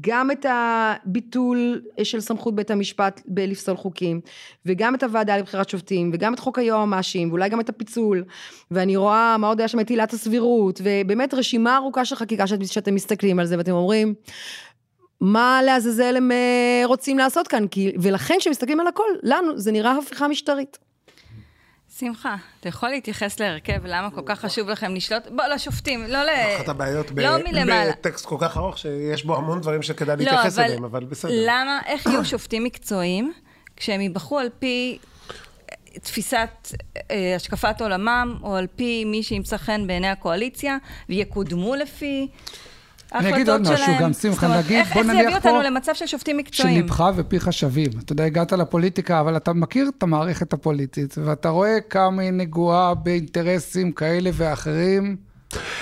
גם 0.01 0.31
את 0.31 0.45
הביטול 0.49 1.81
של 2.03 2.19
סמכות 2.19 2.55
בית 2.55 2.71
המשפט 2.71 3.21
בלפסול 3.25 3.77
חוקים, 3.77 4.21
וגם 4.65 4.95
את 4.95 5.03
הוועדה 5.03 5.37
לבחירת 5.37 5.69
שופטים, 5.69 6.11
וגם 6.13 6.33
את 6.33 6.39
חוק 6.39 6.59
היועמ"שים, 6.59 7.29
ואולי 7.29 7.49
גם 7.49 7.59
את 7.59 7.69
הפיצול, 7.69 8.23
ואני 8.71 8.95
רואה 8.95 9.37
מה 9.37 9.47
עוד 9.47 9.59
היה 9.59 9.67
שם 9.67 9.79
את 9.79 9.89
עילת 9.89 10.13
הסבירות, 10.13 10.81
ובאמת 10.83 11.33
רשימה 11.33 11.77
ארוכה 11.77 12.05
של 12.05 12.15
חקיקה 12.15 12.47
שאת, 12.47 12.67
שאתם 12.67 12.95
מסתכלים 12.95 13.39
על 13.39 13.45
זה 13.45 13.57
ואתם 13.57 13.71
אומרים, 13.71 14.13
מה 15.21 15.61
לעזאזל 15.65 16.17
הם 16.17 16.31
אה, 16.31 16.81
רוצים 16.85 17.17
לעשות 17.17 17.47
כאן, 17.47 17.67
כי, 17.67 17.91
ולכן 18.01 18.35
כשמסתכלים 18.39 18.79
על 18.79 18.87
הכל, 18.87 19.03
לנו 19.23 19.57
זה 19.57 19.71
נראה 19.71 19.97
הפיכה 19.97 20.27
משטרית. 20.27 20.86
שמחה, 21.99 22.35
אתה 22.59 22.69
יכול 22.69 22.89
להתייחס 22.89 23.39
להרכב, 23.39 23.85
למה 23.85 24.11
כל 24.11 24.21
כך 24.25 24.39
חשוב 24.39 24.69
לכם 24.69 24.95
לשלוט? 24.95 25.23
בוא, 25.35 25.45
לשופטים, 25.45 26.03
לא 26.07 26.23
ל... 26.23 26.29
אחת 26.57 26.69
הבעיות 26.69 27.11
לא 27.11 27.37
מלמעלה. 27.37 27.91
בטקסט 27.91 28.25
כל 28.25 28.37
כך 28.39 28.57
ארוך, 28.57 28.77
שיש 28.77 29.25
בו 29.25 29.35
המון 29.35 29.61
דברים 29.61 29.81
שכדאי 29.81 30.15
לא, 30.15 30.23
להתייחס 30.23 30.59
אליהם, 30.59 30.83
אבל 30.83 31.03
בסדר. 31.03 31.31
למה, 31.33 31.79
איך 31.85 32.05
יהיו 32.05 32.25
שופטים 32.25 32.63
מקצועיים, 32.63 33.33
כשהם 33.75 34.01
ייבחרו 34.01 34.39
על 34.39 34.49
פי 34.59 34.97
תפיסת 36.01 36.49
אה, 37.11 37.33
השקפת 37.35 37.81
עולמם, 37.81 38.37
או 38.43 38.55
על 38.55 38.67
פי 38.75 39.05
מי 39.05 39.23
שימצא 39.23 39.57
חן 39.57 39.87
בעיני 39.87 40.07
הקואליציה, 40.07 40.77
ויקודמו 41.09 41.75
לפי... 41.75 42.27
אני 43.13 43.33
אגיד 43.33 43.49
עוד 43.49 43.61
משהו, 43.61 43.93
גם 43.99 44.13
שמחה, 44.13 44.57
נגיד, 44.57 44.85
בוא 44.85 44.85
נניח 44.85 44.93
פה... 44.93 44.99
איך 44.99 45.07
זה 45.07 45.23
יביא 45.23 45.35
אותנו 45.35 45.61
למצב 45.61 45.93
של 45.93 46.05
שופטים 46.05 46.37
מקצועיים? 46.37 46.79
שליבך 46.79 47.03
ופיך 47.15 47.53
שווים. 47.53 47.91
אתה 47.99 48.11
יודע, 48.11 48.23
הגעת 48.23 48.51
לפוליטיקה, 48.51 49.19
אבל 49.19 49.37
אתה 49.37 49.53
מכיר 49.53 49.89
את 49.97 50.03
המערכת 50.03 50.53
הפוליטית, 50.53 51.15
ואתה 51.25 51.49
רואה 51.49 51.81
כמה 51.89 52.21
היא 52.21 52.31
נגועה 52.31 52.93
באינטרסים 52.93 53.91
כאלה 53.91 54.29
ואחרים. 54.33 55.17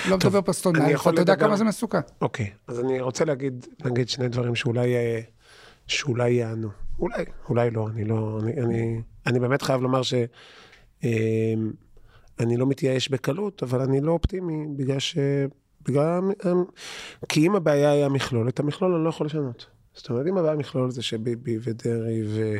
לא 0.08 0.16
מדבר 0.16 0.40
פסטונאי, 0.42 0.94
אתה 0.94 1.20
יודע 1.20 1.36
כמה 1.36 1.56
זה 1.56 1.64
מסוכן. 1.64 2.00
אוקיי, 2.20 2.50
אז 2.68 2.80
אני 2.80 3.00
רוצה 3.00 3.24
להגיד, 3.24 3.66
נגיד 3.84 4.08
שני 4.08 4.28
דברים 4.28 4.54
שאולי, 4.54 4.94
אה, 4.94 5.20
שאולי 5.86 6.30
יענו. 6.30 6.68
אולי, 6.98 7.24
אולי 7.48 7.70
לא, 7.70 7.88
אני 7.88 8.04
לא, 8.04 8.38
אני, 8.42 8.52
אני, 8.62 9.00
אני 9.26 9.40
באמת 9.40 9.62
חייב 9.62 9.80
לומר 9.80 10.02
ש... 10.02 10.14
אה, 11.04 11.54
אני 12.40 12.56
לא 12.56 12.66
מתייאש 12.66 13.08
בקלות, 13.08 13.62
אבל 13.62 13.80
אני 13.80 14.00
לא 14.00 14.12
אופטימי, 14.12 14.66
בגלל 14.76 14.98
ש... 14.98 15.18
בגלל... 15.88 16.20
כי 17.28 17.46
אם 17.46 17.56
הבעיה 17.56 17.90
היא 17.90 18.04
המכלול, 18.04 18.48
את 18.48 18.60
המכלול 18.60 18.94
אני 18.94 19.04
לא 19.04 19.08
יכול 19.08 19.26
לשנות. 19.26 19.66
זאת 19.96 20.10
אומרת, 20.10 20.26
אם 20.26 20.38
הבעיה 20.38 20.52
המכלול 20.52 20.90
זה 20.90 21.02
שביבי 21.02 21.58
ודרעי 21.62 22.22
ו... 22.26 22.56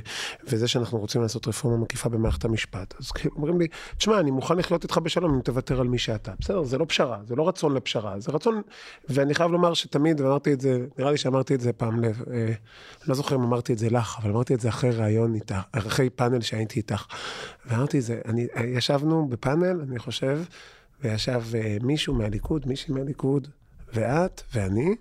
וזה 0.48 0.68
שאנחנו 0.68 0.98
רוצים 0.98 1.22
לעשות 1.22 1.48
רפורמה 1.48 1.76
מקיפה 1.76 2.08
במערכת 2.08 2.44
המשפט, 2.44 2.94
אז 3.00 3.10
כאילו 3.10 3.34
אומרים 3.36 3.60
לי, 3.60 3.68
תשמע, 3.96 4.20
אני 4.20 4.30
מוכן 4.30 4.56
לחיות 4.56 4.82
איתך 4.82 4.98
בשלום 4.98 5.34
אם 5.34 5.40
תוותר 5.40 5.80
על 5.80 5.88
מי 5.88 5.98
שאתה. 5.98 6.32
בסדר, 6.40 6.62
זה 6.62 6.78
לא 6.78 6.84
פשרה, 6.88 7.18
זה 7.26 7.36
לא 7.36 7.48
רצון 7.48 7.74
לפשרה, 7.74 8.20
זה 8.20 8.32
רצון, 8.32 8.62
ואני 9.08 9.34
חייב 9.34 9.50
לומר 9.50 9.74
שתמיד, 9.74 10.20
ואמרתי 10.20 10.52
את 10.52 10.60
זה, 10.60 10.86
נראה 10.98 11.10
לי 11.10 11.16
שאמרתי 11.16 11.54
את 11.54 11.60
זה 11.60 11.72
פעם, 11.72 12.00
לב, 12.00 12.22
אה, 12.32 12.52
לא 13.06 13.14
זוכר 13.14 13.36
אם 13.36 13.42
אמרתי 13.42 13.72
את 13.72 13.78
זה 13.78 13.90
לך, 13.90 14.18
אבל 14.22 14.30
אמרתי 14.30 14.54
את 14.54 14.60
זה 14.60 14.68
אחרי 14.68 14.90
ראיון 14.90 15.34
איתך, 15.34 15.60
אחרי 15.72 16.10
פאנל 16.10 16.40
שהייתי 16.40 16.78
איתך. 16.78 17.06
ואמרתי 17.66 17.98
את 17.98 18.02
זה, 18.02 18.20
אני, 18.24 18.46
ישבנו 18.64 19.28
בפאנל, 19.28 19.80
אני 19.88 19.98
חושב, 19.98 20.40
וישב 21.02 21.42
uh, 21.52 21.84
מישהו 21.84 22.14
מהליכוד, 22.14 22.68
מישהי 22.68 22.94
מהליכוד, 22.94 23.48
ואת 23.94 24.42
ואני, 24.54 24.94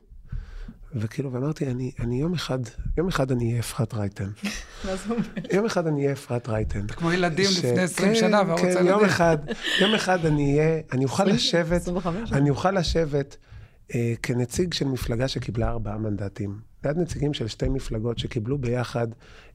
וכאילו, 0.96 1.34
ואמרתי, 1.34 1.68
אני, 1.68 1.92
אני 2.00 2.22
יום 2.22 2.34
אחד, 2.34 2.60
יום 2.98 3.08
אחד 3.08 3.32
אני 3.32 3.50
אהיה 3.50 3.60
אפרת 3.60 3.94
רייטן. 3.94 4.30
מה 4.86 4.96
זה 4.96 5.14
אומר? 5.14 5.24
יום 5.54 5.66
אחד 5.66 5.88
אני 5.88 6.02
אהיה 6.02 6.14
אפרת 6.14 6.50
רייטן. 6.50 6.88
כמו 6.88 7.12
ילדים 7.12 7.46
ש... 7.46 7.58
לפני 7.58 7.82
20 7.82 8.10
כן, 8.10 8.16
שנה, 8.16 8.42
וערוץ 8.48 8.62
כן, 8.62 8.86
יום 8.86 9.06
אחד, 9.06 9.38
יום 9.82 9.94
אחד 9.94 10.26
אני 10.26 10.60
אהיה, 10.60 10.82
אני 10.92 11.04
אוכל 11.04 11.24
לשבת, 11.24 11.82
אני 12.32 12.50
אוכל 12.50 12.72
לשבת 12.72 13.38
uh, 13.90 13.94
כנציג 14.24 14.74
של 14.74 14.86
מפלגה 14.86 15.28
שקיבלה 15.28 15.70
ארבעה 15.70 15.98
מנדטים. 15.98 16.60
ליד 16.84 16.98
נציגים 16.98 17.34
של 17.34 17.48
שתי 17.48 17.70
מפלגות 17.70 18.20
שקיבלו 18.20 18.58
ביחד 18.58 19.08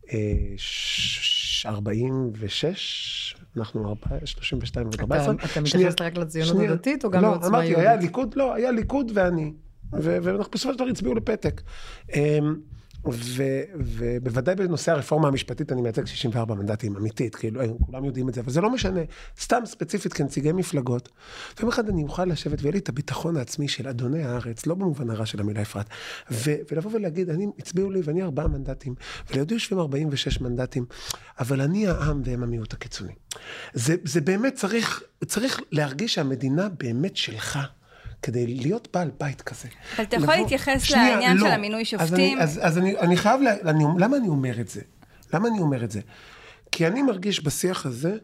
uh, 0.06 0.10
ש... 0.56 1.39
46 1.66 3.36
אנחנו 3.56 3.96
32 4.24 4.86
ו-14. 4.86 4.94
אתה 5.44 5.60
מתייחס 5.60 5.94
רק 6.00 6.16
לציונות 6.16 6.62
הדתית 6.68 7.04
או 7.04 7.10
גם 7.10 7.22
לעוצמה 7.22 7.64
יהודית? 7.64 7.76
לא, 7.76 7.82
אמרתי, 7.82 7.88
היה 7.88 7.96
ליכוד, 7.96 8.34
לא, 8.36 8.54
היה 8.54 8.70
ליכוד 8.70 9.12
ואני. 9.14 9.52
ואנחנו 9.92 10.52
בסופו 10.52 10.72
של 10.72 10.78
דבר 10.78 10.88
הצביעו 10.88 11.14
לפתק. 11.14 11.62
אמ, 13.06 13.12
ובוודאי 13.74 14.54
בנושא 14.54 14.92
הרפורמה 14.92 15.28
המשפטית 15.28 15.72
אני 15.72 15.82
מייצג 15.82 16.04
64 16.04 16.54
מנדטים, 16.54 16.96
אמיתית, 16.96 17.34
כאילו, 17.34 17.60
כולם 17.86 18.04
יודעים 18.04 18.28
את 18.28 18.34
זה, 18.34 18.40
אבל 18.40 18.52
זה 18.52 18.60
לא 18.60 18.70
משנה. 18.70 19.00
סתם 19.40 19.62
ספציפית 19.64 20.12
כנציגי 20.12 20.52
מפלגות. 20.52 21.08
ויום 21.58 21.68
אחד 21.68 21.88
אני 21.88 22.02
אוכל 22.02 22.24
לשבת 22.24 22.62
ויהיה 22.62 22.72
לי 22.72 22.78
את 22.78 22.88
הביטחון 22.88 23.36
העצמי 23.36 23.68
של 23.68 23.88
אדוני 23.88 24.22
הארץ, 24.22 24.66
לא 24.66 24.74
במובן 24.74 25.10
הרע 25.10 25.26
של 25.26 25.40
המילה 25.40 25.62
אפרת, 25.62 25.86
ולבוא 26.30 26.90
ולהגיד, 26.94 27.30
אני, 27.30 27.46
הצביעו 27.58 27.90
לי 27.90 28.00
ואני 28.04 28.22
ארבעה 28.22 28.48
מנדטים, 28.48 28.94
ולידי 29.30 29.54
יושבים 29.54 29.78
46 29.78 30.40
מנדטים, 30.40 30.84
אבל 31.38 31.60
אני 31.60 31.88
העם 31.88 32.22
והם 32.24 32.42
המיעוט 32.42 32.72
הקיצוני. 32.72 33.12
זה, 33.74 33.96
זה 34.04 34.20
באמת 34.20 34.54
צריך, 34.54 35.02
צריך 35.26 35.60
להרגיש 35.72 36.14
שהמדינה 36.14 36.68
באמת 36.68 37.16
שלך. 37.16 37.58
כדי 38.22 38.46
להיות 38.46 38.88
בעל 38.92 39.10
בית 39.20 39.42
כזה. 39.42 39.68
אבל 39.96 40.04
אתה 40.04 40.16
יכול 40.16 40.34
להתייחס 40.34 40.90
לעניין 40.90 41.36
לא. 41.36 41.46
של 41.46 41.52
המינוי 41.52 41.84
שופטים? 41.84 42.08
אז, 42.08 42.14
אני, 42.14 42.42
אז, 42.42 42.60
אז 42.62 42.78
אני, 42.78 42.98
אני 42.98 43.16
חייב, 43.16 43.40
לה, 43.40 43.54
אני, 43.64 43.84
למה 43.98 44.16
אני 44.16 44.28
אומר 44.28 44.60
את 44.60 44.68
זה? 44.68 44.80
למה 45.34 45.48
אני 45.48 45.58
אומר 45.58 45.84
את 45.84 45.90
זה? 45.90 46.00
כי 46.72 46.86
אני 46.86 47.02
מרגיש 47.02 47.44
בשיח 47.44 47.86
הזה, 47.86 48.16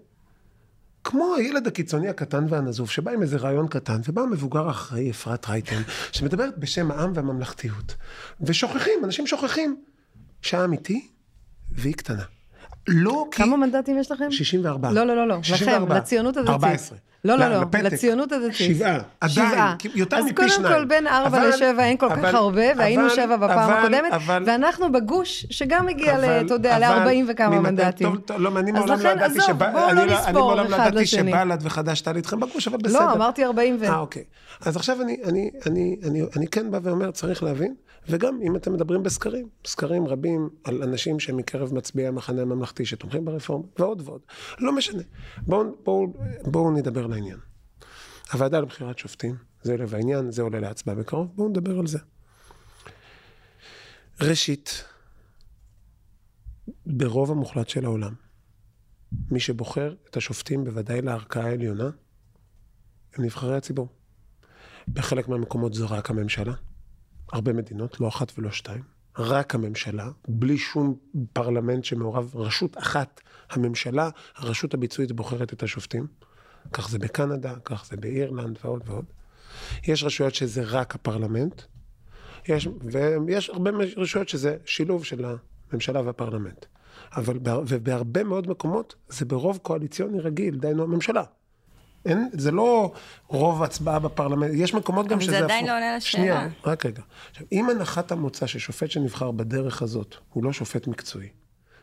כמו 1.05 1.35
הילד 1.35 1.67
הקיצוני 1.67 2.09
הקטן 2.09 2.47
והנזוף, 2.49 2.91
שבא 2.91 3.11
עם 3.11 3.23
איזה 3.23 3.37
רעיון 3.37 3.69
קטן, 3.69 4.01
ובא 4.09 4.23
המבוגר 4.23 4.69
האחראי, 4.69 5.11
אפרת 5.11 5.49
רייטן, 5.49 5.83
שמדברת 6.13 6.59
בשם 6.59 6.91
העם 6.91 7.13
והממלכתיות. 7.15 7.95
ושוכחים, 8.41 9.05
אנשים 9.05 9.27
שוכחים. 9.27 9.77
שהעם 10.43 10.73
איתי 10.73 11.09
והיא 11.71 11.95
קטנה. 11.95 12.23
לא 12.89 13.27
כי... 13.31 13.37
כמה 13.37 13.57
מנדטים 13.57 13.99
יש 13.99 14.11
לכם? 14.11 14.31
64. 14.31 14.93
לא, 14.93 15.07
לא, 15.07 15.17
לא, 15.17 15.29
לא. 15.29 15.43
64. 15.43 15.85
לכם, 15.85 15.93
לציונות 15.93 16.37
הדתית. 16.37 16.51
14. 16.51 16.99
לא, 17.27 17.49
לא, 17.49 17.49
לא. 17.49 17.81
לציונות 17.83 18.33
הדתית. 18.33 18.55
שבעה. 18.55 18.99
עדיין, 19.21 19.49
שבעה. 19.51 19.75
יותר 19.95 20.17
מפי 20.25 20.45
אז 20.45 20.51
שניים. 20.53 20.63
קודם 20.63 20.79
כל, 20.79 20.85
בין 20.85 21.07
ארבע 21.07 21.49
לשבע 21.49 21.85
אין 21.85 21.97
כל 21.97 22.07
כך 22.11 22.19
אבל- 22.19 22.37
הרבה, 22.37 22.63
והיינו 22.77 23.07
אבל- 23.07 23.15
שבע 23.15 23.37
בפעם 23.37 23.59
אבל- 23.59 23.73
הקודמת, 23.79 24.13
אבל- 24.13 24.43
ואנחנו 24.47 24.93
בגוש, 24.93 25.47
שגם 25.51 25.89
הגיע, 25.89 26.19
אתה 26.41 26.55
יודע, 26.55 26.77
אבל 26.77 27.09
ל-40 27.21 27.25
וכמה 27.29 27.61
מנדטים. 27.61 28.17
לא, 28.39 28.59
אני 28.59 28.71
אז 28.73 28.77
מעולם 28.87 29.03
לא 29.03 29.09
ידעתי 29.09 29.39
אני 29.91 30.03
לא 30.35 30.45
לא. 30.95 31.05
שבל"ד 31.05 31.59
וחד"ש 31.63 32.01
תעלי 32.01 32.17
איתכם 32.19 32.41
בגוש, 32.41 32.69
אבל 32.69 32.77
בסדר. 32.79 33.01
לא, 33.07 33.13
אמרתי 33.13 33.45
40 33.45 33.77
ו... 33.81 33.85
אה, 33.85 33.99
אוקיי. 33.99 34.23
אז 34.67 34.77
עכשיו 34.77 35.03
אני, 35.03 35.17
אני, 35.25 35.51
אני, 35.67 35.97
אני, 36.05 36.23
אני 36.37 36.47
כן 36.49 36.71
בא 36.71 36.79
ואומר, 36.83 37.11
צריך 37.11 37.43
להבין, 37.43 37.75
וגם 38.09 38.41
אם 38.43 38.57
אתם 38.57 38.73
מדברים 38.73 39.03
בסקרים, 39.03 39.49
סקרים 39.67 40.07
רבים 40.07 40.49
על 40.65 40.83
אנשים 40.83 41.21
שהם 41.21 41.37
מקרב 41.37 41.75
מצביעי 41.75 42.09
המחנה 42.09 42.43
הממלכתי 42.43 42.87
שתומכים 42.87 43.25
ברפורמה, 43.25 43.65
ועוד 43.79 44.03
ועוד. 44.05 44.21
לא 44.59 44.73
משנה. 44.73 45.03
בואו 45.39 45.65
בוא, 45.85 46.09
בוא 46.45 46.73
נדבר 46.73 47.07
לעניין. 47.07 47.39
הוועדה 48.33 48.61
לבחירת 48.61 48.99
שופטים, 48.99 49.37
זה 49.63 49.77
לב 49.77 49.95
העניין, 49.95 50.31
זה 50.31 50.43
עולה 50.43 50.61
להצבעה 50.61 50.95
בקרוב, 50.95 51.29
בואו 51.35 51.49
נדבר 51.49 51.79
על 51.79 51.87
זה. 51.87 51.99
ראשית, 54.21 54.85
ברוב 56.87 57.31
המוחלט 57.31 57.69
של 57.69 57.85
העולם, 57.85 58.15
מי 59.31 59.41
שבוחר 59.41 59.95
את 60.11 60.17
השופטים, 60.17 60.65
בוודאי 60.65 61.03
לערכאה 61.03 61.45
העליונה, 61.45 61.91
הם 63.15 63.25
נבחרי 63.25 63.57
הציבור. 63.57 63.89
בחלק 64.89 65.29
מהמקומות 65.29 65.75
זו 65.75 65.87
רק 65.91 66.11
הממשלה. 66.11 66.55
הרבה 67.33 67.53
מדינות, 67.53 68.01
לא 68.01 68.09
אחת 68.09 68.33
ולא 68.39 68.51
שתיים. 68.51 68.83
רק 69.19 69.55
הממשלה, 69.55 70.09
בלי 70.29 70.59
שום 70.59 70.97
פרלמנט 71.33 71.85
שמעורב, 71.85 72.31
רשות 72.37 72.79
אחת, 72.79 73.21
הממשלה, 73.51 74.11
הרשות 74.37 74.75
הביצועית 74.75 75.13
בוחרת 75.13 75.53
את 75.53 75.63
השופטים. 75.63 76.07
כך 76.73 76.89
זה 76.89 76.99
בקנדה, 76.99 77.55
כך 77.65 77.87
זה 77.91 77.97
באירלנד 77.97 78.59
ועוד 78.65 78.83
ועוד. 78.87 79.05
יש 79.87 80.05
רשויות 80.05 80.35
שזה 80.35 80.63
רק 80.65 80.95
הפרלמנט, 80.95 81.63
יש, 82.49 82.69
ויש 83.27 83.51
הרבה 83.51 83.71
רשויות 83.97 84.29
שזה 84.29 84.57
שילוב 84.65 85.05
של 85.05 85.25
הממשלה 85.71 86.01
והפרלמנט. 86.01 86.67
אבל 87.17 87.39
בה- 87.39 87.61
ובהרבה 87.69 88.25
מאוד 88.25 88.49
מקומות 88.49 88.95
זה 89.09 89.25
ברוב 89.25 89.59
קואליציוני 89.63 90.21
רגיל, 90.21 90.57
דהיינו 90.59 90.83
הממשלה. 90.83 91.23
אין, 92.07 92.29
זה 92.33 92.51
לא 92.51 92.93
רוב 93.27 93.63
הצבעה 93.63 93.99
בפרלמנט, 93.99 94.51
יש 94.55 94.75
מקומות 94.75 95.07
גם 95.07 95.13
אבל 95.13 95.23
שזה 95.23 95.31
זה 95.31 95.39
הפוך. 95.39 95.51
עדיין 95.51 95.67
לא 95.67 95.73
עונה 95.73 95.91
על 95.91 95.97
השאלה. 95.97 96.23
שנייה, 96.23 96.49
רק 96.65 96.87
רגע. 96.87 97.03
עכשיו, 97.31 97.47
אם 97.53 97.71
הנחת 97.71 98.13
המוצא 98.13 98.47
ששופט 98.47 98.91
שנבחר 98.91 99.31
בדרך 99.31 99.83
הזאת 99.83 100.15
הוא 100.33 100.45
לא 100.45 100.53
שופט 100.53 100.87
מקצועי, 100.87 101.29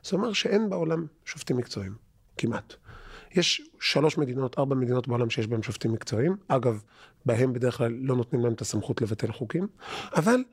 זה 0.04 0.16
אומר 0.16 0.34
שאין 0.34 0.70
בעולם 0.70 1.06
שופטים 1.26 1.58
מקצועיים, 1.58 1.94
כמעט. 2.38 2.74
יש 3.36 3.62
שלוש 3.80 4.18
מדינות, 4.18 4.60
ארבע 4.60 4.76
מדינות 4.76 5.08
בעולם 5.08 5.30
שיש 5.30 5.48
בהן 5.48 5.64
שופטים 5.64 5.92
מקצועיים. 5.92 6.36
אגב, 6.48 6.82
בהם 7.26 7.54
בדרך 7.54 7.78
כלל 7.78 7.92
לא 8.02 8.16
נותנים 8.16 8.44
להם 8.44 8.54
את 8.54 8.62
הסמכות 8.62 9.02
לבטל 9.02 9.32
חוקים, 9.32 9.68
אבל, 10.16 10.44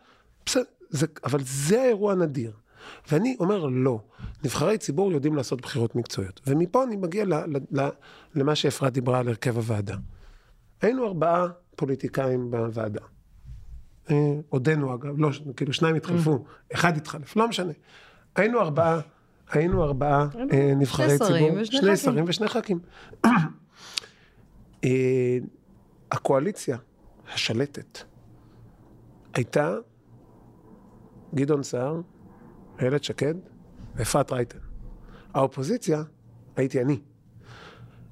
בסדר, 0.46 0.62
זה, 0.90 1.06
אבל 1.24 1.40
זה 1.42 1.82
האירוע 1.82 2.12
הנדיר. 2.12 2.52
ואני 3.10 3.36
אומר 3.40 3.66
לא, 3.66 4.00
נבחרי 4.44 4.78
ציבור 4.78 5.12
יודעים 5.12 5.36
לעשות 5.36 5.60
בחירות 5.60 5.96
מקצועיות. 5.96 6.40
ומפה 6.46 6.84
אני 6.84 6.96
מגיע 6.96 7.24
ל, 7.24 7.34
ל, 7.34 7.80
ל, 7.80 7.88
למה 8.34 8.54
שאפרת 8.54 8.92
דיברה 8.92 9.18
על 9.18 9.28
הרכב 9.28 9.56
הוועדה. 9.56 9.96
היינו 10.82 11.06
ארבעה 11.06 11.46
פוליטיקאים 11.76 12.50
בוועדה. 12.50 13.00
אה, 14.10 14.34
עודנו 14.48 14.94
אגב, 14.94 15.18
לא, 15.18 15.30
כאילו 15.56 15.72
שניים 15.72 15.96
התחלפו, 15.96 16.44
אחד 16.74 16.96
התחלף, 16.96 17.36
לא 17.36 17.48
משנה. 17.48 17.72
היינו 18.36 18.60
ארבעה, 18.60 19.00
היינו 19.50 19.84
ארבעה 19.84 20.28
אה, 20.52 20.72
נבחרי 20.76 21.08
שני 21.08 21.18
שרים 21.18 21.64
ציבור, 21.64 21.64
שני 21.64 21.96
ח"כים. 21.96 21.96
שרים 21.96 22.24
ושני 22.28 22.48
ח"כים. 22.48 22.78
אה, 24.84 25.38
הקואליציה 26.10 26.76
השלטת 27.34 27.98
הייתה 29.34 29.74
גדעון 31.34 31.62
סער, 31.62 32.00
איילת 32.80 33.04
שקד 33.04 33.34
ואפרת 33.96 34.32
רייטן. 34.32 34.58
האופוזיציה 35.34 36.02
הייתי 36.56 36.80
אני. 36.82 36.98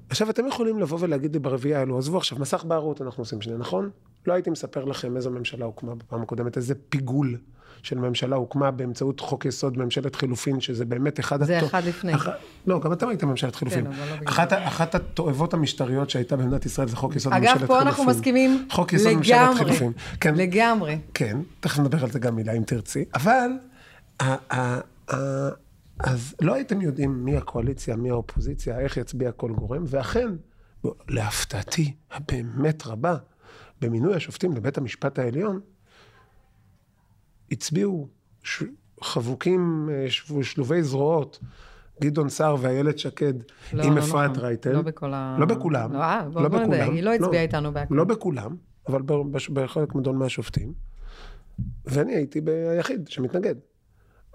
עכשיו, 0.09 0.29
אתם 0.29 0.47
יכולים 0.47 0.79
לבוא 0.79 0.97
ולהגיד 1.01 1.33
לי 1.33 1.39
ברביעייה 1.39 1.79
האלו, 1.79 1.97
עזבו 1.97 2.17
עכשיו, 2.17 2.39
מסך 2.39 2.63
בערות 2.63 3.01
אנחנו 3.01 3.21
עושים 3.21 3.41
שנייה, 3.41 3.57
נכון? 3.59 3.89
לא 4.27 4.33
הייתי 4.33 4.49
מספר 4.49 4.85
לכם 4.85 5.15
איזו 5.15 5.31
ממשלה 5.31 5.65
הוקמה 5.65 5.95
בפעם 5.95 6.21
הקודמת, 6.21 6.57
איזה 6.57 6.73
פיגול 6.89 7.37
של 7.83 7.97
ממשלה 7.97 8.35
הוקמה 8.35 8.71
באמצעות 8.71 9.19
חוק 9.19 9.45
יסוד 9.45 9.77
ממשלת 9.77 10.15
חילופין, 10.15 10.59
שזה 10.59 10.85
באמת 10.85 11.19
אחד... 11.19 11.43
זה 11.43 11.57
התו- 11.57 11.65
אחד 11.65 11.83
לפני. 11.85 12.15
אח... 12.15 12.27
לא, 12.67 12.79
גם 12.79 12.93
אתם 12.93 13.09
הייתם 13.09 13.27
ממשלת 13.27 13.55
חילופין. 13.55 13.87
אבל 13.87 13.95
לא 14.09 14.15
בגלל 14.15 14.27
אחת, 14.27 14.51
ה- 14.51 14.67
אחת 14.67 14.95
התועבות 14.95 15.53
המשטריות 15.53 16.09
שהייתה 16.09 16.35
במדינת 16.35 16.65
ישראל 16.65 16.87
זה 16.87 16.95
חוק 16.95 17.15
יסוד 17.15 17.33
ממשלת 17.33 17.45
אגב, 17.49 17.57
חילופין. 17.57 17.75
פה 17.77 17.81
אנחנו 17.81 18.03
מסכימים 18.05 18.67
חוק 18.71 18.93
יסוד 18.93 19.13
ממשלת 19.13 19.35
לגמרי. 19.41 19.57
חילופין. 19.57 19.91
כן, 20.21 20.35
לגמרי. 20.35 20.99
כן, 21.13 21.37
תכף 21.59 21.79
נדבר 21.79 22.03
על 22.03 22.11
זה 22.11 22.19
גם 22.19 22.35
מילה 22.35 22.53
אם 22.53 22.63
תרצי, 22.63 23.05
אבל 23.15 23.49
אז 25.99 26.35
לא 26.41 26.53
הייתם 26.53 26.81
יודעים 26.81 27.25
מי 27.25 27.37
הקואליציה, 27.37 27.95
מי 27.95 28.09
האופוזיציה, 28.09 28.79
איך 28.79 28.97
יצביע 28.97 29.31
כל 29.31 29.51
גורם, 29.51 29.83
ואכן, 29.87 30.29
להפתעתי 31.09 31.95
הבאמת 32.11 32.87
רבה, 32.87 33.15
במינוי 33.81 34.15
השופטים 34.15 34.53
לבית 34.53 34.77
המשפט 34.77 35.19
העליון, 35.19 35.59
הצביעו 37.51 38.07
ש... 38.43 38.63
חבוקים, 39.03 39.89
אה, 39.91 40.05
שלובי 40.43 40.83
זרועות, 40.83 41.39
גדעון 42.01 42.29
סער 42.29 42.55
ואיילת 42.59 42.99
שקד 42.99 43.33
לא, 43.73 43.83
עם 43.83 43.97
לא 43.97 44.01
אפרת 44.03 44.31
נכון. 44.31 44.43
רייטן. 44.43 44.71
לא 44.71 44.81
בכל 44.81 45.13
ה- 45.13 45.37
לא 45.39 45.45
בכולם. 45.45 45.93
לא, 45.93 45.97
אה, 46.01 46.29
בוא- 46.29 46.41
לא 46.41 46.47
בוא 46.49 46.59
בכולם. 46.59 46.93
היא 46.93 47.03
לא 47.03 47.13
הצביעה 47.13 47.43
איתנו 47.43 47.73
בהכל. 47.73 47.95
לא 47.95 48.03
בכולם, 48.03 48.55
אבל 48.87 49.01
בחלק 49.53 49.95
גדול 49.95 50.15
מהשופטים. 50.15 50.73
ואני 51.85 52.15
הייתי 52.15 52.41
היחיד 52.71 53.07
שמתנגד. 53.07 53.55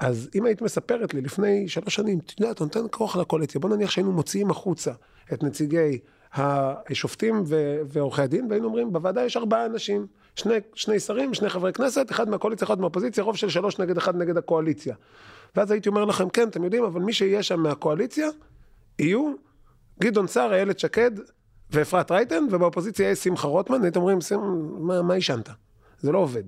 אז 0.01 0.29
אם 0.35 0.45
היית 0.45 0.63
מספרת 0.63 1.15
לי 1.15 1.21
לפני 1.21 1.69
שלוש 1.69 1.95
שנים, 1.95 2.19
את 2.19 2.41
יודעת, 2.41 2.57
אתה 2.57 2.65
נותן 2.65 2.81
כוח 2.91 3.17
לקואליציה, 3.17 3.61
בוא 3.61 3.71
נניח 3.71 3.91
שהיינו 3.91 4.13
מוציאים 4.13 4.51
החוצה 4.51 4.93
את 5.33 5.43
נציגי 5.43 5.99
השופטים 6.35 7.43
ועורכי 7.89 8.23
הדין, 8.23 8.47
והיינו 8.51 8.67
אומרים, 8.67 8.93
בוועדה 8.93 9.25
יש 9.25 9.37
ארבעה 9.37 9.67
אנשים, 9.67 10.07
שני, 10.37 10.55
שני 10.75 11.01
שרים, 11.01 11.35
שני 11.35 11.49
חברי 11.49 11.73
כנסת, 11.73 12.11
אחד 12.11 12.29
מהקואליציה, 12.29 12.67
אחד 12.67 12.81
מהאופוזיציה, 12.81 13.25
רוב 13.25 13.37
של 13.37 13.49
שלוש 13.49 13.79
נגד 13.79 13.97
אחד 13.97 14.17
נגד 14.17 14.37
הקואליציה. 14.37 14.95
ואז 15.57 15.71
הייתי 15.71 15.89
אומר 15.89 16.05
לכם, 16.05 16.29
כן, 16.29 16.49
אתם 16.49 16.65
יודעים, 16.65 16.85
אבל 16.85 17.01
מי 17.01 17.13
שיהיה 17.13 17.43
שם 17.43 17.61
מהקואליציה, 17.61 18.29
יהיו 18.99 19.33
גדעון 20.01 20.27
סער, 20.27 20.55
איילת 20.55 20.79
שקד 20.79 21.11
ואפרת 21.71 22.11
רייטן, 22.11 22.45
ובאופוזיציה 22.51 23.11
יש 23.11 23.19
שמחה 23.19 23.49
רוטמן, 23.49 23.83
הייתם 23.83 24.01
אומרים, 24.01 24.21
"שים, 24.21 24.41
מה, 24.79 25.03
מה 25.03 25.15
עישנת? 25.15 25.49
זה 26.01 26.13
לא 26.13 26.19
עובד. 26.19 26.45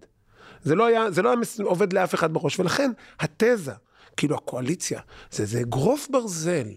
זה 0.63 0.75
לא 0.75 0.87
היה, 0.87 1.11
זה 1.11 1.23
לא 1.23 1.29
היה 1.29 1.39
עובד 1.63 1.93
לאף 1.93 2.15
אחד 2.15 2.33
בראש, 2.33 2.61
ולכן 2.61 2.91
התזה, 3.21 3.73
כאילו 4.17 4.37
הקואליציה, 4.37 5.01
זה 5.31 5.45
זה 5.45 5.61
אגרוף 5.61 6.09
ברזל 6.11 6.69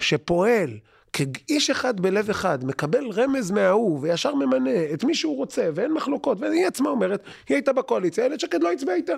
שפועל 0.00 0.70
כאיש 1.12 1.70
אחד 1.70 2.00
בלב 2.00 2.30
אחד, 2.30 2.64
מקבל 2.64 3.10
רמז 3.10 3.50
מההוא 3.50 3.98
וישר 4.02 4.34
ממנה 4.34 4.70
את 4.94 5.04
מי 5.04 5.14
שהוא 5.14 5.36
רוצה, 5.36 5.68
ואין 5.74 5.92
מחלוקות, 5.92 6.40
והיא 6.40 6.66
עצמה 6.66 6.90
אומרת, 6.90 7.22
היא 7.48 7.54
הייתה 7.54 7.72
בקואליציה, 7.72 8.24
איילת 8.24 8.40
שקד 8.40 8.62
לא 8.62 8.72
הצביעה 8.72 8.96
איתה. 8.96 9.12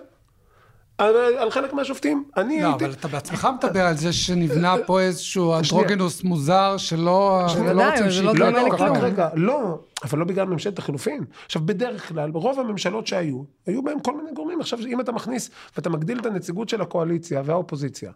על, 0.98 1.16
על 1.16 1.50
חלק 1.50 1.72
מהשופטים, 1.72 2.24
אני 2.36 2.62
לא, 2.62 2.68
הייתי... 2.68 2.84
אבל 2.84 2.92
אתה 2.92 3.08
בעצמך 3.08 3.48
מדבר 3.62 3.80
על 3.80 3.96
זה 3.96 4.12
שנבנה 4.12 4.74
פה 4.86 5.00
איזשהו 5.00 5.54
אנדרוגינוס 5.54 6.24
מוזר 6.24 6.76
שלא 6.76 7.40
רוצים 7.42 7.64
לא 7.76 8.10
שיקרה. 8.10 8.32
לא, 8.32 8.50
לא. 8.50 8.74
רק 8.78 8.96
רגע, 9.00 9.28
לא, 9.34 9.78
אבל 10.04 10.18
לא 10.18 10.24
בגלל 10.24 10.46
ממשלת 10.46 10.78
החילופין. 10.78 11.24
עכשיו, 11.46 11.62
בדרך 11.64 12.08
כלל, 12.08 12.30
ברוב 12.30 12.60
הממשלות 12.60 13.06
שהיו, 13.06 13.42
היו 13.66 13.82
בהם 13.82 14.00
כל 14.00 14.16
מיני 14.16 14.32
גורמים. 14.32 14.60
עכשיו, 14.60 14.78
אם 14.86 15.00
אתה 15.00 15.12
מכניס 15.12 15.50
ואתה 15.76 15.90
מגדיל 15.90 16.18
את 16.18 16.26
הנציגות 16.26 16.68
של 16.68 16.80
הקואליציה 16.80 17.42
והאופוזיציה, 17.44 18.12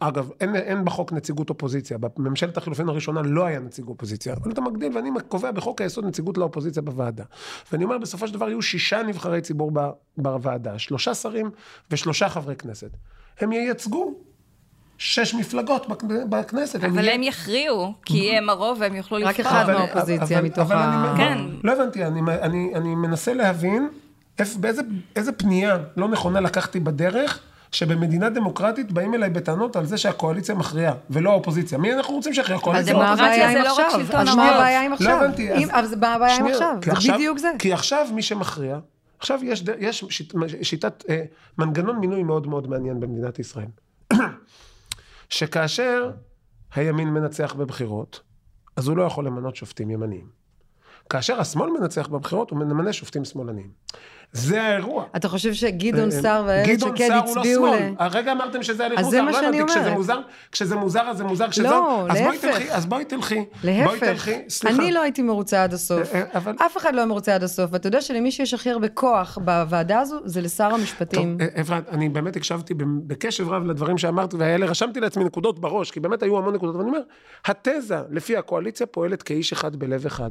אגב, 0.00 0.30
אין, 0.40 0.56
אין 0.56 0.84
בחוק 0.84 1.12
נציגות 1.12 1.50
אופוזיציה, 1.50 1.98
בממשלת 1.98 2.56
החילופין 2.56 2.88
הראשונה 2.88 3.22
לא 3.22 3.44
היה 3.44 3.60
נציג 3.60 3.88
אופוזיציה, 3.88 4.34
אבל 4.42 4.50
אתה 4.52 4.60
מגדיל, 4.60 4.96
ואני 4.96 5.10
קובע 5.28 5.50
בחוק 5.50 5.80
היסוד 5.80 6.04
נציגות 6.04 6.38
לאופוזיציה 6.38 6.82
בוועדה. 6.82 7.24
ואני 7.72 7.84
אומר, 7.84 7.98
בסופו 7.98 8.26
של 8.28 8.34
דבר 8.34 8.48
יהיו 8.48 8.62
שישה 8.62 9.02
נבחרי 9.02 9.40
ציבור 9.40 9.72
בוועדה, 10.16 10.78
שלושה 10.78 11.14
שרים 11.14 11.50
ושלושה 11.90 12.28
חברי 12.28 12.56
כנסת. 12.56 12.90
הם 13.40 13.52
ייצגו 13.52 14.14
שש 14.98 15.34
מפלגות 15.34 15.88
בכ- 15.88 16.04
בכנסת. 16.28 16.84
אבל 16.84 16.98
יהיה- 17.04 17.14
הם 17.14 17.22
יכריעו, 17.22 17.92
כי 18.04 18.36
הם 18.36 18.48
הרוב 18.50 18.78
והם 18.80 18.94
יוכלו 18.94 19.18
לבחור. 19.18 19.30
רק 19.32 19.40
אחד 19.40 19.64
מהאופוזיציה 19.72 20.42
מתוך 20.42 20.58
אבל 20.58 20.76
ה- 20.76 21.12
אני- 21.12 21.18
כן. 21.18 21.38
לא 21.64 21.72
הבנתי, 21.72 22.04
אני, 22.04 22.20
אני, 22.42 22.72
אני 22.74 22.94
מנסה 22.94 23.34
להבין 23.34 23.88
איפה, 24.38 24.58
באיזה, 24.58 24.82
איזה 25.16 25.32
פנייה 25.32 25.78
לא 25.96 26.08
נכונה 26.08 26.40
לקחתי 26.40 26.80
בדרך, 26.80 27.40
שבמדינה 27.72 28.30
דמוקרטית 28.30 28.92
באים 28.92 29.14
אליי 29.14 29.30
בטענות 29.30 29.76
על 29.76 29.86
זה 29.86 29.98
שהקואליציה 29.98 30.54
מכריעה, 30.54 30.94
ולא 31.10 31.30
האופוזיציה. 31.30 31.78
מי 31.78 31.94
אנחנו 31.94 32.14
רוצים 32.14 32.34
שיכריע? 32.34 32.58
הקואליציה? 32.58 32.94
אז 32.94 32.98
מה 32.98 33.06
דמוקרטיה 33.06 33.34
הבעיה 33.34 33.50
עם 33.50 33.58
זה 33.58 33.68
לא 33.68 33.74
רק 33.74 33.86
עכשיו? 33.86 34.00
שלטון 34.00 34.28
אז. 34.28 34.36
מה 34.36 34.50
הבעיה 34.56 34.82
עם 34.82 34.90
לא 34.90 34.94
עכשיו? 34.96 35.16
הבנתי, 35.24 35.52
אז- 35.52 35.94
מה 35.94 36.14
הבעיה 36.14 36.36
עם 36.36 36.46
עכשיו? 36.46 36.76
כי 36.82 36.90
זה 37.00 37.12
בדיוק 37.12 37.38
זה. 37.38 37.50
כי 37.58 37.72
עכשיו 37.72 38.08
מי 38.14 38.22
שמכריע, 38.22 38.78
עכשיו 39.18 39.38
יש, 39.42 39.64
יש 39.78 40.04
שיט, 40.10 40.34
שיטת, 40.62 41.04
אה, 41.08 41.22
מנגנון 41.58 41.96
מינוי 41.98 42.22
מאוד 42.22 42.46
מאוד 42.46 42.68
מעניין 42.68 43.00
במדינת 43.00 43.38
ישראל. 43.38 43.66
שכאשר 45.28 46.10
הימין 46.74 47.08
מנצח 47.08 47.54
בבחירות, 47.54 48.20
אז 48.76 48.88
הוא 48.88 48.96
לא 48.96 49.02
יכול 49.02 49.26
למנות 49.26 49.56
שופטים 49.56 49.90
ימניים. 49.90 50.40
כאשר 51.10 51.40
השמאל 51.40 51.70
מנצח 51.80 52.08
בבחירות, 52.08 52.50
הוא 52.50 52.58
ממנה 52.58 52.92
שופטים 52.92 53.24
שמאלניים. 53.24 53.70
זה 54.32 54.62
האירוע. 54.62 55.04
אתה 55.16 55.28
חושב 55.28 55.52
שגדעון 55.52 56.10
אה, 56.12 56.22
סער 56.22 56.44
ואיילת 56.46 56.68
גדעון 56.68 56.96
שקד 56.96 57.08
סער 57.08 57.18
הוא 57.18 57.36
לא 57.36 57.40
הצביעו 57.40 57.66
ל... 57.66 57.78
שמאל. 57.78 57.94
הרגע 57.98 58.32
אמרתם 58.32 58.62
שזה 58.62 58.86
הליך 58.86 58.98
אז 58.98 59.04
מוזר, 59.04 59.16
זה 59.16 59.22
מה 59.22 59.30
לא 59.30 59.40
שאני 59.40 59.60
הבנתי, 59.60 59.72
כשזה. 59.72 59.90
מוזר, 59.90 60.20
כשזה 60.52 60.76
מוזר 60.76 61.00
אז 61.00 61.16
זה 61.16 61.24
מוזר, 61.24 61.50
כשזה... 61.50 61.62
לא, 61.62 62.06
אז 62.10 62.18
בואי 62.18 62.32
להפך. 62.32 62.44
תלכי, 62.44 62.72
אז 62.72 62.86
בואי 62.86 63.04
תלכי. 63.04 63.44
להפך, 63.64 64.04
תלכי, 64.04 64.38
סליחה. 64.48 64.82
אני 64.82 64.92
לא 64.92 65.02
הייתי 65.02 65.22
מרוצה 65.22 65.64
עד 65.64 65.74
הסוף. 65.74 66.14
אה, 66.14 66.22
אה, 66.34 66.66
אף 66.66 66.76
אחד 66.76 66.94
לא 66.94 66.98
היה 66.98 67.06
מרוצה 67.06 67.34
עד 67.34 67.42
הסוף, 67.42 67.70
ואתה 67.72 67.86
יודע 67.88 68.00
שלמי 68.00 68.32
שיש 68.32 68.54
הכי 68.54 68.70
הרבה 68.70 68.88
כוח 68.88 69.38
בוועדה 69.44 70.00
הזו, 70.00 70.16
זה 70.24 70.40
לשר 70.40 70.74
המשפטים. 70.74 71.38
טוב, 71.38 71.48
אה, 71.56 71.60
אפרת, 71.60 71.88
אני 71.88 72.08
באמת 72.08 72.36
הקשבתי 72.36 72.74
בקשב 73.06 73.48
רב 73.48 73.64
לדברים 73.64 73.98
שאמרת, 73.98 74.34
והאלה 74.34 74.66
רשמתי 74.66 75.00
לעצמי 75.00 75.24
נקודות 75.24 75.58
בראש, 75.58 75.90
כי 75.90 76.00
באמת 76.00 76.22
היו 76.22 76.38
המון 76.38 76.54
נקודות, 76.54 76.76
ואני 76.76 76.88
אומר, 76.88 77.02
התזה 77.44 77.98
לפי 78.10 78.36
הקואליציה 78.36 78.86
פועלת 78.86 79.22
כאיש 79.22 79.52
אחד 79.52 79.76
בלב 79.76 80.06
אחד, 80.06 80.30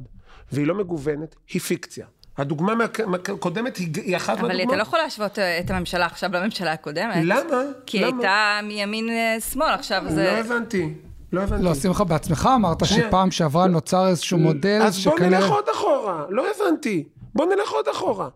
והיא 0.51 0.67
לא 0.67 0.75
מגוונת, 0.75 1.35
היא 1.53 1.61
פיקציה. 1.61 2.05
הדוגמה 2.39 2.75
מה- 2.75 2.85
מהקודמת 3.07 3.77
היא 3.77 4.17
אחת 4.17 4.37
אבל 4.39 4.47
מהדוגמאות. 4.47 4.69
אתה 4.69 4.77
לא 4.77 4.81
יכול 4.81 4.99
להשוות 4.99 5.39
אה, 5.39 5.59
את 5.59 5.69
הממשלה 5.71 6.05
עכשיו 6.05 6.29
לממשלה 6.33 6.71
הקודמת. 6.71 7.15
למה? 7.23 7.61
כי 7.85 7.97
היא? 7.97 8.05
הייתה 8.05 8.59
מימין 8.63 9.09
אה, 9.09 9.37
שמאל, 9.39 9.69
עכשיו 9.73 10.01
לא 10.05 10.11
זה... 10.11 10.37
הבנתי, 10.39 10.93
לא 11.33 11.41
הבנתי. 11.41 11.63
לא, 11.63 11.75
שמחה, 11.75 12.03
בעצמך 12.03 12.49
אמרת. 12.55 12.85
שפעם 12.85 13.31
שעברה 13.31 13.67
נוצר 13.67 14.07
איזשהו 14.07 14.37
מודל 14.37 14.81
אז 14.83 15.07
בוא. 15.07 15.19
נלך 15.19 15.49
עוד 15.49 15.65
אחורה, 15.73 16.25
לא 16.29 16.43
הבנתי. 16.55 17.03
בוא 17.35 17.45
נלך 17.45 17.69
עוד 17.71 17.87
אחורה. 17.87 18.29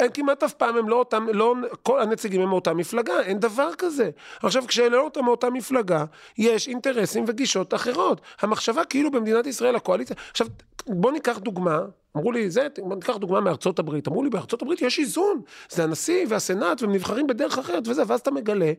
הם 0.00 0.08
כמעט 0.14 0.42
אף 0.42 0.52
פעם 0.52 0.76
הם 0.76 0.88
לא 0.88 0.96
אותם, 0.96 1.26
לא, 1.32 1.54
כל 1.82 2.02
הנציגים 2.02 2.40
הם 2.40 2.48
מאותה 2.48 2.74
מפלגה, 2.74 3.20
אין 3.20 3.38
דבר 3.38 3.70
כזה. 3.78 4.10
עכשיו, 4.42 4.62
כשאלה 4.68 4.96
לא 4.96 5.02
אותם 5.02 5.24
מאותה 5.24 5.50
מפלגה, 5.50 6.04
יש 6.38 6.68
אינטרסים 6.68 7.24
וגישות 7.28 7.74
אחרות. 7.74 8.20
המחשבה 8.42 8.84
כאילו 8.84 9.10
במדינת 9.10 9.46
ישראל, 9.46 9.76
הקואליציה... 9.76 10.16
עכשיו, 10.30 10.46
בוא 10.86 11.12
ניקח 11.12 11.38
דוגמה, 11.38 11.80
אמרו 12.16 12.32
לי, 12.32 12.50
זה, 12.50 12.66
ניקח 12.96 13.16
דוגמה 13.16 13.40
מארצות 13.40 13.78
הברית. 13.78 14.08
אמרו 14.08 14.22
לי, 14.22 14.30
בארצות 14.30 14.62
הברית 14.62 14.82
יש 14.82 14.98
איזון, 14.98 15.42
זה 15.68 15.84
הנשיא 15.84 16.26
והסנאט, 16.28 16.82
והם 16.82 16.92
נבחרים 16.92 17.26
בדרך 17.26 17.58
אחרת 17.58 17.88
וזה, 17.88 18.02
ואז 18.06 18.20
אתה 18.20 18.30
מגלה 18.30 18.72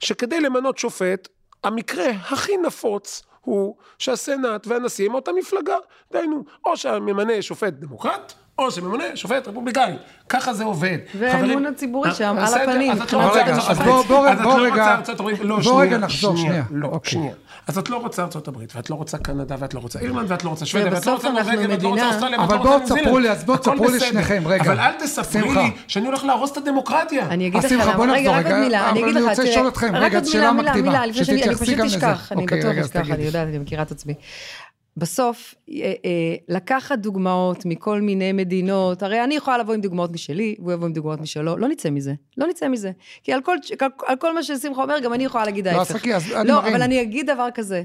שכדי 0.00 0.40
למנות 0.40 0.78
שופט, 0.78 1.28
המקרה 1.64 2.10
הכי 2.10 2.56
נפוץ 2.56 3.22
הוא 3.40 3.76
שהסנאט 3.98 4.66
והנשיא 4.66 5.06
הם 5.06 5.12
מאותה 5.12 5.32
מפלגה. 5.32 5.76
דהיינו, 6.12 6.44
או 6.66 6.76
שממנה 6.76 7.42
שופט 7.42 7.72
דמוקרט, 7.72 8.32
או 8.58 8.70
שממנה 8.70 9.04
שופט 9.14 9.48
רפובליקאי. 9.48 9.92
ככה 10.28 10.52
זה 10.54 10.64
עובד. 10.64 10.98
והאמון 11.18 11.40
חברים, 11.40 11.66
הציבורי 11.66 12.08
אה, 12.10 12.14
שם, 12.14 12.36
על 12.38 12.54
הפנים, 12.62 12.92
אז 12.92 13.00
את 13.02 13.12
לא 13.12 13.18
רוצה 13.26 13.42
רגע, 13.42 13.52
ארצות 13.54 13.70
אז 13.70 13.80
הברית. 13.80 13.94
בוא- 13.94 14.04
בוא- 14.04 14.28
אז 14.28 14.38
את 14.38 14.42
בוא 14.44 14.58
לא 14.58 14.64
רגע-. 14.64 14.96
לא, 15.42 15.80
רגע 15.80 15.98
נחזור, 15.98 16.36
שנייה. 16.36 16.62
לא, 16.70 16.86
אוקיי. 16.88 17.10
שנייה. 17.12 17.34
אז 17.66 17.78
את 17.78 17.90
לא 17.90 17.96
רוצה 17.96 18.22
ארצות 18.22 18.48
הברית, 18.48 18.76
ואת 18.76 18.90
לא 18.90 18.94
רוצה 18.94 19.18
קנדה, 19.18 19.54
ואת 19.58 19.74
לא 19.74 19.80
רוצה 19.80 19.98
אירלנד, 19.98 20.30
ואת 20.30 20.44
לא 20.44 20.50
רוצה 20.50 20.66
שוודיה, 20.66 20.92
ואת 20.94 21.06
לא 21.06 21.12
רוצה 21.12 21.28
נורבגיה, 21.30 21.66
ואת 21.70 21.82
לא 21.82 21.88
רוצה 21.88 22.06
אוסטרליה, 22.08 22.40
ואת 22.40 22.46
אבל 22.48 22.56
לא 22.56 22.62
בואו 22.62 22.72
רוצה 22.80 22.94
ניו 22.94 23.02
תספרו 23.02 23.14
זילנד. 23.14 23.26
לי, 23.26 23.30
אז 23.30 23.44
בואו 23.44 23.58
תספרו 23.58 23.88
לי. 23.88 24.00
שניכם, 24.00 24.42
רגע. 24.46 24.62
אבל 24.62 24.80
אל 24.80 25.06
שמחה. 25.06 25.62
לי 25.62 25.70
שאני 25.88 26.06
הולך 26.06 26.24
להרוס 26.24 26.52
את 26.52 26.56
הדמוקרטיה. 26.56 27.26
אני 27.26 27.46
אגיד 27.46 27.64
לך 27.64 27.72
למה, 27.72 27.92
בוא 27.96 28.04
רגע, 28.06 28.14
נחזור 28.16 28.36
רגע, 28.36 28.56
מילה, 28.58 28.90
אני 28.90 29.00
אבל 29.00 29.08
אגיד 29.08 29.16
אני 29.16 29.24
לך, 29.24 29.30
רוצה 29.30 29.42
לשאול 29.44 29.68
אתכם, 29.68 29.96
רגע, 29.96 30.24
שאלה 30.24 30.52
מקדימה, 30.52 31.04
שתתייחסי 31.12 31.64
פשוט 31.64 31.74
גם 31.76 31.86
לזה. 31.86 31.96
אשכח, 31.96 32.32
אני 32.32 32.42
אוקיי, 32.42 32.60
בטוח 32.60 32.72
אשכח. 32.84 33.10
אני 33.10 33.22
יודעת, 33.24 33.48
אני 33.48 33.58
מכירה 33.58 33.82
את 33.82 33.90
עצמי. 33.90 34.14
בסוף, 34.96 35.54
אה, 35.70 35.74
אה, 36.04 36.34
לקחת 36.48 36.98
דוגמאות 36.98 37.66
מכל 37.66 38.00
מיני 38.00 38.32
מדינות, 38.32 39.02
הרי 39.02 39.24
אני 39.24 39.34
יכולה 39.34 39.58
לבוא 39.58 39.74
עם 39.74 39.80
דוגמאות 39.80 40.12
משלי, 40.12 40.54
והוא 40.58 40.72
יבוא 40.72 40.86
עם 40.86 40.92
דוגמאות 40.92 41.20
משלו, 41.20 41.56
לא 41.56 41.68
נצא 41.68 41.90
מזה, 41.90 42.14
לא 42.36 42.46
נצא 42.46 42.68
מזה. 42.68 42.90
כי 43.22 43.32
על 43.32 43.40
כל, 43.40 43.56
על, 44.06 44.16
כל 44.16 44.34
מה 44.34 44.42
ששמחה 44.42 44.82
אומר, 44.82 44.98
גם 44.98 45.12
אני 45.12 45.24
יכולה 45.24 45.44
להגיד 45.44 45.68
לא, 45.68 45.72
ההפך. 45.72 45.90
אז 45.90 45.96
חכי, 45.96 46.14
אז 46.14 46.32
אני 46.32 46.48
לא, 46.48 46.54
מרים. 46.54 46.74
אבל 46.74 46.82
אני 46.82 47.02
אגיד 47.02 47.30
דבר 47.30 47.48
כזה. 47.54 47.82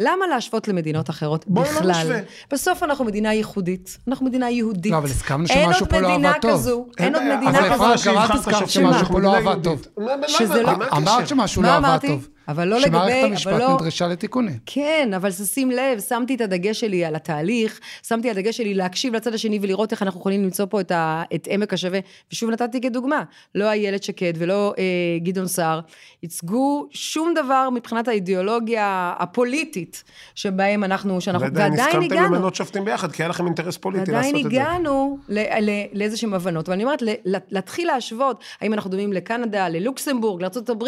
למה 0.00 0.26
להשוות 0.26 0.68
למדינות 0.68 1.10
אחרות 1.10 1.44
בואי 1.46 1.68
לא 1.68 1.78
בכלל? 1.78 1.90
נשווה. 1.90 2.18
בסוף 2.50 2.82
אנחנו 2.82 3.04
מדינה 3.04 3.32
ייחודית, 3.34 3.98
אנחנו 4.08 4.26
מדינה 4.26 4.50
יהודית. 4.50 4.92
לא, 4.92 4.98
אבל 4.98 5.06
הסכמנו 5.06 5.46
אין 5.50 5.64
שמשהו 5.66 5.84
עוד 5.84 5.90
פה 5.90 6.00
לא 6.00 6.08
מדינה 6.08 6.30
עבד 6.30 6.40
טוב. 6.40 6.50
כזו, 6.50 6.86
אין 6.98 7.14
עוד 7.14 7.24
מדינה 7.24 7.50
אבל 7.58 7.74
כזו. 7.74 7.74
אפרת, 7.74 7.88
גם 7.88 7.92
את 7.92 7.98
שיבחר 7.98 8.34
הזכרת 8.34 8.54
השופט 8.54 8.68
שמשהו 8.70 8.92
שאנחנו 8.92 9.14
פה 9.14 9.20
לא 9.20 9.32
מדינה 9.32 9.52
עבד. 9.52 9.64
טוב. 9.64 9.86
שזה? 10.26 10.62
לא- 10.62 10.70
אמרת? 10.96 11.28
שמשהו 11.28 11.62
לא 11.62 11.68
עבד 11.68 11.78
אמרתי? 11.78 12.06
טוב. 12.08 12.28
אבל 12.48 12.68
לא 12.68 12.80
שמערכת 12.80 13.08
לגבי- 13.14 13.26
המשפט 13.26 13.52
אבל 13.52 13.58
לא- 13.60 13.74
נדרשה 13.74 14.06
לתיקונים. 14.08 14.54
כן, 14.66 15.10
אבל 15.16 15.30
שים 15.30 15.70
לב, 15.70 16.00
שמתי 16.08 16.34
את 16.34 16.40
הדגש 16.40 16.80
שלי 16.80 17.04
על 17.04 17.14
התהליך, 17.14 17.80
שמתי 18.08 18.30
את 18.30 18.36
הדגש 18.36 18.56
שלי 18.56 18.74
להקשיב 18.74 19.14
לצד 19.14 19.34
השני 19.34 19.58
ולראות 19.62 19.92
איך 19.92 20.02
אנחנו 20.02 20.20
יכולים 20.20 20.42
למצוא 20.44 20.66
פה 20.66 20.80
את, 20.80 20.90
ה, 20.90 21.22
את 21.34 21.48
עמק 21.50 21.72
השווה. 21.72 21.98
ושוב 22.32 22.50
נתתי 22.50 22.80
כדוגמה, 22.80 23.22
לא 23.54 23.70
איילת 23.70 24.02
שקד 24.02 24.32
ולא 24.38 24.74
אה, 24.78 24.84
גדעון 25.22 25.46
סער, 25.46 25.80
ייצגו 26.22 26.88
שום 26.90 27.34
דבר 27.34 27.68
מבחינת 27.70 28.08
האידיאולוגיה 28.08 29.14
הפוליטית 29.18 30.04
שבהם 30.34 30.84
אנחנו, 30.84 31.20
שאנחנו, 31.20 31.46
ועדיין 31.46 31.70
ועדיין 31.72 31.88
הסכמתם 31.88 32.14
הגענו. 32.14 32.34
למנות 32.34 32.54
שופטים 32.54 32.84
ביחד, 32.84 33.12
כי 33.12 33.22
היה 33.22 33.28
לכם 33.28 33.46
אינטרס 33.46 33.76
פוליטי 33.76 34.12
ועדיין 34.12 34.34
לעשות 34.34 34.46
את 34.46 34.52
זה. 34.52 34.60
הגענו 34.62 35.18
ל- 35.28 35.38
ל- 35.70 35.84
לאיזשהם 35.92 36.34
הבנות, 36.34 36.68
ואני 36.68 36.84
אומרת, 36.84 37.02
ל- 37.02 37.08
ל- 37.24 37.36
להתחיל 37.50 37.86
להשוות, 37.86 38.44
האם 38.60 38.74
אנחנו 38.74 38.90
דומים 38.90 39.12
לקנדה, 39.12 39.68
ללוקסמבורג, 39.68 40.42
לארה"ב, 40.42 40.84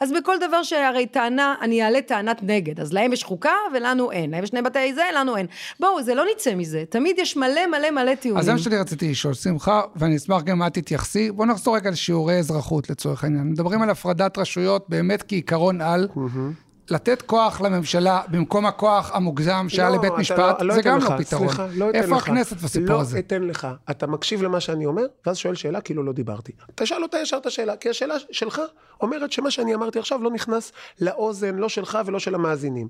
אז 0.00 0.12
בכל 0.12 0.36
דבר 0.48 0.62
שהרי 0.62 1.03
טענה, 1.06 1.54
אני 1.60 1.82
אעלה 1.82 2.02
טענת 2.02 2.42
נגד, 2.42 2.80
אז 2.80 2.92
להם 2.92 3.12
יש 3.12 3.24
חוקה 3.24 3.54
ולנו 3.74 4.12
אין, 4.12 4.30
להם 4.30 4.44
יש 4.44 4.50
שני 4.50 4.62
בתי 4.62 4.94
זה, 4.94 5.02
לנו 5.16 5.36
אין. 5.36 5.46
בואו, 5.80 6.02
זה 6.02 6.14
לא 6.14 6.24
נצא 6.34 6.54
מזה, 6.54 6.84
תמיד 6.88 7.18
יש 7.18 7.36
מלא 7.36 7.66
מלא 7.66 7.90
מלא 7.90 8.14
טיעונים. 8.14 8.38
אז 8.40 8.44
זה 8.44 8.52
מה 8.52 8.58
שאני 8.58 8.76
רציתי 8.76 9.10
לשאול, 9.10 9.34
שמחה, 9.34 9.82
ואני 9.96 10.16
אשמח 10.16 10.42
גם 10.42 10.58
מה 10.58 10.70
תתייחסי. 10.70 11.30
בואו 11.30 11.48
נחזור 11.48 11.76
רגע 11.76 11.90
לשיעורי 11.90 12.38
אזרחות 12.38 12.90
לצורך 12.90 13.24
העניין. 13.24 13.50
מדברים 13.50 13.82
על 13.82 13.90
הפרדת 13.90 14.38
רשויות 14.38 14.86
באמת 14.88 15.24
כעיקרון 15.28 15.80
על. 15.80 16.08
לתת 16.90 17.22
כוח 17.22 17.60
לממשלה 17.60 18.22
במקום 18.28 18.66
הכוח 18.66 19.10
המוגזם 19.14 19.66
שהיה 19.68 19.88
לא, 19.90 19.96
לבית 19.96 20.12
אתה 20.12 20.20
משפט, 20.20 20.60
לא- 20.60 20.66
לא 20.66 20.74
זה 20.74 20.82
גם 20.82 20.98
לך, 20.98 21.10
לא 21.10 21.18
פתרון. 21.18 21.48
סליחה, 21.48 21.66
לא 21.74 21.90
אתן 21.90 21.98
איפה 21.98 22.16
לך. 22.16 22.22
הכנסת 22.22 22.56
בסיפור 22.56 22.88
לא 22.96 23.00
הזה? 23.00 23.16
לא 23.16 23.20
אתן 23.20 23.42
לך. 23.42 23.68
אתה 23.90 24.06
מקשיב 24.06 24.42
למה 24.42 24.60
שאני 24.60 24.86
אומר, 24.86 25.02
ואז 25.26 25.36
שואל 25.36 25.54
שאלה 25.54 25.80
כאילו 25.80 26.02
לא 26.02 26.12
דיברתי. 26.12 26.52
תשאל 26.74 27.02
אותה 27.02 27.18
ישר 27.18 27.36
את 27.36 27.46
השאלה, 27.46 27.76
כי 27.76 27.88
השאלה 27.90 28.14
שלך 28.30 28.60
אומרת 29.00 29.32
שמה 29.32 29.50
שאני 29.50 29.74
אמרתי 29.74 29.98
עכשיו 29.98 30.22
לא 30.22 30.30
נכנס 30.30 30.72
לאוזן, 31.00 31.54
לא 31.56 31.68
שלך 31.68 31.98
ולא 32.06 32.18
של 32.18 32.34
המאזינים. 32.34 32.88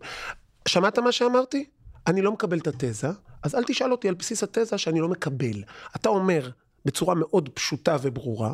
שמעת 0.68 0.99
מה 0.99 1.12
שאמרתי? 1.12 1.64
אני 2.07 2.22
לא 2.22 2.32
מקבל 2.32 2.59
את 2.59 2.66
התזה, 2.66 3.09
אז 3.42 3.55
אל 3.55 3.64
תשאל 3.64 3.92
אותי 3.92 4.09
על 4.09 4.14
בסיס 4.14 4.42
התזה 4.42 4.78
שאני 4.78 5.01
לא 5.01 5.09
מקבל. 5.09 5.62
אתה 5.97 6.09
אומר 6.09 6.51
בצורה 6.84 7.14
מאוד 7.14 7.49
פשוטה 7.49 7.97
וברורה, 8.03 8.53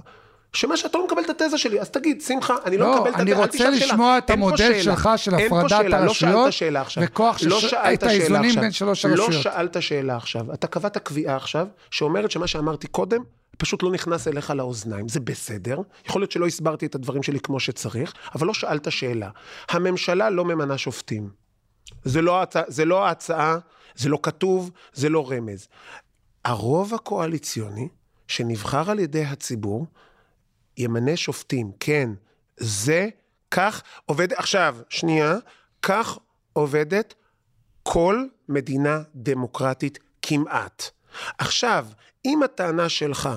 שמה 0.52 0.76
שאתה 0.76 0.98
לא 0.98 1.06
מקבל 1.06 1.22
את 1.22 1.30
התזה 1.30 1.58
שלי, 1.58 1.80
אז 1.80 1.90
תגיד, 1.90 2.20
שמחה, 2.20 2.54
אני 2.64 2.78
לא, 2.78 2.86
לא, 2.86 2.94
מקבל 2.96 3.08
את 3.08 3.14
התזה, 3.14 3.22
אני 3.22 3.32
אל 3.32 3.36
רוצה 3.36 3.58
תשאל 3.58 3.74
שאלה. 3.78 3.86
לשמוע 3.86 4.18
את 4.18 4.30
המודל. 4.30 4.82
שלך 4.82 5.10
של 5.16 5.34
הפרדת 5.34 5.72
לא 5.72 5.96
הרשויות 5.96 6.48
עכשיו. 6.76 7.02
וכוח 7.06 7.38
לא 7.42 7.60
שאלת 7.60 7.98
את 7.98 8.02
האיזונים. 8.02 8.60
בין 8.60 8.72
שלוש 8.72 9.06
לא 9.06 9.10
הרשויות. 9.10 9.42
שאלת 9.42 9.82
שאלה 9.82 10.16
עכשיו. 10.16 10.54
אתה 10.54 10.66
קבעת 10.66 10.98
קביעה 10.98 11.36
עכשיו, 11.36 11.66
שאומרת 11.90 12.30
שמה 12.30 12.46
שאמרתי 12.46 12.86
קודם, 12.86 13.22
פשוט 13.58 13.82
לא 13.82 13.90
נכנס 13.90 14.28
אליך 14.28 14.50
לאוזניים. 14.50 15.08
זה 15.08 15.20
בסדר, 15.20 15.80
יכול 16.06 16.20
להיות 16.20 16.32
שלא 16.32 16.46
הסברתי 16.46 16.86
את 16.86 16.94
הדברים 16.94 17.22
שלי 17.22 17.40
כמו 17.40 17.60
שצריך, 17.60 18.12
אבל 18.34 18.46
לא 18.46 18.54
שאלת 18.54 18.92
שאלה. 18.92 19.28
הממשלה 19.70 20.30
לא 20.30 20.44
ממנה 20.44 20.78
שופטים. 20.78 21.30
זה 22.04 22.22
לא, 22.22 22.42
הצע, 22.42 22.62
זה 22.68 22.84
לא 22.84 23.06
ההצעה, 23.06 23.58
זה 23.96 24.08
לא 24.08 24.18
כתוב, 24.22 24.70
זה 24.92 25.08
לא 25.08 25.30
רמז. 25.30 25.68
הרוב 26.44 26.94
הקואליציוני, 26.94 27.88
שנבחר 28.28 28.90
על 28.90 28.98
ידי 28.98 29.24
הציבור, 29.24 29.86
ימנה 30.80 31.16
שופטים. 31.16 31.70
כן, 31.80 32.10
זה, 32.56 33.08
כך 33.50 33.82
עובד, 34.06 34.32
עכשיו, 34.32 34.76
שנייה, 34.88 35.36
כך 35.82 36.18
עובדת 36.52 37.14
כל 37.82 38.26
מדינה 38.48 39.02
דמוקרטית 39.14 39.98
כמעט. 40.22 40.90
עכשיו, 41.38 41.86
אם 42.24 42.42
הטענה 42.42 42.88
שלך 42.88 43.28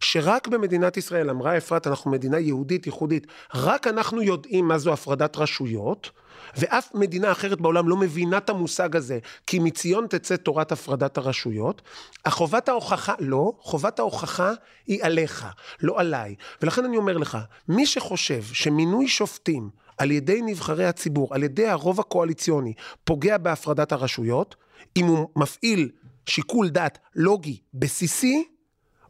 שרק 0.00 0.48
במדינת 0.48 0.96
ישראל, 0.96 1.30
אמרה 1.30 1.56
אפרת, 1.56 1.86
אנחנו 1.86 2.10
מדינה 2.10 2.38
יהודית 2.38 2.86
ייחודית, 2.86 3.26
רק 3.54 3.86
אנחנו 3.86 4.22
יודעים 4.22 4.68
מה 4.68 4.78
זו 4.78 4.92
הפרדת 4.92 5.36
רשויות, 5.36 6.10
ואף 6.56 6.90
מדינה 6.94 7.32
אחרת 7.32 7.60
בעולם 7.60 7.88
לא 7.88 7.96
מבינה 7.96 8.38
את 8.38 8.50
המושג 8.50 8.96
הזה, 8.96 9.18
כי 9.46 9.58
מציון 9.58 10.06
תצא 10.06 10.36
תורת 10.36 10.72
הפרדת 10.72 11.18
הרשויות, 11.18 11.82
החובת 12.24 12.68
ההוכחה, 12.68 13.14
לא, 13.18 13.52
חובת 13.60 13.98
ההוכחה 13.98 14.52
היא 14.86 15.04
עליך, 15.04 15.46
לא 15.82 16.00
עליי. 16.00 16.34
ולכן 16.62 16.84
אני 16.84 16.96
אומר 16.96 17.16
לך, 17.16 17.38
מי 17.68 17.86
שחושב 17.86 18.42
שמינוי 18.42 19.08
שופטים 19.08 19.70
על 19.98 20.10
ידי 20.10 20.42
נבחרי 20.42 20.86
הציבור, 20.86 21.34
על 21.34 21.42
ידי 21.42 21.66
הרוב 21.66 22.00
הקואליציוני, 22.00 22.72
פוגע 23.04 23.38
בהפרדת 23.38 23.92
הרשויות, 23.92 24.56
אם 24.96 25.06
הוא 25.06 25.28
מפעיל 25.36 25.90
שיקול 26.26 26.68
דעת 26.68 26.98
לוגי 27.14 27.60
בסיסי, 27.74 28.44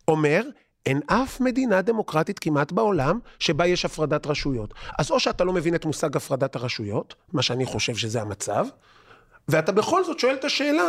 אומר, 0.09 0.43
אין 0.87 1.01
אף 1.07 1.41
מדינה 1.41 1.83
דמוקרטית 1.83 2.39
כמעט 2.39 2.73
בעולם 2.73 3.19
שבה 3.39 3.67
יש 3.67 3.85
הפרדת 3.85 4.27
רשויות. 4.27 4.75
אז 4.99 5.11
או 5.11 5.21
שאתה 5.21 5.45
לא 5.45 5.53
מבין 5.53 5.75
את 5.75 5.85
מושג 5.85 6.17
הפרדת 6.17 6.57
הרשויות, 6.57 7.15
מה 7.33 7.43
שאני 7.43 7.67
חושב 7.67 7.97
שזה 7.97 8.21
המצב, 8.23 8.67
ואתה 9.49 9.73
בכל 9.73 10.05
זאת 10.05 10.19
שואל 10.19 10.35
את 10.35 10.45
השאלה, 10.45 10.85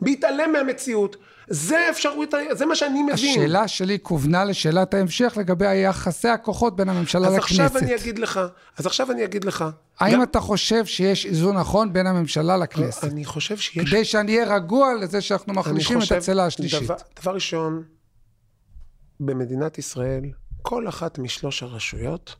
בהתעלם 0.00 0.52
מהמציאות. 0.52 1.16
זה 1.48 1.86
אפשרות, 1.90 2.34
זה 2.52 2.66
מה 2.66 2.74
שאני 2.74 3.02
מבין. 3.02 3.14
השאלה 3.14 3.68
שלי 3.68 3.98
כוונה 4.02 4.44
לשאלת 4.44 4.94
ההמשך 4.94 5.32
לגבי 5.36 5.74
יחסי 5.76 6.28
הכוחות 6.28 6.76
בין 6.76 6.88
הממשלה 6.88 7.28
אז 7.28 7.34
לכנסת. 7.34 7.50
עכשיו 7.60 7.78
אני 7.78 7.94
אגיד 7.96 8.18
לך, 8.18 8.40
אז 8.78 8.86
עכשיו 8.86 9.10
אני 9.12 9.24
אגיד 9.24 9.44
לך. 9.44 9.64
האם 10.00 10.12
גם- 10.14 10.22
אתה 10.22 10.40
חושב 10.40 10.86
שיש 10.86 11.26
איזון 11.26 11.56
נכון 11.56 11.92
בין 11.92 12.06
הממשלה 12.06 12.56
לכנסת? 12.56 13.04
אני 13.04 13.24
חושב 13.24 13.56
שיש... 13.56 13.88
כדי 13.90 14.04
שאני 14.04 14.38
אהיה 14.38 14.54
רגוע 14.54 14.94
לזה 14.94 15.20
שאנחנו 15.20 15.54
מחלישים 15.54 15.98
את 16.02 16.12
הצלע 16.12 16.44
השלישית. 16.44 16.82
דבר, 16.82 16.94
דבר 17.22 17.34
ראשון, 17.34 17.82
במדינת 19.20 19.78
ישראל, 19.78 20.24
כל 20.62 20.88
אחת 20.88 21.18
משלוש 21.18 21.62
הרשויות, 21.62 22.36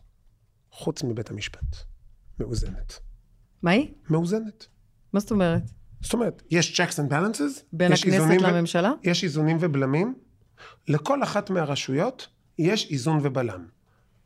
חוץ 0.72 1.02
מבית 1.02 1.30
המשפט, 1.30 1.76
מאוזנת. 2.40 2.98
מה 3.62 3.70
היא? 3.70 3.92
מאוזנת. 4.10 4.66
מה 5.12 5.20
זאת 5.20 5.30
אומרת? 5.30 5.62
זאת 6.00 6.12
אומרת, 6.12 6.42
יש 6.50 6.80
checks 6.80 6.94
and 6.94 7.12
balances, 7.12 7.62
בין 7.72 7.92
יש 7.92 8.00
הכנסת 8.00 8.14
איזונים 8.14 8.40
ו- 8.40 8.48
לממשלה? 8.48 8.92
יש 9.02 9.24
איזונים 9.24 9.56
ובלמים, 9.60 10.14
לכל 10.88 11.22
אחת 11.22 11.50
מהרשויות 11.50 12.28
יש 12.58 12.90
איזון 12.90 13.18
ובלם, 13.22 13.66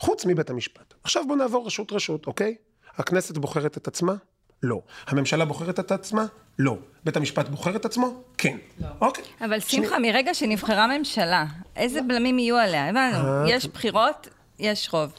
חוץ 0.00 0.26
מבית 0.26 0.50
המשפט. 0.50 0.94
עכשיו 1.02 1.22
בואו 1.26 1.38
נעבור 1.38 1.66
רשות-רשות, 1.66 2.26
אוקיי? 2.26 2.57
הכנסת 2.96 3.38
בוחרת 3.38 3.76
את 3.76 3.88
עצמה? 3.88 4.14
לא. 4.62 4.80
הממשלה 5.07 5.44
בוחרת 5.44 5.80
את 5.80 5.92
עצמה? 5.92 6.26
לא. 6.59 6.76
בית 7.05 7.16
המשפט 7.16 7.48
בוחר 7.48 7.76
את 7.76 7.84
עצמו? 7.84 8.22
כן. 8.38 8.57
לא. 8.80 8.86
אוקיי. 9.00 9.24
אבל 9.40 9.61
שמחה, 9.61 9.98
מרגע 9.98 10.34
שנבחרה 10.34 10.98
ממשלה, 10.98 11.44
איזה 11.76 12.02
בלמים 12.02 12.38
יהיו 12.38 12.57
עליה? 12.57 12.88
הבנו, 12.88 13.28
אה, 13.28 13.44
יש 13.48 13.66
בחירות, 13.66 14.28
יש 14.59 14.88
רוב. 14.92 15.12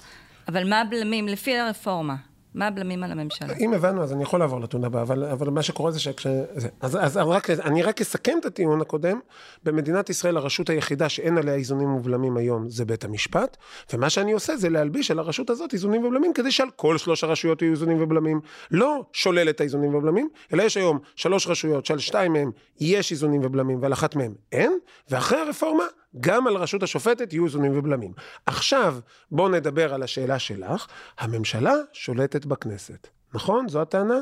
אבל 0.47 0.69
מה 0.69 0.81
הבלמים, 0.81 1.27
לפי 1.27 1.57
הרפורמה, 1.57 2.15
מה 2.55 2.67
הבלמים 2.67 3.03
על 3.03 3.11
הממשלה? 3.11 3.53
אם 3.59 3.73
הבנו, 3.73 4.03
אז 4.03 4.13
אני 4.13 4.23
יכול 4.23 4.39
לעבור 4.39 4.59
לטיעון 4.59 4.85
הבא, 4.85 5.01
אבל, 5.01 5.23
אבל 5.23 5.49
מה 5.49 5.61
שקורה 5.61 5.91
זה 5.91 5.99
שכש... 5.99 6.27
זה, 6.55 6.69
אז, 6.81 6.97
אז 7.01 7.17
רק, 7.17 7.49
אני 7.49 7.83
רק 7.83 8.01
אסכם 8.01 8.37
את 8.39 8.45
הטיעון 8.45 8.81
הקודם. 8.81 9.19
במדינת 9.63 10.09
ישראל 10.09 10.37
הרשות 10.37 10.69
היחידה 10.69 11.09
שאין 11.09 11.37
עליה 11.37 11.53
איזונים 11.53 11.95
ובלמים 11.95 12.37
היום 12.37 12.69
זה 12.69 12.85
בית 12.85 13.03
המשפט, 13.03 13.57
ומה 13.93 14.09
שאני 14.09 14.31
עושה 14.31 14.57
זה 14.57 14.69
להלביש 14.69 15.11
על 15.11 15.19
הרשות 15.19 15.49
הזאת 15.49 15.73
איזונים 15.73 16.05
ובלמים, 16.05 16.33
כדי 16.33 16.51
שעל 16.51 16.69
כל 16.75 16.97
שלוש 16.97 17.23
הרשויות 17.23 17.61
יהיו 17.61 17.71
איזונים 17.71 18.01
ובלמים. 18.01 18.41
לא 18.71 19.05
שולל 19.13 19.49
את 19.49 19.59
האיזונים 19.59 19.95
ובלמים, 19.95 20.29
אלא 20.53 20.63
יש 20.63 20.77
היום 20.77 20.99
שלוש 21.15 21.47
רשויות 21.47 21.85
שעל 21.85 21.99
שתיים 21.99 22.33
מהן 22.33 22.51
יש 22.79 23.11
איזונים 23.11 23.41
ובלמים 23.43 23.81
ועל 23.81 23.93
אחת 23.93 24.15
מהן 24.15 24.33
אין, 24.51 24.77
ואחרי 25.09 25.39
הרפורמה 25.39 25.83
גם 26.19 26.47
על 26.47 26.55
הרשות 26.55 26.83
השופטת 26.83 27.33
יהיו 27.33 27.45
איזונים 27.45 27.77
ובלמים. 27.77 28.13
עכשיו, 28.45 28.97
בואו 29.31 29.49
נדבר 29.49 29.93
על 29.93 30.03
השאלה 30.03 30.39
שלך. 30.39 30.87
הממשלה 31.17 31.73
שולטת 31.93 32.45
בכנסת, 32.45 33.07
נכון? 33.33 33.67
זו 33.67 33.81
הטענה? 33.81 34.19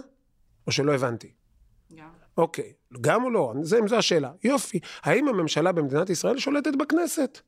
או 0.68 0.72
שלא 0.72 0.94
הבנתי? 0.94 1.32
גם. 1.96 2.08
אוקיי, 2.38 2.74
גם 3.02 3.24
או 3.24 3.30
לא? 3.30 3.54
זה, 3.62 3.80
זו 3.86 3.96
השאלה. 3.96 4.32
יופי. 4.44 4.80
האם 5.04 5.28
הממשלה 5.28 5.72
במדינת 5.72 6.10
ישראל 6.10 6.38
שולטת 6.38 6.76
בכנסת? 6.80 7.40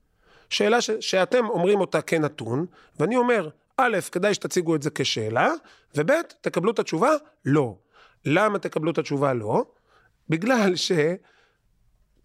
שאלה 0.49 0.81
ש, 0.81 0.91
שאתם 0.99 1.45
אומרים 1.49 1.79
אותה 1.79 2.01
כנתון, 2.01 2.65
ואני 2.99 3.15
אומר, 3.15 3.49
א', 3.77 3.97
כדאי 4.11 4.33
שתציגו 4.33 4.75
את 4.75 4.83
זה 4.83 4.89
כשאלה, 4.95 5.51
וב', 5.95 6.11
תקבלו 6.41 6.71
את 6.71 6.79
התשובה, 6.79 7.11
לא. 7.45 7.75
למה 8.25 8.59
תקבלו 8.59 8.91
את 8.91 8.97
התשובה 8.97 9.33
לא? 9.33 9.65
בגלל 10.29 10.75
ש... 10.75 10.91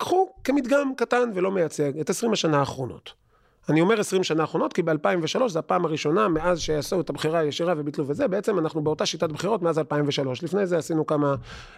קחו 0.01 0.29
כמדגם 0.45 0.93
קטן 0.97 1.31
ולא 1.35 1.51
מייצג 1.51 1.99
את 1.99 2.11
20 2.11 2.33
השנה 2.33 2.59
האחרונות. 2.59 3.13
אני 3.69 3.81
אומר 3.81 4.01
20 4.01 4.23
שנה 4.23 4.43
האחרונות 4.43 4.73
כי 4.73 4.83
ב-2003 4.83 5.49
זו 5.49 5.59
הפעם 5.59 5.85
הראשונה 5.85 6.29
מאז 6.29 6.61
שעשו 6.61 7.01
את 7.01 7.11
הבחירה 7.11 7.39
הישירה 7.39 7.75
וביטלו 7.77 8.09
וזה, 8.09 8.29
בעצם 8.29 8.59
אנחנו 8.59 8.85
באותה 8.85 9.07
שיטת 9.07 9.33
בחירות 9.33 9.63
מאז 9.63 9.79
2003. 9.79 10.43
לפני 10.43 10.67
זה 10.67 10.79
עשינו 10.79 11.07
כמה 11.07 11.35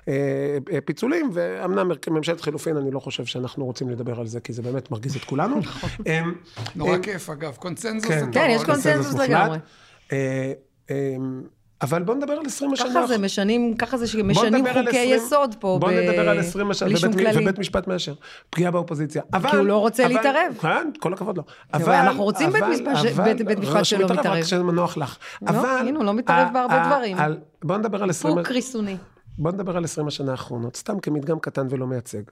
אה, 0.08 0.58
אה, 0.72 0.80
פיצולים, 0.84 1.30
ואמנם 1.32 1.90
ממשלת 2.10 2.40
חילופין, 2.40 2.76
אני 2.76 2.90
לא 2.90 3.00
חושב 3.00 3.24
שאנחנו 3.24 3.64
רוצים 3.64 3.90
לדבר 3.90 4.20
על 4.20 4.26
זה, 4.26 4.40
כי 4.40 4.52
זה 4.52 4.62
באמת 4.62 4.90
מרגיז 4.90 5.16
את 5.16 5.24
כולנו. 5.24 5.56
אה, 6.06 6.22
נורא 6.76 6.92
אה, 6.92 6.98
כיף 6.98 7.30
אגב, 7.30 7.56
קונצנזוס 7.56 8.10
כן. 8.10 8.20
טוב 8.20 8.34
כן, 8.34 8.48
יש. 8.50 8.64
קונצנזוס. 8.64 9.14
לגמרי. 9.14 9.58
אבל 11.82 12.02
בוא 12.02 12.14
נדבר 12.14 12.32
על 12.32 12.46
20 12.46 12.72
השנה 12.72 12.88
ככה 12.90 13.06
זה 13.06 13.18
משנים, 13.18 13.74
ככה 13.76 13.96
זה 13.96 14.06
שמשנים 14.06 14.64
חוקי 14.66 14.88
20 14.88 15.10
יסוד 15.14 15.54
פה, 15.58 15.76
בוא 15.80 15.88
ב- 15.88 15.92
נדבר 15.92 16.28
על 16.28 16.38
20 16.38 16.70
השנה, 16.70 16.88
ובית. 17.02 17.26
ובית 17.36 17.58
משפט 17.58 17.86
מאשר. 17.86 18.14
פגיעה 18.50 18.70
באופוזיציה. 18.70 19.22
אבל... 19.34 19.58
הוא 19.58 19.66
לא 19.66 19.76
רוצה 19.78 20.06
אבל- 20.06 20.12
להתערב. 20.14 20.54
כן, 20.60 20.90
כל 21.00 21.12
הכבוד 21.12 21.36
לו. 21.36 21.42
אבל 21.74 21.92
אנחנו 21.92 22.22
רוצים 22.24 22.50
בית 22.50 22.62
משפט 22.64 22.96
ש- 22.96 23.06
בית- 23.06 23.46
בית 23.46 23.58
משפט 23.58 23.84
שלא 23.84 24.04
מתערב. 24.04 24.26
רק 24.36 24.42
כשנוח 24.42 24.96
לך. 24.96 25.16
לא, 25.42 25.48
אבל... 25.50 25.84
הנה, 25.88 25.98
הוא 25.98 26.04
לא 26.04 26.14
מתערב 26.14 26.48
בהרבה 26.52 26.82
דברים. 26.86 27.18
על- 27.18 27.38
בוא 27.64 27.76
נדבר 27.76 28.02
על 28.02 28.10
20... 28.10 28.34
פוק 28.36 28.48
ריסוני. 28.50 28.96
בוא 29.38 29.50
נדבר 29.52 29.76
על 29.76 29.84
20 29.84 30.06
השנה 30.06 30.30
האחרונות, 30.30 30.76
סתם 30.76 31.00
כמדגם 31.00 31.38
קטן 31.38 31.66
ולא 31.70 31.86
מייצג. 31.86 32.22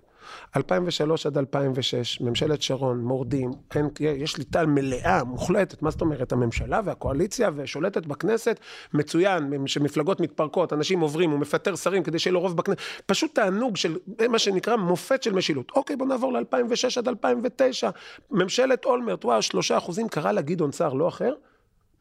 2003 0.56 1.26
עד 1.26 1.38
2006, 1.38 2.20
ממשלת 2.20 2.62
שרון, 2.62 3.00
מורדים, 3.00 3.50
אין, 3.74 3.88
יש 4.00 4.32
שליטה 4.32 4.66
מלאה, 4.66 5.24
מוחלטת, 5.24 5.82
מה 5.82 5.90
זאת 5.90 6.00
אומרת? 6.00 6.32
הממשלה 6.32 6.80
והקואליציה 6.84 7.50
ושולטת 7.56 8.06
בכנסת, 8.06 8.60
מצוין, 8.94 9.66
שמפלגות 9.66 10.20
מתפרקות, 10.20 10.72
אנשים 10.72 11.00
עוברים, 11.00 11.30
הוא 11.30 11.38
מפטר 11.38 11.76
שרים 11.76 12.02
כדי 12.02 12.18
שיהיה 12.18 12.34
לו 12.34 12.40
רוב 12.40 12.56
בכנסת, 12.56 12.80
פשוט 13.06 13.34
תענוג 13.34 13.76
של 13.76 13.96
מה 14.28 14.38
שנקרא 14.38 14.76
מופת 14.76 15.22
של 15.22 15.32
משילות. 15.32 15.72
אוקיי, 15.76 15.96
בוא 15.96 16.06
נעבור 16.06 16.32
ל-2006 16.32 16.98
עד 16.98 17.08
2009, 17.08 17.90
ממשלת 18.30 18.84
אולמרט, 18.84 19.24
וואו, 19.24 19.42
שלושה 19.42 19.78
אחוזים, 19.78 20.08
קרא 20.08 20.32
לה 20.32 20.40
גדעון 20.40 20.72
סער, 20.72 20.92
לא 20.92 21.08
אחר. 21.08 21.34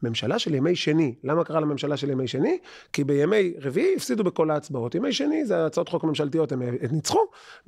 ממשלה 0.02 0.38
של 0.38 0.54
ימי 0.54 0.76
שני. 0.76 1.14
למה 1.24 1.44
קרא 1.44 1.60
לה 1.60 1.69
ממשלה 1.69 1.96
של 1.96 2.10
ימי 2.10 2.28
שני? 2.28 2.58
כי 2.92 3.04
בימי 3.04 3.54
רביעי 3.62 3.94
הפסידו 3.96 4.24
בכל 4.24 4.50
ההצבעות. 4.50 4.94
ימי 4.94 5.12
שני 5.12 5.44
זה 5.44 5.66
הצעות 5.66 5.88
חוק 5.88 6.04
ממשלתיות, 6.04 6.52
הם 6.52 6.62
ניצחו. 6.90 7.20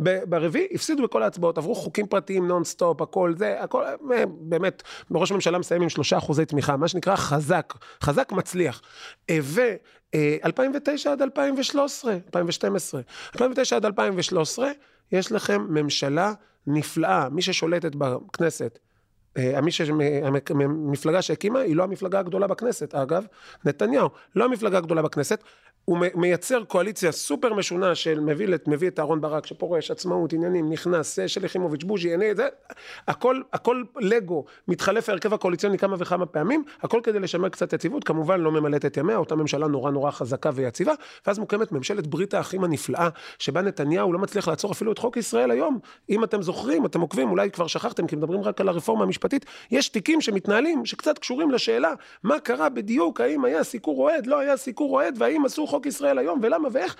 ב- 0.02 0.24
ברביעי 0.24 0.66
הפסידו 0.74 1.02
בכל 1.02 1.22
ההצבעות, 1.22 1.58
עברו 1.58 1.74
חוקים 1.74 2.06
פרטיים 2.06 2.48
נונסטופ, 2.48 3.02
הכל 3.02 3.34
זה, 3.36 3.62
הכל, 3.62 3.84
אה, 3.84 4.24
באמת, 4.40 4.82
ראש 5.10 5.30
הממשלה 5.30 5.58
מסיים 5.58 5.82
עם 5.82 5.88
שלושה 5.88 6.18
אחוזי 6.18 6.44
תמיכה, 6.44 6.76
מה 6.76 6.88
שנקרא 6.88 7.16
חזק, 7.16 7.74
חזק 8.02 8.32
מצליח. 8.32 8.82
אה, 9.30 9.38
ו... 9.42 9.60
אה, 10.14 10.36
2009 10.44 11.12
עד 11.12 11.22
2013, 11.22 12.12
2012, 12.12 13.00
2009 13.34 13.76
עד 13.76 13.84
2013, 13.84 14.70
יש 15.12 15.32
לכם 15.32 15.66
ממשלה 15.68 16.32
נפלאה, 16.66 17.28
מי 17.28 17.42
ששולטת 17.42 17.94
בכנסת, 17.94 18.78
אה, 18.82 18.91
המפלגה 19.36 21.22
שהקימה 21.22 21.58
היא 21.58 21.76
לא 21.76 21.82
המפלגה 21.84 22.18
הגדולה 22.18 22.46
בכנסת, 22.46 22.94
אגב, 22.94 23.24
נתניהו, 23.64 24.08
לא 24.36 24.44
המפלגה 24.44 24.78
הגדולה 24.78 25.02
בכנסת, 25.02 25.44
הוא 25.84 25.98
מייצר 26.14 26.64
קואליציה 26.64 27.12
סופר 27.12 27.54
משונה 27.54 27.94
של 27.94 28.20
מביא, 28.20 28.48
מביא 28.66 28.88
את 28.88 29.00
אהרן 29.00 29.20
ברק 29.20 29.46
שפורש, 29.46 29.90
עצמאות, 29.90 30.32
עניינים, 30.32 30.72
נכנס, 30.72 31.18
אה, 31.18 31.28
שלי 31.28 31.46
יחימוביץ', 31.46 31.84
בוז'י, 31.84 32.14
אני, 32.14 32.34
זה, 32.34 32.48
הכל, 33.08 33.40
הכל 33.52 33.82
לגו, 34.00 34.44
מתחלף 34.68 35.08
ההרכב 35.08 35.34
הקואליציוני 35.34 35.78
כמה 35.78 35.96
וכמה 35.98 36.26
פעמים, 36.26 36.64
הכל 36.82 37.00
כדי 37.02 37.20
לשמר 37.20 37.48
קצת 37.48 37.72
יציבות, 37.72 38.04
כמובן 38.04 38.40
לא 38.40 38.52
ממלאת 38.52 38.84
את 38.84 38.96
ימיה, 38.96 39.16
אותה 39.16 39.34
ממשלה 39.34 39.66
נורא 39.66 39.90
נורא 39.90 40.10
חזקה 40.10 40.50
ויציבה, 40.54 40.92
ואז 41.26 41.38
מוקמת 41.38 41.72
ממשלת 41.72 42.06
ברית 42.06 42.34
האחים 42.34 42.64
הנפלאה, 42.64 43.08
שבה 43.38 43.62
נתניהו 43.62 44.12
לא 44.12 44.18
מצליח 44.18 44.48
לעצור 44.48 44.72
אפילו 44.72 44.92
את 44.92 44.98
חוק 44.98 45.16
ישראל 45.16 45.50
היום. 45.50 45.78
אם 46.10 46.24
אתם 46.24 46.42
זוכרים, 46.42 46.86
אתם 46.86 47.00
עוקבים, 47.00 47.30
אולי 47.30 47.50
כבר 47.50 47.66
שכחתם, 47.66 48.06
כי 48.06 48.16
מדברים 48.16 48.40
רק 48.42 48.60
על 48.60 48.68
הרפורמה 48.68 49.04
המשפטית, 49.04 49.46
יש 49.70 49.88
תיקים 49.88 50.20
שמתנהלים, 50.20 50.86
שקצת 50.86 51.18
קשורים 51.18 51.50
לשאלה, 51.50 51.92
מה 52.22 52.40
קרה 52.40 52.68
בדיוק, 52.68 53.20
האם 53.20 53.44
היה 53.44 53.64
סיקור 53.64 53.98
אוהד, 53.98 54.26
לא 54.26 54.38
היה 54.38 54.56
סיקור 54.56 54.92
אוהד, 54.92 55.14
והאם 55.18 55.44
חוק 55.72 55.86
ישראל 55.86 56.18
היום, 56.18 56.40
ולמה 56.42 56.68
ואיך. 56.72 56.96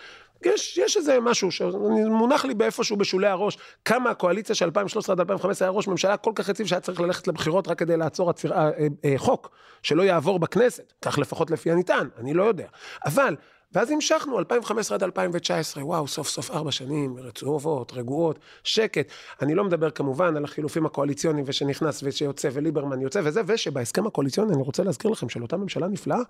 יש, 0.46 0.78
יש 0.78 0.96
איזה 0.96 1.20
משהו 1.20 1.50
שמונח 1.50 2.44
לי 2.44 2.54
באיפשהו 2.54 2.96
בשולי 2.96 3.26
הראש, 3.26 3.58
כמה 3.84 4.10
הקואליציה 4.10 4.54
של 4.54 4.64
2013 4.64 5.12
עד 5.12 5.20
2015 5.20 5.68
היה 5.68 5.76
ראש 5.76 5.88
ממשלה 5.88 6.16
כל 6.16 6.32
כך 6.34 6.48
יציב 6.48 6.66
שהיה 6.66 6.80
צריך 6.80 7.00
ללכת 7.00 7.28
לבחירות 7.28 7.68
רק 7.68 7.78
כדי 7.78 7.96
לעצור 7.96 8.30
עציר, 8.30 8.52
אה, 8.52 8.58
אה, 8.58 8.86
אה, 9.04 9.14
חוק 9.16 9.50
שלא 9.82 10.02
יעבור 10.02 10.38
בכנסת, 10.38 10.92
כך 11.02 11.18
לפחות 11.18 11.50
לפי 11.50 11.70
הנטען, 11.70 12.08
אני 12.18 12.34
לא 12.34 12.42
יודע. 12.42 12.66
אבל, 13.06 13.36
ואז 13.72 13.90
המשכנו, 13.90 14.38
2015 14.38 14.96
עד 14.96 15.02
2019, 15.02 15.84
וואו, 15.84 16.08
סוף 16.08 16.28
סוף 16.28 16.50
ארבע 16.50 16.70
שנים, 16.70 17.16
רצועות, 17.18 17.92
רגועות, 17.92 18.38
שקט. 18.64 19.12
אני 19.42 19.54
לא 19.54 19.64
מדבר 19.64 19.90
כמובן 19.90 20.36
על 20.36 20.44
החילופים 20.44 20.86
הקואליציוניים 20.86 21.44
ושנכנס 21.48 22.00
ושיוצא 22.04 22.48
וליברמן 22.52 23.00
יוצא 23.00 23.20
וזה, 23.24 23.40
ושבהסכם 23.46 24.06
הקואליציוני, 24.06 24.54
אני 24.54 24.62
רוצה 24.62 24.82
להזכיר 24.82 25.10
לכם 25.10 25.28
שלאותה 25.28 25.56
ממשלה 25.56 25.88
נפלאה, 25.88 26.20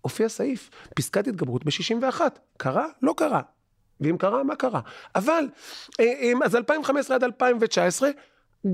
הופיע 0.00 0.28
סעיף, 0.28 0.70
פסקת 0.94 1.26
התגברות 1.26 1.64
ב-61. 1.64 2.20
קרה? 2.56 2.86
לא 3.02 3.14
קרה. 3.16 3.40
ואם 4.00 4.16
קרה, 4.18 4.42
מה 4.42 4.56
קרה? 4.56 4.80
אבל, 5.14 5.44
אה, 6.00 6.04
אה, 6.04 6.32
אז 6.44 6.56
2015 6.56 7.16
עד 7.16 7.24
2019, 7.24 8.10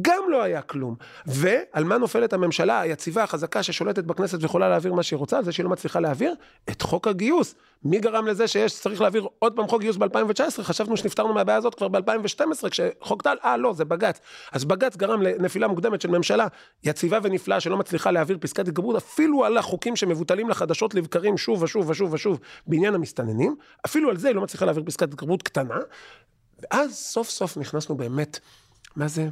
גם 0.02 0.22
לא 0.30 0.42
היה 0.42 0.62
כלום. 0.62 0.94
ועל 1.26 1.84
מה 1.84 1.98
נופלת 1.98 2.32
הממשלה 2.32 2.80
היציבה, 2.80 3.22
החזקה, 3.22 3.62
ששולטת 3.62 4.04
בכנסת 4.04 4.38
ויכולה 4.42 4.68
להעביר 4.68 4.94
מה 4.94 5.02
שהיא 5.02 5.16
רוצה? 5.16 5.38
על 5.38 5.44
זה 5.44 5.52
שהיא 5.52 5.64
לא 5.64 5.70
מצליחה 5.70 6.00
להעביר? 6.00 6.34
את 6.70 6.82
חוק 6.82 7.08
הגיוס. 7.08 7.54
מי 7.84 7.98
גרם 7.98 8.26
לזה 8.26 8.48
שיש, 8.48 8.80
צריך 8.80 9.00
להעביר 9.00 9.26
עוד 9.38 9.56
פעם 9.56 9.68
חוק 9.68 9.80
גיוס 9.80 9.96
ב-2019? 9.96 10.62
חשבנו 10.62 10.96
שנפטרנו 10.96 11.34
מהבעיה 11.34 11.58
הזאת 11.58 11.74
כבר 11.74 11.88
ב-2012, 11.88 12.68
כשחוק 12.70 13.22
טל, 13.22 13.36
אה, 13.44 13.56
לא, 13.56 13.72
זה 13.72 13.84
בג"ץ. 13.84 14.20
אז 14.52 14.64
בג"ץ 14.64 14.96
גרם 14.96 15.22
לנפילה 15.22 15.68
מוקדמת 15.68 16.00
של 16.00 16.10
ממשלה 16.10 16.46
יציבה 16.84 17.18
ונפלאה 17.22 17.60
שלא 17.60 17.76
מצליחה 17.76 18.10
להעביר 18.10 18.38
פסקת 18.40 18.68
התגברות, 18.68 18.96
אפילו 18.96 19.44
על 19.44 19.58
החוקים 19.58 19.96
שמבוטלים 19.96 20.48
לחדשות 20.48 20.94
לבקרים 20.94 21.38
שוב 21.38 21.62
ושוב 21.62 21.90
ושוב 21.90 22.12
ושוב 22.12 22.40
בעניין 22.66 22.94
המסתננים, 22.94 23.56
אפילו 23.86 24.10
על 24.10 24.16
זה 24.16 24.28
היא 24.28 24.36
לא 24.36 24.42
מצליחה 24.42 24.64
להעביר 24.64 24.82
פסקת 24.86 25.02
התגברות 25.02 25.42
קטנה. 25.42 25.78
ואז 26.62 26.94
סוף 26.94 27.30
סוף 27.30 27.56
נכנסנו 27.56 27.96
באמת, 27.96 28.38
מה 28.96 29.08
זה? 29.08 29.28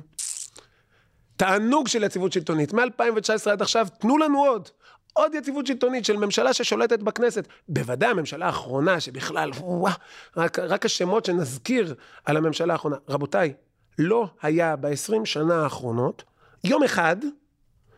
תענוג 1.37 1.89
של 1.89 2.05
יציבות 2.05 2.33
שלטונית. 2.33 2.73
מ-2019 2.73 3.51
עד 3.51 3.63
עכשיו, 3.63 3.87
תנו 3.99 4.19
לנו 4.19 4.45
עוד. 4.45 4.69
עוד 5.13 5.35
יציבות 5.35 5.67
שלטונית 5.67 6.05
של 6.05 6.17
ממשלה 6.17 6.53
ששולטת 6.53 6.99
בכנסת. 6.99 7.49
בוודאי 7.69 8.11
הממשלה 8.11 8.47
האחרונה, 8.47 9.01
שבכלל, 9.01 9.51
וואו, 9.61 9.95
רק, 10.37 10.59
רק 10.59 10.85
השמות 10.85 11.25
שנזכיר 11.25 11.95
על 12.25 12.37
הממשלה 12.37 12.73
האחרונה. 12.73 12.97
רבותיי, 13.09 13.53
לא 13.99 14.27
היה 14.43 14.77
ב-20 14.77 15.25
שנה 15.25 15.63
האחרונות 15.63 16.25
יום 16.65 16.83
אחד 16.83 17.17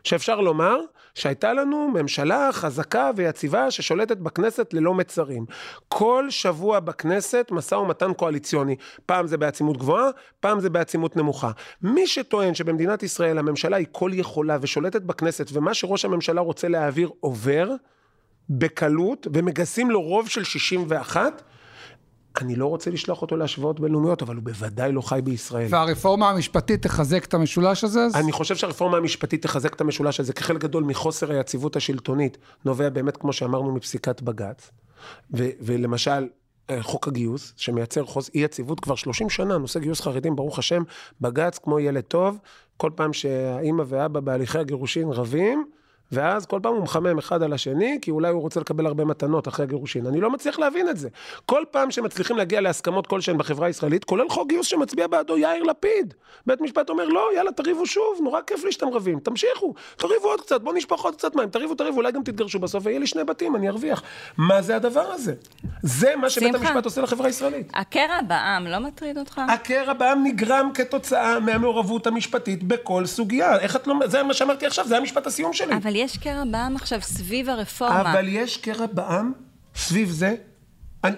שאפשר 0.05 0.41
לומר 0.41 0.77
שהייתה 1.15 1.53
לנו 1.53 1.89
ממשלה 1.89 2.49
חזקה 2.53 3.11
ויציבה 3.17 3.71
ששולטת 3.71 4.17
בכנסת 4.17 4.75
ללא 4.75 4.95
מצרים. 4.95 5.47
כל 5.89 6.27
שבוע 6.31 6.81
בכנסת 6.81 7.49
משא 7.51 7.75
ומתן 7.75 8.13
קואליציוני. 8.13 8.77
פעם 9.07 9.27
זה 9.27 9.37
בעצימות 9.37 9.77
גבוהה, 9.77 10.09
פעם 10.41 10.61
זה 10.61 10.71
בעצימות 10.71 11.17
נמוכה. 11.17 11.51
מי 11.83 12.07
שטוען 12.07 12.55
שבמדינת 12.55 13.03
ישראל 13.03 13.39
הממשלה 13.39 13.77
היא 13.77 13.87
כל 13.93 14.11
יכולה 14.15 14.59
ושולטת 14.61 15.03
בכנסת 15.03 15.51
ומה 15.53 15.75
שראש 15.75 16.05
הממשלה 16.05 16.41
רוצה 16.41 16.69
להעביר 16.69 17.11
עובר 17.21 17.71
בקלות 18.51 19.27
ומגסים 19.33 19.91
לו 19.91 20.03
רוב 20.03 20.29
של 20.29 20.45
61, 20.45 21.43
אני 22.41 22.57
לא 22.57 22.67
רוצה 22.67 22.91
לשלוח 22.91 23.23
אותו 23.23 23.37
להשוואות 23.37 23.81
בינלאומיות, 23.81 24.23
אבל 24.23 24.37
הוא 24.37 24.45
בוודאי 24.45 24.93
לא 24.93 25.01
חי 25.01 25.21
בישראל. 25.25 25.67
והרפורמה 25.71 26.31
המשפטית 26.31 26.83
תחזק 26.83 27.25
את 27.25 27.35
המשולש 27.35 27.85
הזה? 27.85 28.07
אני 28.15 28.33
חושב 28.33 28.57
שהרפורמה 28.57 28.97
המשפטית 28.97 29.43
תחזק 29.43 29.75
את 29.75 29.81
המשולש 29.81 30.21
הזה, 30.21 30.33
כחלק 30.33 30.61
גדול 30.61 30.85
מחוסר 30.85 31.33
היציבות 31.33 31.77
השלטונית, 31.77 32.39
נובע 32.65 32.89
באמת, 32.89 33.17
כמו 33.17 33.33
שאמרנו, 33.33 33.75
מפסיקת 33.75 34.23
בג"ץ. 34.23 34.71
ו- 35.37 35.51
ולמשל, 35.61 36.29
אה, 36.71 36.83
חוק 36.83 37.09
הגיוס, 37.09 37.53
שמייצר 37.57 38.05
חוז 38.05 38.31
אי 38.35 38.41
יציבות 38.41 38.81
כבר 38.81 38.95
30 38.95 39.31
שנה, 39.31 39.59
נושא 39.59 39.81
גיוס 39.81 40.01
חרדים, 40.01 40.37
ברוך 40.37 40.59
השם, 40.59 40.83
בג"ץ 41.21 41.59
כמו 41.59 41.81
ילד 41.81 42.05
טוב, 42.05 42.39
כל 42.77 42.91
פעם 42.95 43.13
שהאימא 43.13 43.85
ואבא 43.87 44.21
בהליכי 44.21 44.59
הגירושין 44.59 45.09
רבים, 45.09 45.65
ואז 46.13 46.47
כל 46.47 46.61
פעם 46.63 46.75
הוא 46.75 46.83
מחמם 46.83 47.19
אחד 47.19 47.43
על 47.43 47.53
השני, 47.53 47.99
כי 48.03 48.11
אולי 48.11 48.29
הוא 48.29 48.41
רוצה 48.41 48.61
לקבל 48.61 48.87
הרבה 48.87 49.05
מתנות 49.05 49.49
אחרי 49.49 49.65
הגירושין. 49.65 50.07
אני 50.07 50.21
לא 50.21 50.31
מצליח 50.31 50.59
להבין 50.59 50.89
את 50.89 50.97
זה. 50.97 51.09
כל 51.47 51.63
פעם 51.71 51.91
שמצליחים 51.91 52.37
להגיע 52.37 52.61
להסכמות 52.61 53.07
כלשהן 53.07 53.39
בחברה 53.39 53.67
הישראלית, 53.67 54.05
כולל 54.05 54.29
חוק 54.29 54.49
גיוס 54.49 54.67
שמצביע 54.67 55.07
בעדו 55.07 55.39
יאיר 55.39 55.63
לפיד. 55.63 56.15
בית 56.47 56.61
משפט 56.61 56.91
אומר, 56.91 57.05
לא, 57.05 57.29
יאללה, 57.37 57.53
תריבו 57.53 57.87
שוב, 57.87 58.19
נורא 58.23 58.41
כיף 58.47 58.65
לי 58.65 58.73
שאתם 58.73 58.89
רבים, 58.89 59.21
תמשיכו, 59.21 59.75
תריבו 59.97 60.29
עוד 60.29 60.41
קצת, 60.41 60.61
בואו 60.61 60.75
נשפוך 60.75 61.05
עוד 61.05 61.17
קצת 61.17 61.37
מים, 61.37 61.49
תריבו, 61.49 61.75
תריבו, 61.75 61.97
אולי 61.97 62.13
גם 62.13 62.23
תתגרשו 62.23 62.59
בסוף 62.59 62.87
ויהיה 62.87 62.99
לי 62.99 63.07
שני 63.07 63.25
בתים, 63.25 63.57
אני 63.57 63.69
ארוויח. 63.69 64.03
מה 64.39 64.63
זה 64.63 64.77
הדבר 64.77 65.13
הזה? 65.13 65.35
זה 65.83 66.17
מה 66.17 66.31
שבית 66.31 66.53
שמחה. 66.53 66.69
המשפט 66.69 66.85
עושה 66.85 67.01
לחברה 67.01 67.27
הישראלית. 67.27 67.73
הקרע 67.75 68.23
בעם 68.29 68.67
לא 68.67 68.79
מטריד 68.79 69.19
אותך? 69.19 69.41
הקרע 69.49 69.93
בעם 69.93 70.25
נגרם 70.25 70.71
כתוצאה 70.75 71.41
מהמעורבות 71.41 72.07
המשפטית 72.07 72.63
בכל 72.63 73.07
סוגיה. 73.07 73.59
איך 73.59 73.77
את 73.77 73.87
לא... 73.87 73.95
זה 74.07 74.23
מה 74.23 74.35
שאמרתי 74.35 74.67
עכשיו, 74.67 74.89
זה 74.89 74.97
המשפט 74.97 75.27
הסיום 75.27 75.53
שלי. 75.53 75.75
אבל 75.77 75.94
יש 75.97 76.19
קרע 76.19 76.43
בעם 76.51 76.77
עכשיו 76.77 77.03
סביב 77.03 77.49
הרפורמה. 77.49 78.13
אבל 78.13 78.25
יש 78.29 78.57
קרע 78.57 78.87
בעם 78.87 79.33
סביב 79.75 80.09
זה. 80.11 80.35
אני, 81.05 81.17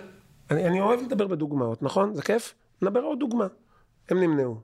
אני, 0.50 0.66
אני 0.68 0.80
אוהב 0.80 1.00
לדבר 1.02 1.26
בדוגמאות, 1.26 1.82
נכון? 1.82 2.14
זה 2.14 2.22
כיף? 2.22 2.54
נדבר 2.82 3.00
עוד 3.00 3.18
דוגמה. 3.20 3.46
הם 4.08 4.20
נמנעו. 4.20 4.56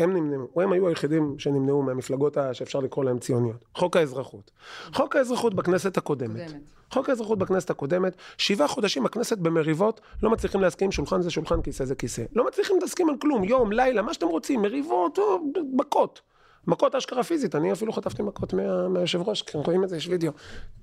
הם 0.00 0.16
נמנעו. 0.16 0.48
או 0.56 0.60
הם 0.62 0.72
היו 0.72 0.88
היחידים 0.88 1.34
שנמנעו 1.38 1.82
מהמפלגות 1.82 2.36
ה- 2.36 2.54
שאפשר 2.54 2.78
לקרוא 2.78 3.04
להן 3.04 3.18
ציוניות. 3.18 3.64
חוק 3.74 3.96
האזרחות. 3.96 4.50
חוק 4.94 5.16
האזרחות 5.16 5.54
בכנסת 5.54 5.96
הקודמת. 5.96 6.46
קודמת. 6.48 6.62
חוק 6.92 7.08
האזרחות 7.08 7.38
בכנסת 7.38 7.70
הקודמת, 7.70 8.16
שבעה 8.38 8.68
חודשים 8.68 9.06
הכנסת 9.06 9.38
במריבות, 9.38 10.00
לא 10.22 10.30
מצליחים 10.30 10.60
להסכים, 10.60 10.92
שולחן 10.92 11.22
זה 11.22 11.30
שולחן, 11.30 11.62
כיסא 11.62 11.84
זה 11.84 11.94
כיסא. 11.94 12.22
לא 12.34 12.46
מצליחים 12.46 12.76
להסכים 12.82 13.08
על 13.08 13.14
כלום, 13.20 13.44
יום, 13.44 13.72
לילה, 13.72 14.02
מה 14.02 14.14
שאתם 14.14 14.26
רוצים, 14.26 14.62
מריבות, 14.62 15.18
או, 15.18 15.38
מכות. 15.72 16.20
מכות 16.66 16.94
אשכרה 16.94 17.22
פיזית, 17.22 17.54
אני 17.54 17.72
אפילו 17.72 17.92
חטפתי 17.92 18.22
מכות 18.22 18.52
מה, 18.52 18.88
מהיושב 18.88 19.28
ראש, 19.28 19.42
כי 19.42 19.58
רואים 19.58 19.84
את 19.84 19.88
זה, 19.88 19.96
יש 19.96 20.08
וידאו. 20.08 20.32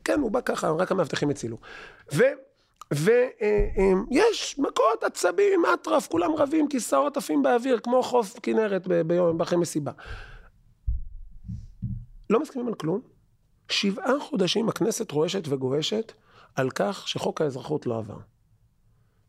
כן, 0.04 0.20
הוא 0.20 0.32
בא 0.32 0.42
ככה, 0.42 0.70
רק 0.70 0.92
המאבטחים 0.92 1.30
הצילו. 1.30 1.58
ו... 2.14 2.24
ויש 2.92 4.60
מכות, 4.60 5.04
עצבים, 5.04 5.64
אטרף, 5.74 6.08
כולם 6.08 6.36
רבים, 6.36 6.68
כיסאות 6.68 7.18
עפים 7.18 7.44
באוויר, 7.44 7.80
כמו 7.80 8.04
חוף 8.04 8.40
כנרת 8.44 8.88
ביום, 9.08 9.42
אחרי 9.42 9.58
מסיבה. 9.58 9.92
לא 12.30 12.40
מסכימים 12.40 12.68
על 12.68 12.74
כלום. 12.74 13.02
שבעה 13.70 14.20
חודשים 14.20 14.70
הכנסת 14.70 15.12
רועשת 15.12 15.44
וגועשת 15.48 16.12
על 16.56 16.70
כך 16.70 17.08
שחוק 17.08 17.42
האזרחות 17.42 17.86
לא 17.86 17.98
עבר. 17.98 18.18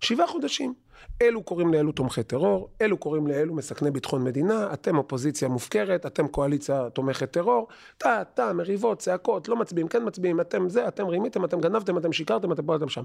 שבעה 0.00 0.26
חודשים. 0.26 0.74
אלו 1.22 1.42
קוראים 1.42 1.74
לאלו 1.74 1.92
תומכי 1.92 2.22
טרור, 2.22 2.68
אלו 2.80 2.96
קוראים 2.96 3.26
לאלו 3.26 3.54
מסכני 3.54 3.90
ביטחון 3.90 4.24
מדינה, 4.24 4.72
אתם 4.72 4.98
אופוזיציה 4.98 5.48
מופקרת, 5.48 6.06
אתם 6.06 6.28
קואליציה 6.28 6.90
תומכת 6.90 7.30
טרור, 7.30 7.68
טה, 7.98 8.22
טה, 8.34 8.52
מריבות, 8.52 8.98
צעקות, 8.98 9.48
לא 9.48 9.56
מצביעים, 9.56 9.88
כן 9.88 10.02
מצביעים, 10.06 10.40
אתם 10.40 10.68
זה, 10.68 10.88
אתם 10.88 11.06
רימיתם, 11.06 11.44
אתם 11.44 11.60
גנבתם, 11.60 11.98
אתם 11.98 12.12
שיקרתם, 12.12 12.52
אתם 12.52 12.66
פה, 12.66 12.76
אתם 12.76 12.88
שם. 12.88 13.02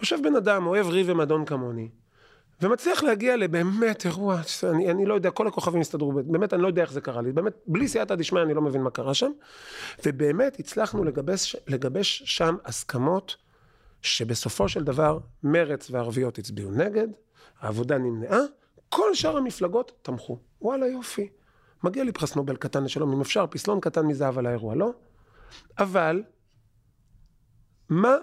יושב 0.00 0.16
בן 0.22 0.36
אדם, 0.36 0.66
אוהב 0.66 0.88
ריב 0.88 1.06
ומדון 1.10 1.44
כמוני, 1.44 1.88
ומצליח 2.62 3.02
להגיע 3.02 3.36
לבאמת 3.36 4.06
אירוע, 4.06 4.40
אני, 4.62 4.90
אני 4.90 5.06
לא 5.06 5.14
יודע, 5.14 5.30
כל 5.30 5.46
הכוכבים 5.46 5.80
הסתדרו, 5.80 6.12
באמת 6.12 6.54
אני 6.54 6.62
לא 6.62 6.66
יודע 6.66 6.82
איך 6.82 6.92
זה 6.92 7.00
קרה 7.00 7.22
לי, 7.22 7.32
באמת, 7.32 7.52
בלי 7.66 7.88
סייעתא 7.88 8.14
דשמיא 8.14 8.42
אני 8.42 8.54
לא 8.54 8.62
מבין 8.62 8.82
מה 8.82 8.90
קרה 8.90 9.14
שם, 9.14 9.30
ובאמת 10.06 10.58
הצלחנו 10.58 11.04
לגבש, 11.04 11.56
לגבש 11.66 12.22
שם 12.26 12.56
הסכמות 12.64 13.36
שבסופו 14.06 14.68
של 14.68 14.84
דבר 14.84 15.18
מרץ 15.42 15.90
והערביות 15.90 16.38
הצביעו 16.38 16.70
נגד, 16.70 17.08
העבודה 17.60 17.98
נמנעה, 17.98 18.40
כל 18.88 19.14
שאר 19.14 19.36
המפלגות 19.36 19.92
תמכו. 20.02 20.38
וואלה 20.62 20.86
יופי. 20.86 21.28
מגיע 21.84 22.04
לי 22.04 22.12
פרס 22.12 22.36
נובל 22.36 22.56
קטן 22.56 22.84
לשלום, 22.84 23.12
אם 23.12 23.20
אפשר, 23.20 23.46
פסלון 23.50 23.80
קטן 23.80 24.06
מזהב 24.06 24.38
על 24.38 24.46
האירוע, 24.46 24.74
לא? 24.74 24.90
אבל, 25.78 26.22
מה, 27.88 28.14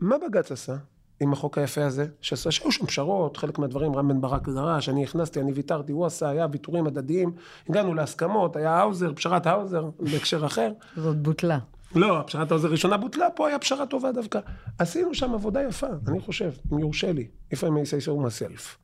מה 0.00 0.16
בג"ץ 0.18 0.52
עשה 0.52 0.76
עם 1.20 1.32
החוק 1.32 1.58
היפה 1.58 1.84
הזה? 1.84 2.06
שהיו 2.20 2.72
שם 2.72 2.86
פשרות, 2.86 3.36
חלק 3.36 3.58
מהדברים 3.58 3.96
רם 3.96 4.08
בן 4.08 4.20
ברק 4.20 4.48
דרש, 4.48 4.88
אני 4.88 5.04
הכנסתי, 5.04 5.40
אני 5.40 5.52
ויתרתי, 5.52 5.92
הוא 5.92 6.06
עשה, 6.06 6.28
היה 6.28 6.46
ויתורים 6.52 6.86
הדדיים, 6.86 7.32
הגענו 7.68 7.94
להסכמות, 7.94 8.56
היה 8.56 8.70
האוזר, 8.70 9.12
פשרת 9.14 9.46
האוזר, 9.46 9.90
בהקשר 9.98 10.46
אחר. 10.46 10.72
זאת 10.96 11.22
בוטלה. 11.22 11.58
לא, 11.96 12.22
פשרת 12.26 12.50
האוזר 12.50 12.68
ראשונה 12.68 12.96
בוטלה, 12.96 13.30
פה 13.30 13.48
היה 13.48 13.58
פשרה 13.58 13.86
טובה 13.86 14.12
דווקא. 14.12 14.40
עשינו 14.78 15.14
שם 15.14 15.34
עבודה 15.34 15.62
יפה, 15.62 15.86
אני 16.08 16.20
חושב, 16.20 16.50
אם 16.72 16.78
יורשה 16.78 17.12
לי, 17.12 17.28
if 17.54 17.56
I 17.56 17.60
may 17.60 17.86
say 17.90 18.06
so 18.06 18.10
myself. 18.10 18.76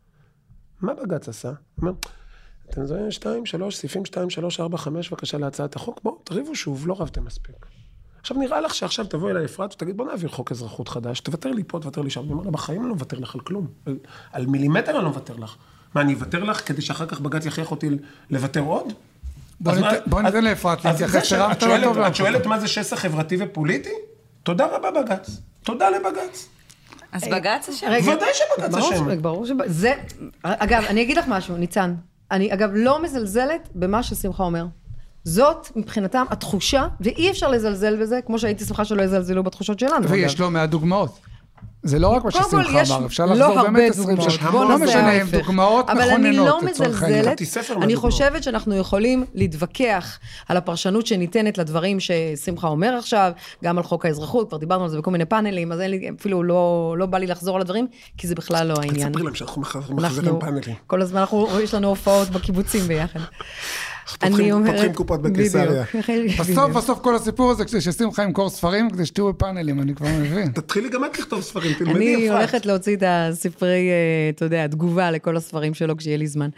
מה 0.81 0.95
בג"ץ 0.95 1.29
עשה? 1.29 1.53
אומר, 1.79 1.93
אתם 2.71 2.87
זוכרים 2.87 3.11
שתיים, 3.11 3.47
שלוש, 3.47 3.77
סעיפים 3.77 4.05
שתיים, 4.05 4.31
שלוש, 4.31 4.61
ארבע, 4.61 4.79
חמש, 4.79 5.11
בבקשה 5.11 5.39
להצעת 5.39 5.77
החוק, 5.77 6.01
בואו, 6.03 6.19
תריבו 6.25 6.55
שוב, 6.55 6.89
לא 6.89 6.97
רבתם 6.99 7.25
מספיק. 7.25 7.67
עכשיו 8.21 8.37
נראה 8.37 8.61
לך 8.61 8.75
שעכשיו 8.75 9.07
תבוא 9.07 9.31
אליי 9.31 9.45
אפרת 9.45 9.75
ותגיד 9.75 9.97
בוא 9.97 10.07
נעביר 10.07 10.29
חוק 10.29 10.53
אזרחות 10.53 10.89
חדש, 10.89 11.21
תוותר 11.21 11.51
לי 11.51 11.63
פה, 11.67 11.81
תוותר 11.81 12.03
לי 12.03 12.11
שם. 12.11 12.21
אני 12.21 12.33
אומר 12.33 12.45
לה, 12.45 12.51
בחיים 12.51 12.81
אני 12.81 12.89
לא 12.89 12.95
מוותר 12.95 13.19
לך 13.19 13.35
על 13.35 13.41
כלום. 13.41 13.67
על, 13.87 13.99
על 14.33 14.47
מילימטר 14.47 14.97
אני 14.97 15.05
לא 15.05 15.09
מוותר 15.09 15.37
לך. 15.37 15.57
מה, 15.95 16.01
אני 16.01 16.15
אוותר 16.15 16.45
לך 16.45 16.69
כדי 16.69 16.83
שאחר 16.83 17.07
כך 17.07 17.21
בג"ץ 17.21 17.47
יכריח 17.47 17.71
אותי 17.71 17.91
לוותר 18.31 18.61
עוד? 18.61 18.93
בוא 19.63 19.73
אז 19.73 19.79
ניתן- 19.79 19.91
מה- 19.91 20.01
בוא 20.07 20.19
אז- 20.21 20.25
ניתן 20.27 20.45
לאפרת 20.45 20.85
להתייחס, 20.85 21.33
הרמת 21.33 21.63
לה 21.63 21.69
שואלת- 21.69 21.85
טוב 21.85 21.99
את. 21.99 22.15
שואלת 22.17 22.47
מה 22.47 22.59
זה 22.61 22.69
שסע 22.69 22.97
חברתי 22.97 23.37
ופוליטי? 23.41 23.91
תודה 24.43 24.67
רבה 24.67 24.91
בג"ץ. 25.03 25.31
תודה 25.63 25.91
לבג"ץ. 25.91 26.49
אז 27.13 27.23
בג"ץ 27.25 27.69
אשם. 27.69 27.87
ודאי 27.87 28.29
שבג"ץ 28.35 28.75
אשם. 28.75 29.11
ש- 29.11 29.17
ברור 29.21 29.47
שבג"ץ. 29.47 29.67
זה... 29.71 29.93
אגב, 30.43 30.83
אני 30.89 31.03
אגיד 31.03 31.17
לך 31.17 31.25
משהו, 31.29 31.57
ניצן. 31.57 31.95
אני, 32.31 32.53
אגב, 32.55 32.71
לא 32.75 33.03
מזלזלת 33.03 33.69
במה 33.75 34.03
ששמחה 34.03 34.43
אומר. 34.43 34.67
זאת 35.25 35.69
מבחינתם 35.77 36.25
התחושה, 36.31 36.87
ואי 37.01 37.31
אפשר 37.31 37.49
לזלזל 37.51 37.97
בזה, 38.03 38.21
כמו 38.27 38.39
שהייתי 38.39 38.65
שמחה 38.65 38.85
שלא 38.85 39.03
יזלזלו 39.03 39.43
בתחושות 39.43 39.79
שלנו. 39.79 40.09
ויש. 40.09 40.41
לא 40.41 40.51
מעט 40.51 40.71
דוגמאות. 40.71 41.19
זה 41.83 41.99
לא 41.99 42.09
רק 42.09 42.25
מה 42.25 42.31
ששמחה 42.31 42.83
אמר, 42.97 43.07
אפשר 43.07 43.27
לא 43.27 43.33
לחזור 43.33 43.59
הרבה 43.59 43.71
באמת 43.71 43.91
20 43.91 44.09
דוגמאות. 44.09 44.31
שנה. 44.31 44.51
בוא 44.51 44.65
לא 44.65 44.79
נעשה 44.79 44.85
משנה, 44.85 45.13
הם. 45.13 45.27
דוגמאות 45.31 45.91
אבל 45.91 46.01
אני 46.11 46.33
לא 46.33 46.45
מכוננות, 46.45 46.63
לצורך 46.63 47.03
העניין. 47.03 47.21
מזלזלת, 47.21 47.39
כתבתי 47.39 47.45
ספר 47.47 47.75
אני 47.75 47.81
מהדוגמאות. 47.81 48.13
חושבת 48.13 48.43
שאנחנו 48.43 48.77
יכולים 48.77 49.25
להתווכח 49.35 50.19
על 50.49 50.57
הפרשנות 50.57 51.07
שניתנת 51.07 51.59
לדברים 51.59 52.01
ששמחה 52.01 52.69
אומר 52.69 52.95
עכשיו, 52.99 53.33
גם 53.65 53.79
על 53.79 53.85
חוק 53.85 54.07
האזרחות, 54.07 54.49
כבר 54.49 54.59
דיברנו 54.59 54.85
על 54.85 54.91
זה 54.91 54.99
בכל 54.99 55.11
מיני 55.11 55.25
פאנלים, 55.25 55.73
אז 55.73 55.81
אין 55.81 55.91
לי, 55.91 56.11
אפילו 56.21 56.43
לא, 56.43 56.95
לא 56.99 57.07
בא 57.07 57.19
לי 57.19 57.27
לחזור 57.27 57.57
על 57.57 57.61
הדברים, 57.61 57.87
כי 58.19 58.27
זה 58.27 58.35
בכלל 58.35 58.67
לא 58.67 58.75
העניין. 58.81 59.09
תספרי 59.09 59.23
להם 59.23 59.35
שאנחנו 59.35 59.63
מחזירים 59.63 60.29
אנחנו, 60.35 60.41
פאנלים. 60.41 60.77
כל 60.87 61.03
הזמן 61.03 61.21
אנחנו, 61.21 61.61
יש 61.63 61.75
לנו 61.75 61.89
הופעות 61.89 62.29
בקיבוצים 62.29 62.83
ביחד. 62.89 63.21
אני 64.23 64.53
אומרת... 64.53 64.75
פותחים 64.75 64.93
קופות 64.93 65.23
בקיסריה. 65.23 65.85
בסוף, 66.41 66.71
בסוף 66.71 66.99
כל 66.99 67.17
הסיפור 67.17 67.51
הזה, 67.51 67.65
כדי 67.65 67.81
ששמחה 67.81 68.23
ימכור 68.23 68.51
ספרים, 68.51 68.91
כדי 68.91 69.07
שתהיו 69.07 69.33
בפאנלים, 69.33 69.81
אני 69.81 69.95
כבר 69.95 70.07
מבין. 70.21 70.53
תתחילי 70.55 70.89
גם 70.89 71.05
את 71.05 71.19
לכתוב 71.19 71.41
ספרים, 71.41 71.73
תלמדי 71.75 71.97
אני 71.97 72.29
אפרת. 72.29 72.39
הולכת 72.39 72.67
להוציא 72.67 72.97
את 72.97 73.03
הספרי, 73.07 73.91
אה, 73.91 74.31
אתה 74.37 74.45
יודע, 74.45 74.67
תגובה 74.67 75.11
לכל 75.11 75.37
הספרים 75.37 75.75
שלו 75.75 75.97
כשיהיה 75.97 76.17
לי 76.17 76.27
זמן. 76.27 76.49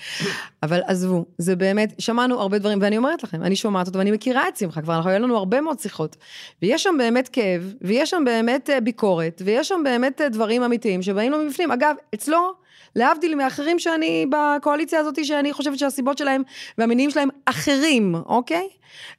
אבל 0.62 0.80
עזבו, 0.86 1.24
זה 1.38 1.56
באמת, 1.56 1.94
שמענו 1.98 2.40
הרבה 2.40 2.58
דברים, 2.58 2.78
ואני 2.82 2.96
אומרת 2.96 3.22
לכם, 3.22 3.42
אני 3.42 3.56
שומעת 3.56 3.86
אותו 3.86 3.98
ואני 3.98 4.10
מכירה 4.10 4.48
את 4.48 4.56
שמחה 4.56 4.82
כבר, 4.82 4.96
אנחנו, 4.96 5.10
היו 5.10 5.18
לנו 5.18 5.36
הרבה 5.36 5.60
מאוד 5.60 5.78
שיחות. 5.78 6.16
ויש 6.62 6.82
שם 6.82 6.94
באמת 6.98 7.28
כאב, 7.28 7.72
ויש 7.82 8.10
שם 8.10 8.22
באמת 8.26 8.70
אה, 8.70 8.80
ביקורת, 8.80 9.42
ויש 9.44 9.68
שם 9.68 9.80
באמת 9.84 10.20
אה, 10.20 10.28
דברים 10.28 10.62
אמיתיים 10.62 11.02
שבאים 11.02 11.32
לו 11.32 11.38
מבפנים. 11.38 11.70
אגב, 11.70 11.94
אצלו... 12.14 12.63
להבדיל 12.96 13.34
מאחרים 13.34 13.78
שאני 13.78 14.26
בקואליציה 14.30 15.00
הזאת, 15.00 15.24
שאני 15.24 15.52
חושבת 15.52 15.78
שהסיבות 15.78 16.18
שלהם 16.18 16.42
והמניעים 16.78 17.10
שלהם 17.10 17.28
אחרים, 17.44 18.14
אוקיי? 18.14 18.68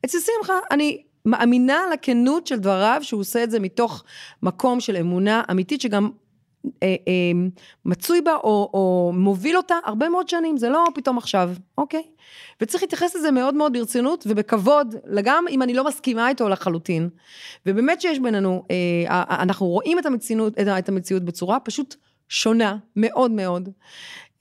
אצל 0.05 0.17
שמחה, 0.19 0.59
אני 0.71 1.03
מאמינה 1.25 1.81
לכנות 1.93 2.47
של 2.47 2.59
דבריו, 2.59 2.99
שהוא 3.01 3.21
עושה 3.21 3.43
את 3.43 3.51
זה 3.51 3.59
מתוך 3.59 4.03
מקום 4.43 4.79
של 4.79 4.97
אמונה 4.97 5.43
אמיתית, 5.51 5.81
שגם 5.81 6.09
אה, 6.83 6.95
אה, 7.07 7.47
מצוי 7.85 8.21
בה 8.21 8.35
או, 8.35 8.69
או 8.73 9.11
מוביל 9.15 9.57
אותה 9.57 9.75
הרבה 9.85 10.09
מאוד 10.09 10.29
שנים, 10.29 10.57
זה 10.57 10.69
לא 10.69 10.85
פתאום 10.95 11.17
עכשיו, 11.17 11.51
אוקיי? 11.77 12.03
וצריך 12.61 12.83
להתייחס 12.83 13.15
לזה 13.15 13.31
מאוד 13.31 13.55
מאוד 13.55 13.73
ברצינות 13.73 14.25
ובכבוד, 14.29 14.95
גם 15.23 15.45
אם 15.49 15.61
אני 15.61 15.73
לא 15.73 15.85
מסכימה 15.85 16.29
איתו 16.29 16.49
לחלוטין. 16.49 17.09
ובאמת 17.65 18.01
שיש 18.01 18.19
בינינו, 18.19 18.63
אה, 18.71 19.23
אנחנו 19.29 19.65
רואים 19.65 19.99
את 19.99 20.05
המציאות, 20.05 20.53
את 20.79 20.89
המציאות 20.89 21.23
בצורה 21.23 21.59
פשוט 21.59 21.95
שונה 22.29 22.77
מאוד 22.95 23.31
מאוד. 23.31 23.69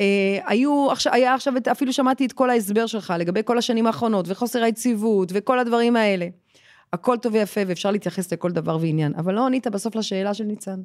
אה, 0.01 0.39
היו, 0.47 0.89
היה 1.13 1.35
עכשיו, 1.35 1.55
אפילו 1.73 1.93
שמעתי 1.93 2.27
את 2.27 2.33
כל 2.33 2.51
ההסבר 2.51 2.87
שלך 2.87 3.15
לגבי 3.19 3.41
כל 3.45 3.59
השנים 3.59 3.87
האחרונות, 3.87 4.25
וחוסר 4.29 4.63
היציבות, 4.63 5.29
וכל 5.35 5.59
הדברים 5.59 5.97
האלה. 5.97 6.27
הכל 6.93 7.17
טוב 7.17 7.35
ויפה, 7.35 7.61
ואפשר 7.67 7.91
להתייחס 7.91 8.33
לכל 8.33 8.51
דבר 8.51 8.79
ועניין, 8.81 9.13
אבל 9.17 9.35
לא 9.35 9.47
ענית 9.47 9.67
בסוף 9.67 9.97
לשאלה 9.97 10.35
של 10.35 10.45
ניצן. 10.45 10.81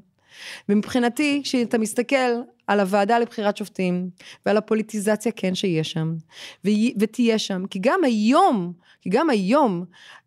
ומבחינתי, 0.70 1.42
כשאתה 1.44 1.78
מסתכל 1.78 2.16
על 2.68 2.80
הוועדה 2.80 3.20
לבחירת 3.20 3.58
שופטים, 3.58 4.10
ועל 4.46 4.58
הפוליטיזציה 4.58 5.32
כן 5.36 5.56
שיש 5.56 5.92
שם, 5.92 6.16
ותהיה 7.00 7.40
שם, 7.40 7.64
כי 7.70 7.80
גם 7.82 8.04
היום, 8.04 8.74
כי 9.02 9.10
גם 9.10 9.30
היום 9.30 9.86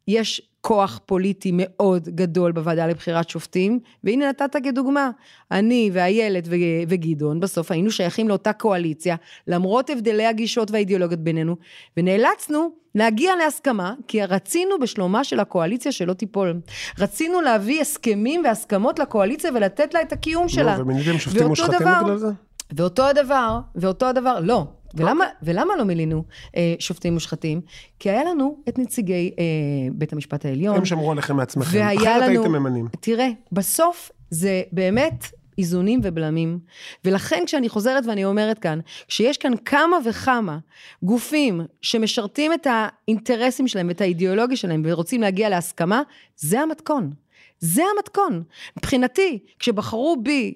יש 0.09 0.52
כוח 0.63 1.01
פוליטי 1.07 1.51
מאוד 1.55 2.09
גדול 2.09 2.53
בוועדה 2.53 2.87
לבחירת 2.87 3.29
שופטים, 3.29 3.79
והנה 4.05 4.29
נתת 4.29 4.57
כדוגמה, 4.65 5.11
אני 5.51 5.91
ואיילת 5.93 6.45
וגדעון, 6.89 7.41
בסוף 7.41 7.71
היינו 7.71 7.91
שייכים 7.91 8.29
לאותה 8.29 8.53
קואליציה, 8.53 9.17
למרות 9.47 9.91
הבדלי 9.91 10.27
הגישות 10.27 10.71
והאידיאולוגיות 10.71 11.21
בינינו, 11.21 11.57
ונאלצנו 11.97 12.71
להגיע 12.95 13.37
להסכמה, 13.37 13.95
כי 14.09 14.25
רצינו 14.25 14.79
בשלומה 14.81 15.25
של 15.25 15.41
הקואליציה 15.41 15.93
שלא 15.93 16.13
תיפול. 16.13 16.61
רצינו 16.99 17.41
להביא 17.41 17.81
הסכמים 17.81 18.43
והסכמות 18.45 18.99
לקואליציה 18.99 19.51
ולתת 19.55 19.95
לה 19.95 20.03
את 20.03 20.13
הקיום 20.13 20.49
שלה. 20.49 20.77
נו, 20.77 20.83
ומיניתם 20.83 21.19
שופטים 21.19 21.47
מושחתים 21.47 21.87
בגלל 22.03 22.17
זה? 22.17 22.29
ואותו 22.77 23.09
הדבר, 23.09 23.59
ואותו 23.75 24.07
הדבר, 24.07 24.41
לא, 24.41 24.65
ולמה, 24.95 25.25
ולמה 25.43 25.77
לא 25.79 25.85
מילינו 25.85 26.25
אה, 26.57 26.75
שופטים 26.79 27.15
מושחתים? 27.15 27.61
כי 27.99 28.11
היה 28.11 28.25
לנו 28.25 28.57
את 28.69 28.79
נציגי 28.79 29.35
אה, 29.39 29.45
בית 29.93 30.13
המשפט 30.13 30.45
העליון. 30.45 30.77
הם 30.77 30.85
שמרו 30.85 31.13
עליכם 31.13 31.37
מעצמכם, 31.37 31.81
אחרת 31.81 32.23
לנו, 32.23 32.25
הייתם 32.25 32.53
ממנים. 32.53 32.89
תראה, 33.01 33.29
בסוף 33.53 34.11
זה 34.31 34.63
באמת 34.73 35.25
איזונים 35.59 36.01
ובלמים. 36.03 36.59
ולכן 37.05 37.43
כשאני 37.47 37.69
חוזרת 37.69 38.07
ואני 38.07 38.25
אומרת 38.25 38.59
כאן, 38.59 38.79
שיש 39.09 39.39
כאן 39.39 39.53
כמה 39.65 39.97
וכמה 40.05 40.59
גופים 41.03 41.61
שמשרתים 41.83 42.53
את 42.53 42.67
האינטרסים 42.71 43.69
שלהם 43.69 43.89
ואת 43.89 44.01
האידיאולוגיה 44.01 44.57
שלהם 44.57 44.83
ורוצים 44.85 45.21
להגיע 45.21 45.49
להסכמה, 45.49 46.03
זה 46.37 46.61
המתכון. 46.61 47.11
זה 47.59 47.83
המתכון. 47.97 48.43
מבחינתי, 48.77 49.39
כשבחרו 49.59 50.17
בי 50.23 50.55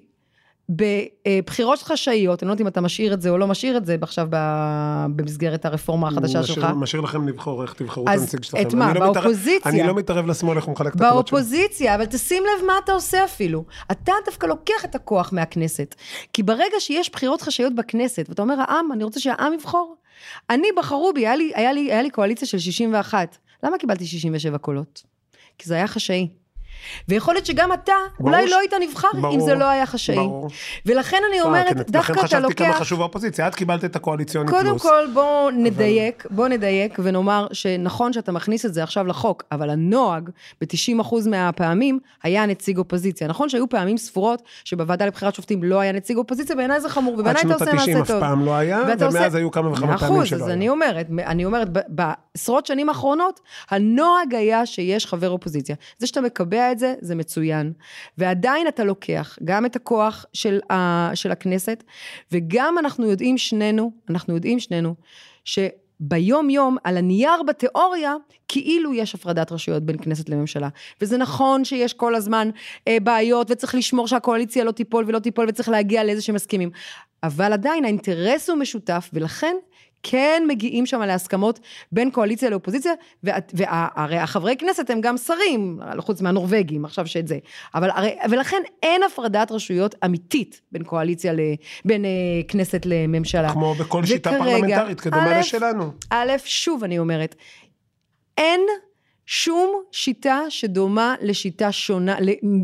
בבחירות 0.69 1.83
חשאיות, 1.83 2.43
אני 2.43 2.49
לא 2.49 2.53
יודעת 2.53 2.61
אם 2.61 2.67
אתה 2.67 2.81
משאיר 2.81 3.15
את 3.15 3.23
זה 3.23 3.31
או 3.31 3.39
לא 3.39 3.47
משאיר 3.47 3.77
את 3.77 3.87
זה 3.87 3.97
עכשיו 4.03 4.29
במסגרת 5.17 5.65
הרפורמה 5.65 6.09
החדשה 6.09 6.41
משאיר, 6.41 6.55
שלך. 6.55 6.67
משאיר 6.77 7.03
לכם 7.03 7.29
לבחור 7.29 7.63
איך 7.63 7.73
תבחרו 7.73 8.05
את 8.05 8.09
הנציג 8.09 8.43
שלכם. 8.43 8.69
את 8.69 8.75
מה, 8.75 8.95
לא 8.95 9.01
באופוזיציה. 9.01 9.57
מתערב, 9.59 9.75
אני 9.75 9.87
לא 9.87 9.95
מתערב 9.95 10.27
לשמאל 10.27 10.57
איך 10.57 10.65
הוא 10.65 10.73
מחלק 10.73 10.95
את 10.95 11.01
הקולות 11.01 11.29
שלו. 11.29 11.39
באופוזיציה, 11.39 11.95
אבל 11.95 12.05
תשים 12.05 12.43
לב 12.43 12.67
מה 12.67 12.73
אתה 12.85 12.93
עושה 12.93 13.25
אפילו. 13.25 13.65
אתה 13.91 14.13
דווקא 14.25 14.47
לוקח 14.47 14.85
את 14.85 14.95
הכוח 14.95 15.33
מהכנסת. 15.33 15.95
כי 16.33 16.43
ברגע 16.43 16.77
שיש 16.79 17.11
בחירות 17.13 17.43
חשאיות 17.43 17.75
בכנסת, 17.75 18.27
ואתה 18.29 18.43
אומר, 18.43 18.55
העם, 18.61 18.93
אני 18.93 19.05
רוצה 19.05 19.21
שהעם 19.21 19.53
יבחור. 19.53 19.97
אני 20.51 20.69
בחרו 20.77 21.13
בי, 21.15 21.21
היה 21.21 21.37
לי, 21.37 21.53
היה 21.55 21.73
לי, 21.73 21.93
היה 21.93 22.03
לי 22.03 22.11
קואליציה 22.11 22.49
של 22.49 22.59
61. 22.59 23.37
למה 23.63 23.79
קיבלתי 23.79 24.07
67 24.07 24.59
קולות? 24.59 25.03
כי 25.59 25.69
זה 25.69 25.75
היה 25.75 25.87
חשאי. 25.87 26.29
ויכול 27.09 27.35
להיות 27.35 27.47
שגם 27.47 27.73
אתה, 27.73 27.93
ברור 28.21 28.35
אולי. 28.35 28.51
לא 28.51 28.59
היית 28.59 28.73
נבחר 28.81 29.09
ברור, 29.21 29.35
אם 29.35 29.41
זה 29.41 29.55
לא 29.55 29.65
היה 29.65 29.87
חשאי. 29.87 30.15
ברור. 30.15 30.49
ולכן 30.87 31.23
אני 31.31 31.41
אומרת, 31.41 31.91
דווקא 31.91 32.13
אתה 32.13 32.21
לוקח... 32.21 32.31
לכן 32.31 32.45
חשבתי 32.45 32.55
כמה 32.55 32.73
חשוב 32.73 33.01
האופוזיציה, 33.01 33.49
את 33.49 33.55
קיבלת 33.55 33.85
את 33.85 33.97
הקואליציוני 33.97 34.51
קודם 34.51 34.71
פלוס. 34.71 34.83
קודם 34.83 35.07
כל, 35.07 35.13
בואו 35.15 35.51
נדייק. 35.51 36.27
בואו 36.31 36.49
נדייק 36.49 36.99
ונאמר 37.03 37.47
שנכון 37.53 38.13
שאתה 38.13 38.33
מכניס 38.33 38.67
את 38.67 38.75
זה 38.75 38.83
עכשיו 38.83 39.07
לחוק, 39.07 39.45
אבל 39.53 39.71
הנוהג 39.71 40.31
ב-90% 40.61 41.15
מהפעמים 41.31 41.99
היה 42.23 42.47
נציג 42.47 42.79
אופוזיציה. 42.79 43.29
נכון 43.29 43.49
שהיו 43.49 43.69
פעמים 43.69 43.99
ספורות 43.99 44.43
שבוועדה 44.65 45.07
לבחירת 45.07 45.35
שופטים 45.35 45.65
לא 45.65 45.81
היה 45.81 45.93
נציג 45.93 46.17
אופוזיציה, 46.17 46.57
בעיניי 46.57 46.81
זה 46.81 46.89
חמור, 46.89 47.15
ובעיניי 47.19 47.43
אתה 47.43 47.55
עושה 47.55 47.73
מעשה 47.73 47.93
טוב. 47.93 48.01
עד 48.01 48.07
שנות 48.07 48.23
ה-90 48.23 48.25
אף 48.25 48.31
פעם 48.31 48.45
לא 48.45 48.55
היה, 48.55 48.83
ומאז 48.83 49.03
עושה... 49.03 49.39
היו 49.39 49.51
כמה 49.51 49.73
וכמה 49.73 49.99
פעמים 49.99 50.25
שלא 50.25 50.37
היה. 50.37 50.45
אז 50.45 50.51
אני 50.51 50.69
אומרת, 50.69 51.07
אני 51.27 51.45
אומרת, 51.45 51.69
בעשרות 51.89 52.67
שנים 52.67 52.89
האחרונות, 52.89 53.41
הנוהג 53.71 54.35
היה 54.35 54.67
שיש 54.67 55.07
חבר 55.07 55.31
אופוזיציה. 55.31 55.77
זה 55.99 56.07
שאתה 56.07 56.21
מקבע 56.21 56.66
את 56.73 56.79
זה, 56.79 56.95
זה 57.01 57.15
מצוין. 57.15 57.73
ועדיין 58.19 58.69
אתה 58.69 58.85
לוקח 58.85 59.39
גם 59.45 59.67
את 59.67 59.77
הכוח 59.77 60.25
של, 60.33 60.61
ה, 60.73 61.11
של 61.15 61.33
הכנסת, 61.33 61.85
וגם 62.33 62.79
אנחנו 62.79 63.07
יודעים 63.11 63.39
שנינו, 63.39 63.93
אנחנו 64.11 64.35
יודעים 64.35 64.61
שנינו, 64.61 64.95
שביום 65.45 66.51
יום, 66.51 66.77
על 66.85 66.97
הנייר 66.97 67.43
בתיאוריה, 67.47 68.15
כאילו 68.49 68.95
יש 68.95 69.15
הפרדת 69.15 69.53
רשויות 69.53 69.83
בין 69.83 69.97
כנסת 69.99 70.29
לממשלה. 70.29 70.69
וזה 71.01 71.17
נכון 71.17 71.65
שיש 71.65 71.93
כל 71.93 72.15
הזמן 72.15 72.51
אה, 72.89 72.97
בעיות, 73.03 73.51
וצריך 73.51 73.75
לשמור 73.75 74.09
שהקואליציה 74.09 74.65
לא 74.65 74.71
תיפול 74.71 75.05
ולא 75.09 75.19
תיפול, 75.19 75.47
וצריך 75.49 75.69
להגיע 75.69 76.05
לאיזה 76.05 76.23
שהם 76.23 76.35
מסכימים. 76.35 76.71
אבל 77.23 77.53
עדיין 77.53 77.85
האינטרס 77.85 78.51
הוא 78.51 78.59
משותף, 78.59 79.11
ולכן 79.13 79.57
כן 80.03 80.43
מגיעים 80.49 80.87
שם 80.87 81.01
להסכמות 81.01 81.61
בין 81.93 82.11
קואליציה 82.11 82.51
לאופוזיציה, 82.51 82.93
והרי 83.23 84.19
החברי 84.19 84.57
כנסת 84.57 84.91
הם 84.91 85.01
גם 85.01 85.17
שרים, 85.17 85.81
חוץ 85.99 86.21
מהנורבגים, 86.21 86.85
עכשיו 86.85 87.07
שאת 87.07 87.29
זה. 87.29 87.39
אבל 87.75 87.91
הרי, 87.91 88.17
ולכן 88.31 88.63
אין 88.83 89.03
הפרדת 89.03 89.53
רשויות 89.53 89.95
אמיתית 90.05 90.61
בין 90.73 90.85
קואליציה, 90.85 91.33
ל, 91.33 91.41
בין 91.85 92.05
אה, 92.05 92.11
כנסת 92.49 92.87
לממשלה. 92.87 93.53
כמו 93.53 93.75
בכל 93.75 94.05
שיטה 94.05 94.31
פרלמנטרית, 94.39 95.01
כדומה 95.01 95.39
לשלנו. 95.39 95.91
א', 96.11 96.33
שוב 96.45 96.85
אני 96.85 96.99
אומרת, 96.99 97.35
אין 98.39 98.61
שום 99.27 99.83
שיטה 99.93 100.41
שדומה 100.49 101.15
לשיטה 101.21 101.73
שונה, 101.73 102.17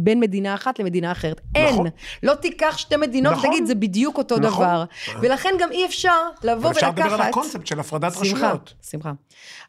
בין 0.02 0.20
מדינה 0.20 0.54
אחת 0.54 0.78
למדינה 0.78 1.12
אחרת. 1.12 1.40
נכון. 1.56 1.86
אין. 1.86 1.92
לא 2.22 2.34
תיקח 2.34 2.76
שתי 2.78 2.96
מדינות 2.96 3.32
נכון. 3.32 3.50
ותגיד, 3.50 3.66
זה 3.66 3.74
בדיוק 3.74 4.18
אותו 4.18 4.38
נכון. 4.38 4.64
דבר. 4.64 4.84
ולכן 5.20 5.50
גם 5.58 5.72
אי 5.72 5.86
אפשר 5.86 6.28
לבוא 6.42 6.68
ולקחת... 6.68 6.76
אפשר 6.76 6.88
לדבר 6.88 7.14
על 7.14 7.20
הקונספט 7.20 7.66
של 7.66 7.80
הפרדת 7.80 8.12
שמחה, 8.12 8.24
רשויות. 8.24 8.74
שמחה. 8.90 9.12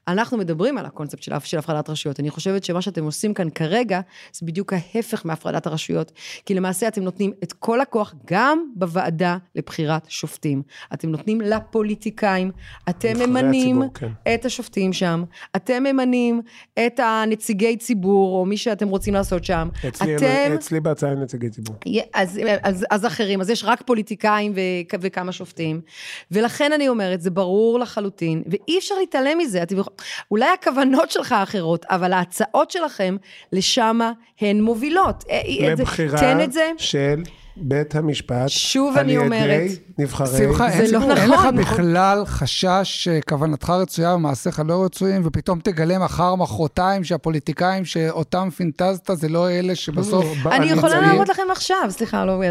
אנחנו 0.08 0.38
מדברים 0.38 0.78
על 0.78 0.86
הקונספט 0.86 1.24
של, 1.24 1.32
של 1.44 1.58
הפרדת 1.58 1.90
רשויות. 1.90 2.20
אני 2.20 2.30
חושבת 2.30 2.64
שמה 2.64 2.82
שאתם 2.82 3.04
עושים 3.04 3.34
כאן 3.34 3.50
כרגע, 3.50 4.02
זה 4.34 4.46
בדיוק 4.46 4.74
ההפך 4.74 5.26
מהפרדת 5.26 5.68
הרשויות. 5.68 6.12
כי 6.46 6.54
למעשה 6.54 6.88
אתם 6.88 7.02
נותנים 7.02 7.32
את 7.44 7.54
כל 7.54 7.82
הכוח, 7.82 8.14
גם 8.26 8.66
בוועדה 8.76 9.38
לבחירת 9.56 10.06
שופטים. 10.10 10.62
אתם 10.94 11.10
נותנים 11.10 11.42
לפוליטיקאים, 11.42 12.52
אתם 12.90 13.14
ממנים 13.20 13.82
הציבור, 13.82 13.94
כן. 13.94 14.34
את 14.34 14.46
השופטים 14.46 14.94
שם, 14.94 15.24
אתם 15.56 15.84
ממנים 15.84 16.42
את 16.86 17.00
הנציגי 17.04 17.78
ציבור, 17.78 18.40
או 18.40 18.46
מי 18.46 18.58
שאתם 18.58 18.88
רוצים 18.88 19.14
לעשות 19.14 19.44
שם. 19.44 19.70
אצלי, 19.88 20.16
אתם... 20.16 20.26
אצלי 20.56 20.80
בהצעה 20.80 21.12
אין 21.12 21.20
נציגי 21.20 21.50
ציבור. 21.50 21.76
אז, 22.14 22.40
אז, 22.64 22.86
אז 22.92 23.06
אחרים, 23.06 23.42
אז 23.42 23.50
יש 23.50 23.64
רק 23.64 23.82
פוליטיקאים 23.82 24.54
ו, 24.56 24.60
וכמה 25.02 25.32
שופטים. 25.32 25.82
ולכן 26.32 26.74
אני 26.74 26.90
אומרת, 26.90 27.22
זה 27.22 27.32
ברור 27.32 27.80
לחלוטין, 27.80 28.44
ואי 28.46 28.78
אפשר 28.78 28.96
להתעלם 28.96 29.38
מזה. 29.38 29.64
אתם, 29.64 29.76
אולי 30.32 30.50
הכוונות 30.54 31.12
שלך 31.12 31.36
אחרות, 31.44 31.86
אבל 31.90 32.14
ההצעות 32.14 32.72
שלכם, 32.72 33.18
לשם 33.52 34.00
הן 34.42 34.62
מובילות. 34.62 35.24
אה, 35.30 35.42
אה, 35.62 35.74
לבחירה 35.74 36.20
תן 36.20 36.42
את 36.42 36.52
זה. 36.52 36.72
של... 36.78 37.24
בית 37.58 37.96
המשפט, 37.96 38.50
שוב 38.50 38.98
אני 38.98 39.18
אומרת, 39.18 39.42
על 39.42 39.50
ידי 39.50 39.76
נבחרי 39.98 40.38
שמחה, 40.38 40.70
אין, 40.70 40.92
לא 40.92 41.00
נכון. 41.00 41.18
אין 41.18 41.30
לך 41.30 41.46
בכלל 41.58 42.26
חשש 42.26 42.82
שכוונתך 42.84 43.70
רצויה 43.70 44.16
ומעשיך 44.16 44.62
לא 44.66 44.86
רצויים, 44.86 45.22
ופתאום 45.26 45.60
תגלה 45.60 46.00
מחר, 46.00 46.36
מחרתיים, 46.36 47.04
שהפוליטיקאים 47.04 47.86
שאותם 47.86 48.50
פינטזת, 48.50 49.10
זה 49.14 49.30
לא 49.30 49.50
אלה 49.50 49.76
שבסוף... 49.76 50.26
אני 50.46 50.66
יכולה 50.66 51.02
להראות 51.02 51.30
לכם 51.30 51.48
עכשיו, 51.52 51.86
סליחה, 51.90 52.26
לא... 52.26 52.42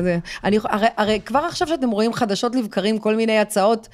אני, 0.44 0.59
הרי, 0.64 0.86
הרי 0.96 1.20
כבר 1.26 1.38
עכשיו 1.38 1.68
שאתם 1.68 1.90
רואים 1.90 2.12
חדשות 2.12 2.55
לבקרים 2.57 2.98
כל 2.98 3.16
מיני 3.16 3.38
הצעות, 3.38 3.88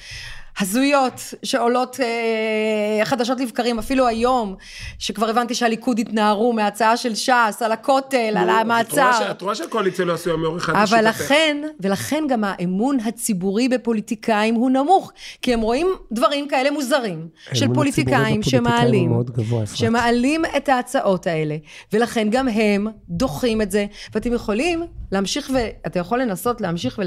הזויות 0.61 1.35
שעולות 1.43 2.01
אה, 2.01 3.05
חדשות 3.05 3.41
לבקרים, 3.41 3.79
אפילו 3.79 4.07
היום, 4.07 4.55
שכבר 4.99 5.29
הבנתי 5.29 5.55
שהליכוד 5.55 5.99
התנערו 5.99 6.53
מההצעה 6.53 6.97
של 6.97 7.15
ש"ס 7.15 7.63
על 7.65 7.73
הכותל, 7.73 8.35
על 8.37 8.51
המעצר. 8.51 9.31
את 9.31 9.43
רואה 9.43 9.55
שהקואליציה 9.55 10.05
לא 10.05 10.13
עשו 10.13 10.31
יום 10.31 10.43
יום 10.43 10.57
אחד 10.57 10.75
אבל 10.77 11.09
לכן, 11.09 11.57
ולכן 11.81 12.25
גם 12.29 12.45
האמון 12.45 12.99
הציבורי 13.01 13.69
בפוליטיקאים 13.69 14.55
הוא 14.55 14.71
נמוך, 14.71 15.13
כי 15.43 15.55
הם 15.55 15.61
רואים 15.61 15.89
דברים 16.13 16.49
כאלה 16.49 16.71
מוזרים, 16.71 17.29
של 17.55 17.75
פוליטיקאים 17.75 18.43
שמעלים, 18.43 19.23
גבוה. 19.23 19.67
שמעלים 19.67 20.43
את 20.57 20.69
ההצעות 20.69 21.27
האלה, 21.27 21.57
ולכן 21.93 22.29
גם 22.31 22.49
הם 22.49 22.87
דוחים 23.09 23.63
את 23.63 23.71
זה, 23.71 23.87
ואתם 24.15 24.33
יכולים 24.33 24.83
להמשיך, 25.13 25.51
ואתה 25.55 25.99
יכול 25.99 26.23
לנסות 26.23 26.61
להמשיך 26.61 26.99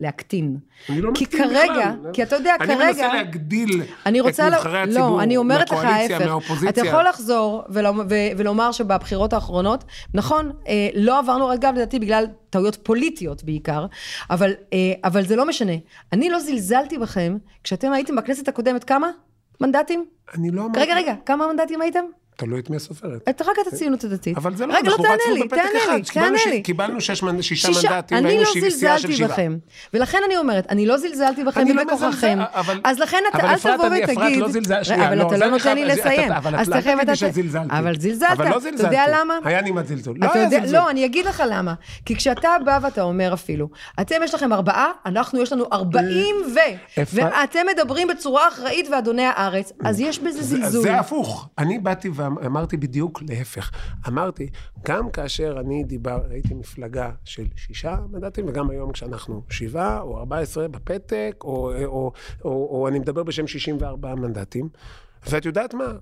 ולהקטין. 0.00 0.56
אני 0.88 1.00
לא 1.00 1.10
כי 1.14 1.24
מקטין 1.24 1.40
כרגע, 1.40 1.72
בכלל. 1.72 2.12
כי 2.12 2.22
אתה 2.22 2.36
יודע, 2.36 2.54
אני 2.60 2.66
כרגע... 2.66 2.86
מנסה 2.86 3.14
להגדיל 3.14 3.82
אני 4.06 4.20
רוצה... 4.20 4.48
את 4.48 4.52
נבחרי 4.52 4.78
הציבור 4.78 5.00
לא, 5.00 5.22
אני 5.22 5.36
אומרת 5.36 5.70
לך 5.70 5.84
ההפך. 5.84 6.20
מהאופוזיציה. 6.26 6.68
אתה 6.70 6.80
יכול 6.80 7.04
לחזור 7.04 7.64
ולומר, 7.68 8.04
ולומר 8.36 8.72
שבבחירות 8.72 9.32
האחרונות, 9.32 9.84
נכון, 10.14 10.52
אה, 10.68 10.88
לא 10.94 11.18
עברנו, 11.18 11.54
אגב, 11.54 11.74
לדעתי 11.74 11.98
בגלל 11.98 12.26
טעויות 12.50 12.76
פוליטיות 12.82 13.44
בעיקר, 13.44 13.86
אבל, 14.30 14.52
אה, 14.72 14.78
אבל 15.04 15.26
זה 15.26 15.36
לא 15.36 15.46
משנה. 15.48 15.74
אני 16.12 16.30
לא 16.30 16.38
זלזלתי 16.38 16.98
בכם 16.98 17.38
כשאתם 17.64 17.92
הייתם 17.92 18.16
בכנסת 18.16 18.48
הקודמת 18.48 18.84
כמה 18.84 19.10
מנדטים? 19.60 20.04
אני 20.34 20.50
לא 20.50 20.64
אמרתי... 20.64 20.80
רגע, 20.80 20.94
רגע, 20.94 21.14
כמה 21.26 21.46
מנדטים 21.52 21.82
הייתם? 21.82 22.04
תלוי 22.40 22.60
את 22.60 22.70
מי 22.70 22.76
הסופרת. 22.76 23.28
את 23.28 23.42
רק 23.42 23.56
את 23.62 23.72
הציונות 23.72 24.04
הדתית. 24.04 24.36
אבל 24.36 24.56
זה 24.56 24.66
לא, 24.66 24.74
רגע, 24.74 24.88
אנחנו 24.90 25.04
תענה 25.04 25.14
רצנו 25.14 25.34
לי, 25.34 25.40
בפתק 25.42 25.56
תענה 25.56 25.68
אחד. 25.84 25.92
לי, 25.94 26.02
קיבלנו 26.02 26.26
תענה 26.26 26.38
ש- 26.38 26.46
לי. 26.46 26.62
קיבלנו 26.62 27.00
שש 27.00 27.20
שישה 27.40 27.68
שישה, 27.74 27.90
מנדטים, 27.90 28.16
אני 28.18 28.26
והיינו 28.26 28.42
לא 28.42 28.48
סיעה 28.70 28.70
של 28.70 28.70
זלזלתי 29.08 29.12
שבעה. 29.16 29.28
בכם, 29.28 29.56
ולכן 29.94 30.18
אני 30.26 30.36
אומרת, 30.36 30.66
אני 30.70 30.86
לא 30.86 30.96
זלזלתי 30.98 31.44
בכם 31.44 31.60
אני 31.60 31.72
לא 31.74 31.82
אבל- 32.54 32.80
אז 32.84 32.98
לכן 32.98 33.18
אתה 33.30 33.38
אבל 33.38 33.48
אל 33.48 33.54
אפרת, 33.54 33.74
תבוא 33.74 33.86
אני- 33.86 34.04
אפרת, 34.04 34.16
ותגיד, 34.18 34.38
לא 34.38 34.48
זלזל- 34.48 34.82
שנייה, 34.84 35.08
אבל 35.08 35.18
לא, 35.18 35.26
אתה 35.26 35.36
לא 35.36 35.44
אני 35.44 35.50
נותן 35.50 35.62
חייב- 35.62 35.78
לי 35.78 35.84
לסיים, 35.84 36.32
אבל 36.32 36.56
אז 36.56 36.68
את 36.68 36.74
לא 36.74 36.80
תגידי 36.80 37.02
אתה, 37.02 37.16
שזלזלתי. 37.16 37.78
אבל 37.78 37.94
זלזלת, 38.00 38.30
אבל 38.30 38.44
לא 38.44 38.50
אתה 38.50 38.60
זלזלתי. 38.60 38.82
יודע 38.82 39.04
למה? 39.20 39.38
היה 39.44 39.60
נימת 39.62 39.86
זלזול. 39.86 40.16
לא 40.20 40.28
היה 40.34 40.48
זלזול. 40.50 40.76
לא, 40.78 40.90
אני 40.90 41.04
אגיד 41.04 41.26
לך 41.26 41.42
למה. 41.50 41.74
כי 42.04 42.16
כשאתה 42.16 42.48
בא 42.64 42.78
ואתה 42.82 43.02
אומר 43.02 43.34
אפילו, 43.34 43.68
אתם 44.00 44.16
יש 44.24 44.34
לכם 44.34 44.52
ארבעה, 44.52 44.86
אנחנו 45.06 45.42
יש 45.42 45.52
לנו 45.52 45.64
ארבעים 45.72 46.36
ו... 46.54 46.58
אפרת- 47.02 47.32
ואתם 47.40 47.60
מדברים 47.74 48.08
בצורה 48.08 48.48
אחראית 48.48 48.88
ואדוני 48.92 49.24
הארץ, 49.24 49.72
אז 49.84 50.00
יש 50.00 50.18
בזה 50.18 50.42
זה- 50.42 50.56
זלזול. 50.56 50.82
זה 50.82 50.98
הפוך. 50.98 51.48
אני 51.58 51.78
באתי 51.78 52.10
ואמרתי 52.36 52.76
בדיוק 52.76 53.22
להפך. 53.28 53.70
אמרתי, 54.08 54.48
גם 54.84 55.10
כאשר 55.10 55.56
אני 55.60 55.84
דיבר, 55.84 56.20
הייתי 56.30 56.54
מפלגה 56.54 57.10
של 57.24 57.46
שישה 57.56 57.96
מנדטים, 58.10 58.44
וגם 58.48 58.70
היום 58.70 58.92
כשאנחנו 58.92 59.42
שבעה 59.50 60.00
או 60.00 60.18
ארבע 60.18 60.38
עשרה 60.38 60.68
בפתק, 60.68 61.36
או, 61.44 61.50
או, 61.50 61.84
או, 61.84 62.12
או, 62.44 62.68
או 62.70 62.88
אני 62.88 62.98
מדבר 62.98 63.22
בשם 63.22 63.46
64 63.46 64.14
מנדטים, 64.14 64.68
ואת 65.30 65.44
יודעת 65.44 65.74
מה? 65.74 65.92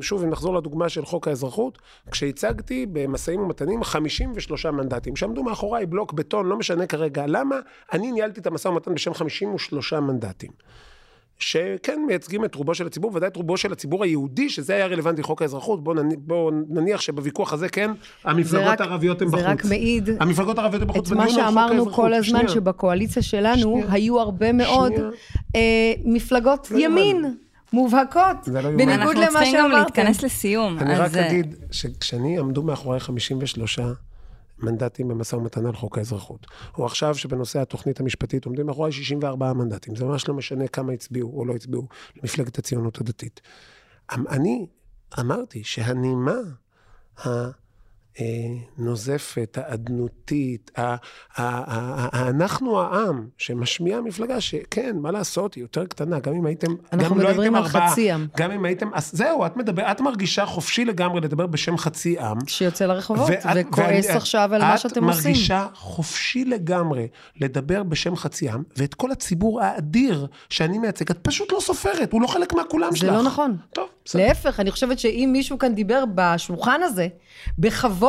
שוב, 0.00 0.22
אם 0.22 0.30
נחזור 0.30 0.56
לדוגמה 0.56 0.88
של 0.88 1.04
חוק 1.04 1.28
האזרחות, 1.28 1.78
כשהצגתי 2.10 2.86
במשאים 2.92 3.40
ומתנים 3.40 3.84
53 3.84 4.66
מנדטים, 4.66 5.16
שעמדו 5.16 5.42
מאחוריי 5.42 5.86
בלוק 5.86 6.12
בטון, 6.12 6.46
לא 6.46 6.56
משנה 6.56 6.86
כרגע 6.86 7.26
למה, 7.26 7.56
אני 7.92 8.12
ניהלתי 8.12 8.40
את 8.40 8.46
המשא 8.46 8.68
ומתן 8.68 8.94
בשם 8.94 9.14
53 9.14 9.92
מנדטים. 9.92 10.50
שכן 11.38 12.00
מייצגים 12.06 12.44
את 12.44 12.54
רובו 12.54 12.74
של 12.74 12.86
הציבור, 12.86 13.10
ודאי 13.14 13.28
את 13.28 13.36
רובו 13.36 13.56
של 13.56 13.72
הציבור 13.72 14.04
היהודי, 14.04 14.48
שזה 14.50 14.74
היה 14.74 14.86
רלוונטי 14.86 15.20
לחוק 15.20 15.42
האזרחות. 15.42 15.84
בואו 15.84 15.94
נניח, 15.96 16.18
בוא 16.20 16.52
נניח 16.68 17.00
שבוויכוח 17.00 17.52
הזה, 17.52 17.68
כן, 17.68 17.90
המפלגות 18.24 18.66
רק- 18.68 18.80
הערביות 18.80 19.22
הן 19.22 19.28
זה 19.28 19.36
בחוץ. 19.36 19.46
רק 19.46 19.64
מעיד 19.64 20.08
המפלגות 20.20 20.58
הערביות 20.58 20.82
הן 20.82 20.88
בחוץ. 20.88 21.12
את 21.12 21.16
מה 21.16 21.28
שאמרנו 21.30 21.72
האזרחות. 21.72 21.94
כל 21.94 22.14
הזמן, 22.14 22.38
שנייה. 22.38 22.48
שבקואליציה 22.48 23.22
שלנו 23.22 23.56
שנייה. 23.62 23.86
היו 23.92 24.20
הרבה 24.20 24.52
מאוד. 24.52 24.92
אה, 25.56 25.60
מפלגות 26.04 26.70
לא 26.70 26.78
ימין, 26.78 27.16
יאומן. 27.16 27.30
מובהקות, 27.72 28.36
זה 28.44 28.62
לא. 28.62 28.70
בניגוד 28.70 28.88
אנחנו 28.92 29.12
למה 29.20 29.30
צריכים 29.30 29.54
גם 29.54 29.62
שאמרתם. 29.70 29.78
להתכנס 29.84 30.22
לסיום. 30.22 30.78
אני 30.78 30.94
אז, 30.94 31.00
רק 31.00 31.16
אה, 31.16 31.30
אגיד 31.30 31.54
שכשאני 31.70 32.38
עמדו 32.38 32.62
מאחורי 32.62 33.00
53 33.00 33.78
מנדטים 34.58 35.08
במשא 35.08 35.36
ומתן 35.36 35.66
על 35.66 35.72
חוק 35.72 35.98
האזרחות, 35.98 36.46
או 36.78 36.86
עכשיו 36.86 37.14
שבנושא 37.14 37.60
התוכנית 37.60 38.00
המשפטית 38.00 38.44
עומדים 38.44 38.66
מאחורי 38.66 38.92
64 38.92 39.52
מנדטים, 39.52 39.96
זה 39.96 40.04
ממש 40.04 40.28
לא 40.28 40.34
משנה 40.34 40.68
כמה 40.68 40.92
הצביעו 40.92 41.38
או 41.38 41.44
לא 41.44 41.54
הצביעו 41.54 41.88
למפלגת 42.16 42.58
הציונות 42.58 43.00
הדתית. 43.00 43.40
אמ- 44.14 44.28
אני 44.28 44.66
אמרתי 45.20 45.64
שהנימה 45.64 46.36
הנוזפת, 48.78 49.58
האדנותית, 49.62 50.70
ה- 50.76 50.82
ה- 50.82 50.96
ה- 51.36 52.08
ה- 52.16 52.28
אנחנו 52.28 52.80
העם, 52.80 53.26
שמשמיע 53.38 54.00
מפלגה 54.00 54.40
שכן, 54.40 54.96
מה 55.00 55.10
לעשות, 55.10 55.54
היא 55.54 55.62
יותר 55.64 55.86
קטנה, 55.86 56.18
גם 56.18 56.32
אם 56.34 56.46
הייתם, 56.46 56.66
גם 56.92 57.00
לא 57.00 57.10
מדברים 57.16 57.40
הייתם 57.40 57.54
על 57.54 57.62
ארבעה, 57.64 57.90
חצי 57.90 58.12
עם. 58.12 58.26
גם 58.36 58.50
אם 58.50 58.64
הייתם, 58.64 58.88
אז 58.94 59.10
זהו, 59.12 59.46
את 59.46 59.56
מדבר, 59.56 59.90
את 59.90 60.00
מרגישה 60.00 60.46
חופשי 60.46 60.84
לגמרי 60.84 61.20
לדבר 61.20 61.46
בשם 61.46 61.76
חצי 61.78 62.18
עם. 62.18 62.38
שיוצא 62.46 62.86
לרחובות, 62.86 63.28
ואת- 63.30 63.46
וכועס 63.54 64.06
ואני- 64.06 64.16
עכשיו 64.16 64.50
על 64.54 64.62
מה 64.62 64.78
שאתם 64.78 65.04
את 65.04 65.14
עושים. 65.14 65.30
מרגישה 65.32 65.66
חופשי 65.74 66.44
לגמרי 66.44 67.08
לדבר 67.40 67.82
בשם 67.82 68.16
חצי 68.16 68.48
עם, 68.48 68.62
ואת 68.76 68.94
כל 68.94 69.10
הציבור 69.12 69.60
האדיר 69.62 70.26
שאני 70.50 70.78
מייצג, 70.78 71.10
את 71.10 71.18
פשוט 71.22 71.52
לא 71.52 71.60
סופרת, 71.60 72.12
הוא 72.12 72.22
לא 72.22 72.26
חלק 72.26 72.52
מהכולם 72.54 72.90
זה 72.90 72.96
שלך. 72.96 73.12
לא 73.12 73.22
נכון. 73.22 73.56
טוב, 73.72 73.88
בסדר. 74.04 74.26
להפך, 74.26 74.60
אני 74.60 74.70
חושבת 74.70 74.98
שאם 74.98 75.30
מישהו 75.32 75.58
כאן 75.58 75.74
דיבר 75.74 76.04
בשולחן 76.14 76.80
הזה, 76.82 77.08
בכבוד 77.58 78.05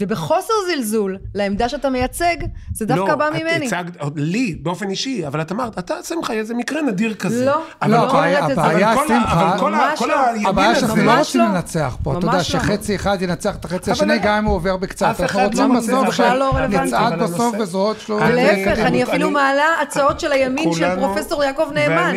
ובחוסר 0.00 0.52
זלזול 0.74 1.16
לעמדה 1.34 1.68
שאתה 1.68 1.90
מייצג, 1.90 2.36
זה 2.72 2.86
דווקא 2.86 3.14
בא 3.14 3.28
ממני. 3.30 3.44
לא, 3.70 3.76
את 3.78 3.86
הצגת, 3.86 4.12
לי, 4.16 4.58
באופן 4.62 4.90
אישי, 4.90 5.26
אבל 5.26 5.40
את 5.40 5.52
אמרת, 5.52 5.78
אתה 5.78 5.94
שמחה, 6.02 6.32
איזה 6.32 6.54
מקרה 6.54 6.82
נדיר 6.82 7.14
כזה. 7.14 7.44
לא, 7.46 7.62
אבל 7.82 7.90
לא, 7.90 7.98
כל- 8.10 8.16
הבעיה- 8.16 8.44
הבעיה, 8.44 8.94
כל 8.94 9.04
ה- 9.04 9.08
שמחה, 9.08 9.50
אבל 9.50 9.60
כל 9.60 9.74
ה- 9.74 9.88
ממש 9.90 9.98
כל 9.98 10.06
לא. 10.06 10.26
הימין 10.26 10.46
הבעיה 10.46 10.74
שאנחנו 10.74 11.04
לא 11.04 11.18
רוצים 11.18 11.40
לא. 11.40 11.46
לנצח 11.46 11.96
פה, 12.02 12.18
אתה 12.18 12.26
יודע 12.26 12.36
לא. 12.36 12.42
שחצי 12.42 12.94
אחד 12.96 13.22
ינצח 13.22 13.56
את 13.56 13.64
החצי 13.64 13.90
השני, 13.90 14.18
גם 14.22 14.34
אם 14.38 14.44
הוא 14.44 14.54
עובר 14.54 14.76
בקצת. 14.76 15.06
אף 15.06 15.20
אנחנו 15.20 15.38
אחד 15.40 15.46
רוצים 15.46 15.72
לא 15.74 15.80
בסוף 15.80 16.20
לא. 16.20 16.52
שנצעד 16.68 17.18
בסוף 17.22 17.56
בזרועות 17.56 18.00
שלו. 18.00 18.18
אני- 18.18 18.34
להפך, 18.34 18.78
אני 18.78 19.02
אפילו 19.04 19.30
מעלה 19.30 19.66
הצעות 19.82 20.20
של 20.20 20.32
הימין 20.32 20.72
של 20.72 20.96
פרופסור 21.00 21.44
יעקב 21.44 21.68
נאמן. 21.74 22.16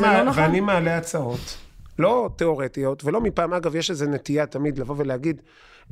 לא 0.00 0.22
נכון. 0.22 0.42
ואני 0.42 0.60
מעלה 0.60 0.96
הצעות, 0.96 1.56
לא 1.98 2.30
תיאורטיות, 2.36 3.04
ולא 3.04 3.20
מפעם, 3.20 3.54
אגב, 3.54 3.76
יש 3.76 3.90
איזו 3.90 4.06
נטייה 4.06 4.46
תמיד 4.46 4.78
לבוא 4.78 4.94
ולהגיד, 4.98 5.40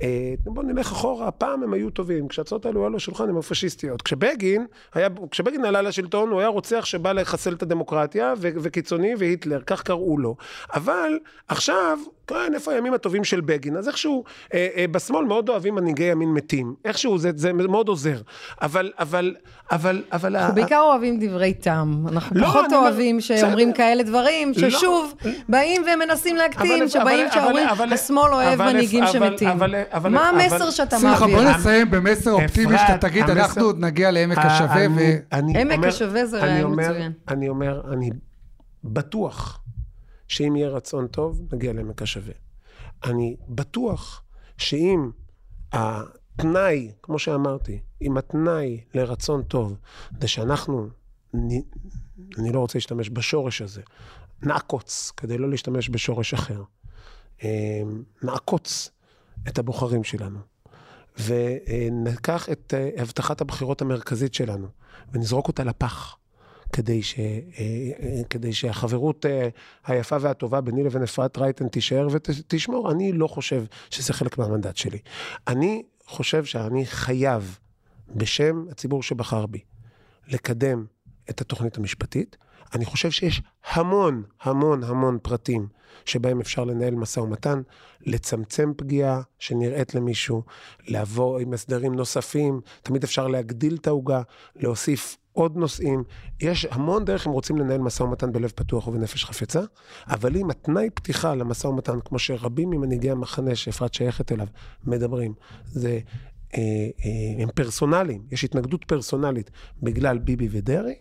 אה, 0.02 0.08
בוא 0.44 0.62
נלך 0.62 0.92
אחורה, 0.92 1.28
הפעם 1.28 1.62
הם 1.62 1.72
היו 1.72 1.90
טובים, 1.90 2.28
כשההצעות 2.28 2.66
האלו 2.66 2.80
היו 2.80 2.86
על 2.86 2.94
השולחן 2.94 3.24
הן 3.24 3.30
היו 3.34 3.42
פשיסטיות. 3.42 4.02
כשבגין, 4.02 4.66
היה, 4.94 5.08
כשבגין 5.30 5.64
עלה 5.64 5.82
לשלטון, 5.82 6.28
הוא 6.30 6.40
היה 6.40 6.48
רוצח 6.48 6.84
שבא 6.84 7.12
לחסל 7.12 7.52
את 7.54 7.62
הדמוקרטיה, 7.62 8.34
ו- 8.38 8.48
וקיצוני 8.62 9.14
והיטלר, 9.18 9.60
כך 9.66 9.82
קראו 9.82 10.18
לו. 10.18 10.36
אבל 10.74 11.18
עכשיו, 11.48 11.98
כן, 12.26 12.54
איפה 12.54 12.72
הימים 12.72 12.94
הטובים 12.94 13.24
של 13.24 13.40
בגין? 13.40 13.76
אז 13.76 13.88
איכשהו, 13.88 14.24
אה, 14.54 14.68
אה, 14.76 14.84
בשמאל 14.90 15.24
מאוד 15.24 15.48
אוהבים 15.48 15.74
מנהיגי 15.74 16.04
ימין 16.04 16.28
מתים. 16.28 16.74
איכשהו 16.84 17.18
זה, 17.18 17.30
זה 17.36 17.52
מאוד 17.52 17.88
עוזר. 17.88 18.16
אבל, 18.62 18.92
אבל, 18.98 19.34
אבל, 19.70 20.02
אבל... 20.12 20.36
ה- 20.36 20.38
אנחנו 20.38 20.54
בעיקר 20.54 20.80
אוהבים 20.80 21.18
דברי 21.26 21.54
טעם. 21.54 22.06
אנחנו 22.08 22.40
לא, 22.40 22.46
פחות 22.46 22.72
אוהבים 22.72 23.20
שאומרים 23.20 23.68
בסדר. 23.68 23.76
כאלה 23.76 24.02
דברים, 24.02 24.52
לא. 24.56 24.70
ששוב, 24.70 25.14
באים 25.48 25.82
ומנסים 25.94 26.36
להקטין, 26.36 26.76
אבל- 26.78 26.88
שבאים 26.88 27.26
אבל- 27.26 27.34
שאומרים, 27.40 27.68
אבל- 27.68 27.92
השמאל 27.92 28.32
אוהב 28.32 28.60
אבל- 28.60 28.72
מנהיגים 28.72 29.02
אבל- 29.04 29.12
שמתים. 29.12 29.48
אבל- 29.48 29.74
אבל- 29.92 30.10
מה 30.10 30.30
אבל- 30.30 30.40
המסר 30.40 30.70
שאתה 30.70 30.98
שמחה, 30.98 31.26
בוא 31.26 31.34
מעביר? 31.36 31.56
נסיים 31.56 31.90
במסר 31.90 32.32
אופטימי 32.32 32.78
שאתה 32.78 32.98
תגיד, 33.08 33.22
המסר- 33.30 33.32
אנחנו 33.40 33.62
עוד 33.62 33.78
נגיע 33.78 34.10
לעמק 34.10 34.38
השווה, 34.38 34.84
אני- 34.86 34.94
ו... 34.96 35.16
אני 35.32 35.60
עמק 35.60 35.84
השווה 35.86 36.26
זה 36.26 36.42
אני 36.42 36.48
רעיון 36.50 36.72
אומר- 36.72 36.88
מצוין. 36.90 37.12
אני 37.28 37.48
אומר, 37.48 37.92
אני 37.92 38.10
בטוח 38.84 39.60
שאם 40.28 40.56
יהיה 40.56 40.68
רצון 40.68 41.06
טוב, 41.06 41.40
נגיע 41.52 41.72
לעמק 41.72 42.02
השווה. 42.02 42.32
אני 43.04 43.36
בטוח 43.48 44.22
שאם 44.56 45.10
התנאי, 45.72 46.92
כמו 47.02 47.18
שאמרתי, 47.18 47.78
אם 48.02 48.16
התנאי 48.16 48.80
לרצון 48.94 49.42
טוב, 49.42 49.76
זה 50.20 50.28
שאנחנו, 50.28 50.88
נ- 51.34 51.60
אני 52.38 52.52
לא 52.52 52.58
רוצה 52.60 52.78
להשתמש 52.78 53.10
בשורש 53.10 53.62
הזה, 53.62 53.80
נעקוץ, 54.42 55.12
כדי 55.16 55.38
לא 55.38 55.50
להשתמש 55.50 55.90
בשורש 55.90 56.34
אחר, 56.34 56.62
אה, 57.44 57.48
נעקוץ 58.22 58.90
את 59.48 59.58
הבוחרים 59.58 60.04
שלנו. 60.04 60.38
וניקח 61.18 62.48
את 62.48 62.74
אה, 62.76 62.90
הבטחת 63.02 63.40
הבחירות 63.40 63.82
המרכזית 63.82 64.34
שלנו 64.34 64.66
ונזרוק 65.12 65.48
אותה 65.48 65.64
לפח. 65.64 66.16
כדי, 66.72 67.02
ש, 67.02 67.18
אה, 67.18 67.24
אה, 67.58 68.22
כדי 68.30 68.52
שהחברות 68.52 69.26
היפה 69.86 70.16
והטובה 70.20 70.60
ביני 70.60 70.84
לבין 70.84 71.02
אפרת 71.02 71.38
רייטן 71.38 71.68
תישאר 71.68 72.08
ותשמור, 72.10 72.92
אני 72.92 73.12
לא 73.12 73.26
חושב 73.26 73.64
שזה 73.90 74.12
חלק 74.12 74.38
מהמנדט 74.38 74.76
שלי. 74.76 74.98
אני 75.48 75.82
חושב 76.06 76.44
שאני 76.44 76.86
חייב, 76.86 77.58
בשם 78.14 78.64
הציבור 78.70 79.02
שבחר 79.02 79.46
בי, 79.46 79.60
לקדם 80.28 80.84
את 81.30 81.40
התוכנית 81.40 81.76
המשפטית. 81.76 82.36
אני 82.74 82.84
חושב 82.84 83.10
שיש 83.10 83.42
המון, 83.72 84.22
המון, 84.42 84.84
המון 84.84 85.18
פרטים 85.22 85.68
שבהם 86.04 86.40
אפשר 86.40 86.64
לנהל 86.64 86.94
משא 86.94 87.20
ומתן, 87.20 87.62
לצמצם 88.00 88.72
פגיעה 88.76 89.20
שנראית 89.38 89.94
למישהו, 89.94 90.42
לבוא 90.88 91.38
עם 91.38 91.52
הסדרים 91.52 91.94
נוספים, 91.94 92.60
תמיד 92.82 93.04
אפשר 93.04 93.26
להגדיל 93.26 93.76
את 93.80 93.86
העוגה, 93.86 94.22
להוסיף 94.56 95.16
עוד 95.32 95.56
נושאים. 95.56 96.04
יש 96.40 96.66
המון 96.70 97.04
דרך 97.04 97.26
אם 97.26 97.32
רוצים 97.32 97.56
לנהל 97.56 97.80
משא 97.80 98.02
ומתן 98.02 98.32
בלב 98.32 98.50
פתוח 98.50 98.88
ובנפש 98.88 99.24
חפצה, 99.24 99.60
אבל 100.06 100.36
אם 100.36 100.50
התנאי 100.50 100.90
פתיחה 100.90 101.34
למשא 101.34 101.66
ומתן, 101.66 102.00
כמו 102.04 102.18
שרבים 102.18 102.70
ממנהיגי 102.70 103.10
המחנה 103.10 103.54
שאפרת 103.54 103.94
שייכת 103.94 104.32
אליו 104.32 104.46
מדברים, 104.84 105.34
זה... 105.66 105.98
אה, 106.54 106.60
אה, 107.04 107.42
הם 107.42 107.48
פרסונליים, 107.54 108.22
יש 108.30 108.44
התנגדות 108.44 108.84
פרסונלית 108.84 109.50
בגלל 109.82 110.18
ביבי 110.18 110.48
ודרעי, 110.50 110.94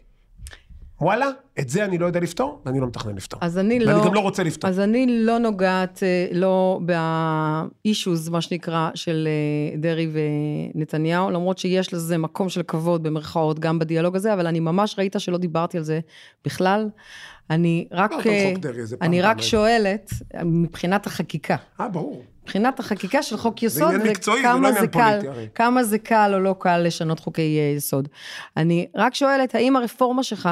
וואלה, 1.01 1.27
את 1.59 1.69
זה 1.69 1.85
אני 1.85 1.97
לא 1.97 2.05
יודע 2.05 2.19
לפתור, 2.19 2.61
ואני 2.65 2.79
לא 2.79 2.87
מתכנן 2.87 3.15
לפתור. 3.15 3.39
אז 3.43 3.57
אני 3.57 3.79
לא... 3.79 3.91
ואני 3.91 4.05
גם 4.05 4.13
לא 4.13 4.19
רוצה 4.19 4.43
לפתור. 4.43 4.69
אז 4.69 4.79
אני 4.79 5.05
לא 5.09 5.37
נוגעת, 5.37 6.03
אה, 6.03 6.27
לא 6.31 6.79
באישוז, 7.83 8.29
מה 8.29 8.41
שנקרא, 8.41 8.89
של 8.95 9.27
אה, 9.27 9.77
דרעי 9.77 10.07
ונתניהו, 10.75 11.31
למרות 11.31 11.57
שיש 11.57 11.93
לזה 11.93 12.17
מקום 12.17 12.49
של 12.49 12.63
כבוד, 12.63 13.03
במרכאות, 13.03 13.59
גם 13.59 13.79
בדיאלוג 13.79 14.15
הזה, 14.15 14.33
אבל 14.33 14.47
אני 14.47 14.59
ממש 14.59 14.95
ראית 14.97 15.15
שלא 15.17 15.37
דיברתי 15.37 15.77
על 15.77 15.83
זה 15.83 15.99
בכלל. 16.45 16.89
אני 17.49 17.87
רק, 17.91 18.11
לא, 18.11 18.31
אה, 18.31 18.53
אני 19.01 19.21
רק. 19.21 19.41
שואלת, 19.41 20.13
מבחינת 20.45 21.07
החקיקה, 21.07 21.55
אה, 21.79 21.87
ברור. 21.89 22.23
מבחינת 22.49 22.79
החקיקה 22.79 23.23
של 23.23 23.37
חוק 23.37 23.63
יסוד, 23.63 23.93
עניין 23.93 24.07
מקצועי, 24.07 24.41
זה 24.41 24.47
לא 24.47 24.53
עניין 24.53 24.73
זה 24.73 24.87
פוליטי, 24.87 25.27
הרי. 25.27 25.47
כמה 25.55 25.83
זה 25.83 25.99
קל 25.99 26.31
או 26.33 26.39
לא 26.39 26.55
קל 26.59 26.77
לשנות 26.77 27.19
חוקי 27.19 27.59
אה, 27.59 27.75
יסוד. 27.77 28.07
אני 28.57 28.87
רק 28.95 29.15
שואלת, 29.15 29.55
האם 29.55 29.75
הרפורמה 29.75 30.23
שלך, 30.23 30.49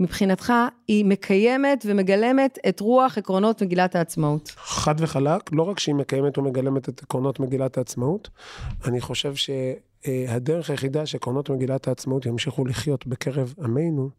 מבחינתך, 0.00 0.52
היא 0.88 1.04
מקיימת 1.04 1.84
ומגלמת 1.88 2.58
את 2.68 2.80
רוח 2.80 3.18
עקרונות 3.18 3.62
מגילת 3.62 3.96
העצמאות? 3.96 4.52
חד 4.56 4.94
וחלק, 4.98 5.52
לא 5.52 5.62
רק 5.62 5.78
שהיא 5.78 5.94
מקיימת 5.94 6.38
ומגלמת 6.38 6.88
את 6.88 7.02
עקרונות 7.02 7.40
מגילת 7.40 7.78
העצמאות, 7.78 8.28
אני 8.84 9.00
חושב 9.00 9.34
שהדרך 9.34 10.70
היחידה 10.70 11.06
שעקרונות 11.06 11.50
מגילת 11.50 11.88
העצמאות 11.88 12.26
ימשיכו 12.26 12.64
לחיות 12.64 13.06
בקרב 13.06 13.54
עמנו, 13.64 14.10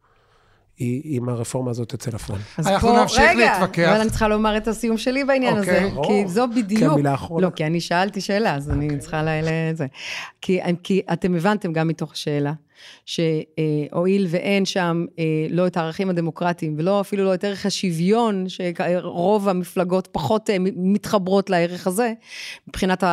היא 0.78 1.20
אם 1.20 1.30
הרפורמה 1.30 1.72
הזאת 1.72 1.90
תצא 1.90 2.12
לפועל. 2.14 2.40
אז 2.58 2.68
אנחנו 2.68 2.90
פה- 2.90 3.02
נמשיך 3.02 3.20
רגע, 3.20 3.60
להתווכח. 3.60 3.90
אבל 3.90 4.00
אני 4.02 4.10
צריכה 4.10 4.28
לומר 4.28 4.58
את 4.58 4.68
הסיום 4.68 4.98
שלי 4.98 5.24
בעניין 5.24 5.58
אוקיי, 5.58 5.80
הזה, 5.80 5.90
ברור. 5.94 6.08
כי 6.08 6.28
זו 6.28 6.46
בדיוק... 6.56 6.94
המילה 6.94 7.12
האחרונה. 7.12 7.46
לא, 7.48 7.52
כי 7.52 7.66
אני 7.66 7.82
שאלתי 7.82 8.22
שאלה, 8.22 8.56
אז 8.56 8.70
אני 8.70 8.98
צריכה 9.00 9.24
ל... 9.24 9.28
זה. 9.74 9.86
כי, 10.42 10.60
כי 10.84 11.02
אתם 11.14 11.36
הבנתם 11.36 11.74
גם 11.74 11.88
מתוך 11.88 12.12
השאלה, 12.12 12.54
שהואיל 13.06 14.28
ואין 14.30 14.66
שם 14.66 15.06
אה, 15.20 15.24
לא 15.50 15.68
את 15.68 15.78
הערכים 15.78 16.10
הדמוקרטיים, 16.10 16.76
ולא 16.78 17.02
אפילו 17.02 17.24
לא 17.24 17.34
את 17.34 17.44
ערך 17.44 17.66
השוויון, 17.66 18.46
שרוב 18.48 19.50
המפלגות 19.50 20.08
פחות 20.12 20.50
אה, 20.50 20.56
מתחברות 20.76 21.50
לערך 21.50 21.88
הזה, 21.88 22.14
מבחינת 22.68 23.04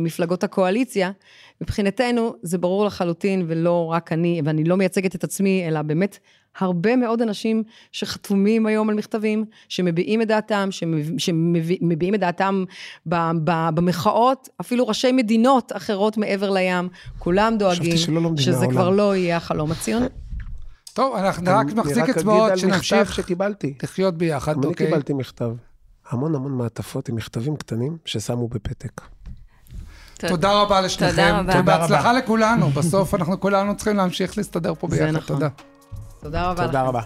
מפלגות 0.00 0.44
הקואליציה, 0.44 1.10
מבחינתנו 1.60 2.34
זה 2.42 2.58
ברור 2.58 2.84
לחלוטין, 2.84 3.44
ולא 3.48 3.86
רק 3.92 4.12
אני, 4.12 4.40
ואני 4.44 4.64
לא 4.64 4.76
מייצגת 4.76 5.14
את 5.14 5.24
עצמי, 5.24 5.64
אלא 5.68 5.82
באמת 5.82 6.18
הרבה 6.58 6.96
מאוד 6.96 7.22
אנשים 7.22 7.62
שחתומים 7.92 8.66
היום 8.66 8.88
על 8.90 8.94
מכתבים, 8.94 9.44
שמביעים 9.68 10.22
את 10.22 10.28
דעתם, 10.28 10.68
שמב- 10.70 11.18
שמביעים 11.18 12.14
את 12.14 12.20
דעתם 12.20 12.64
במחאות, 13.74 14.48
אפילו 14.60 14.88
ראשי 14.88 15.12
מדינות 15.12 15.72
אחרות 15.76 16.16
מעבר 16.16 16.50
לים, 16.50 16.88
כולם 17.18 17.56
דואגים 17.58 17.96
שזה 18.36 18.52
מהעולם. 18.52 18.70
כבר 18.70 18.90
לא 18.90 19.16
יהיה 19.16 19.36
החלום 19.36 19.70
הציוני. 19.72 20.06
טוב, 20.94 21.16
אנחנו 21.16 21.46
רק 21.50 21.66
נחזיק 21.74 22.08
אצבעות 22.08 22.52
מכתב 22.52 22.60
שנמשיך 22.60 23.12
שקיבלתי. 23.14 23.74
לחיות 23.82 24.18
ביחד, 24.18 24.52
גם 24.52 24.58
אני 24.58 24.66
אוקיי? 24.66 24.86
קיבלתי 24.86 25.12
מכתב. 25.12 25.50
המון 26.10 26.34
המון 26.34 26.52
מעטפות 26.52 27.08
עם 27.08 27.14
מכתבים 27.16 27.56
קטנים 27.56 27.96
ששמו 28.04 28.48
בפתק. 28.48 29.00
תודה 30.18 30.52
רבה 30.52 30.80
לשניכם. 30.80 31.10
תודה 31.10 31.38
רבה. 31.38 31.60
ובהצלחה 31.60 32.12
לכולנו. 32.12 32.70
בסוף 32.70 33.14
אנחנו 33.14 33.40
כולנו 33.40 33.76
צריכים 33.76 33.96
להמשיך 33.96 34.38
להסתדר 34.38 34.74
פה 34.74 34.88
זה 34.90 34.96
ביחד. 34.96 35.10
נכון. 35.16 35.36
תודה. 35.36 35.48
תודה 36.26 36.50
רבה 36.50 36.66
תודה 36.66 36.82
לכם. 36.82 36.88
רבה. 36.88 37.00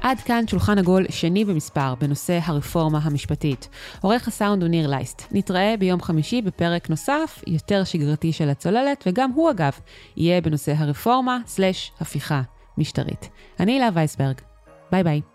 עד 0.00 0.20
כאן 0.20 0.44
שולחן 0.46 0.78
עגול 0.78 1.06
שני 1.10 1.44
במספר 1.44 1.94
בנושא 1.94 2.38
הרפורמה 2.44 2.98
המשפטית. 3.02 3.68
עורך 4.00 4.28
הסאונד 4.28 4.62
הוא 4.62 4.70
ניר 4.70 4.90
לייסט. 4.90 5.22
נתראה 5.30 5.74
ביום 5.78 6.02
חמישי 6.02 6.42
בפרק 6.42 6.90
נוסף, 6.90 7.42
יותר 7.46 7.84
שגרתי 7.84 8.32
של 8.32 8.48
הצוללת, 8.48 9.04
וגם 9.06 9.30
הוא 9.30 9.50
אגב, 9.50 9.72
יהיה 10.16 10.40
בנושא 10.40 10.74
הרפורמה/הפיכה 10.76 12.42
משטרית. 12.78 13.28
אני 13.60 13.72
הילה 13.72 13.88
וייסברג. 13.94 14.36
ביי 14.92 15.04
ביי. 15.04 15.31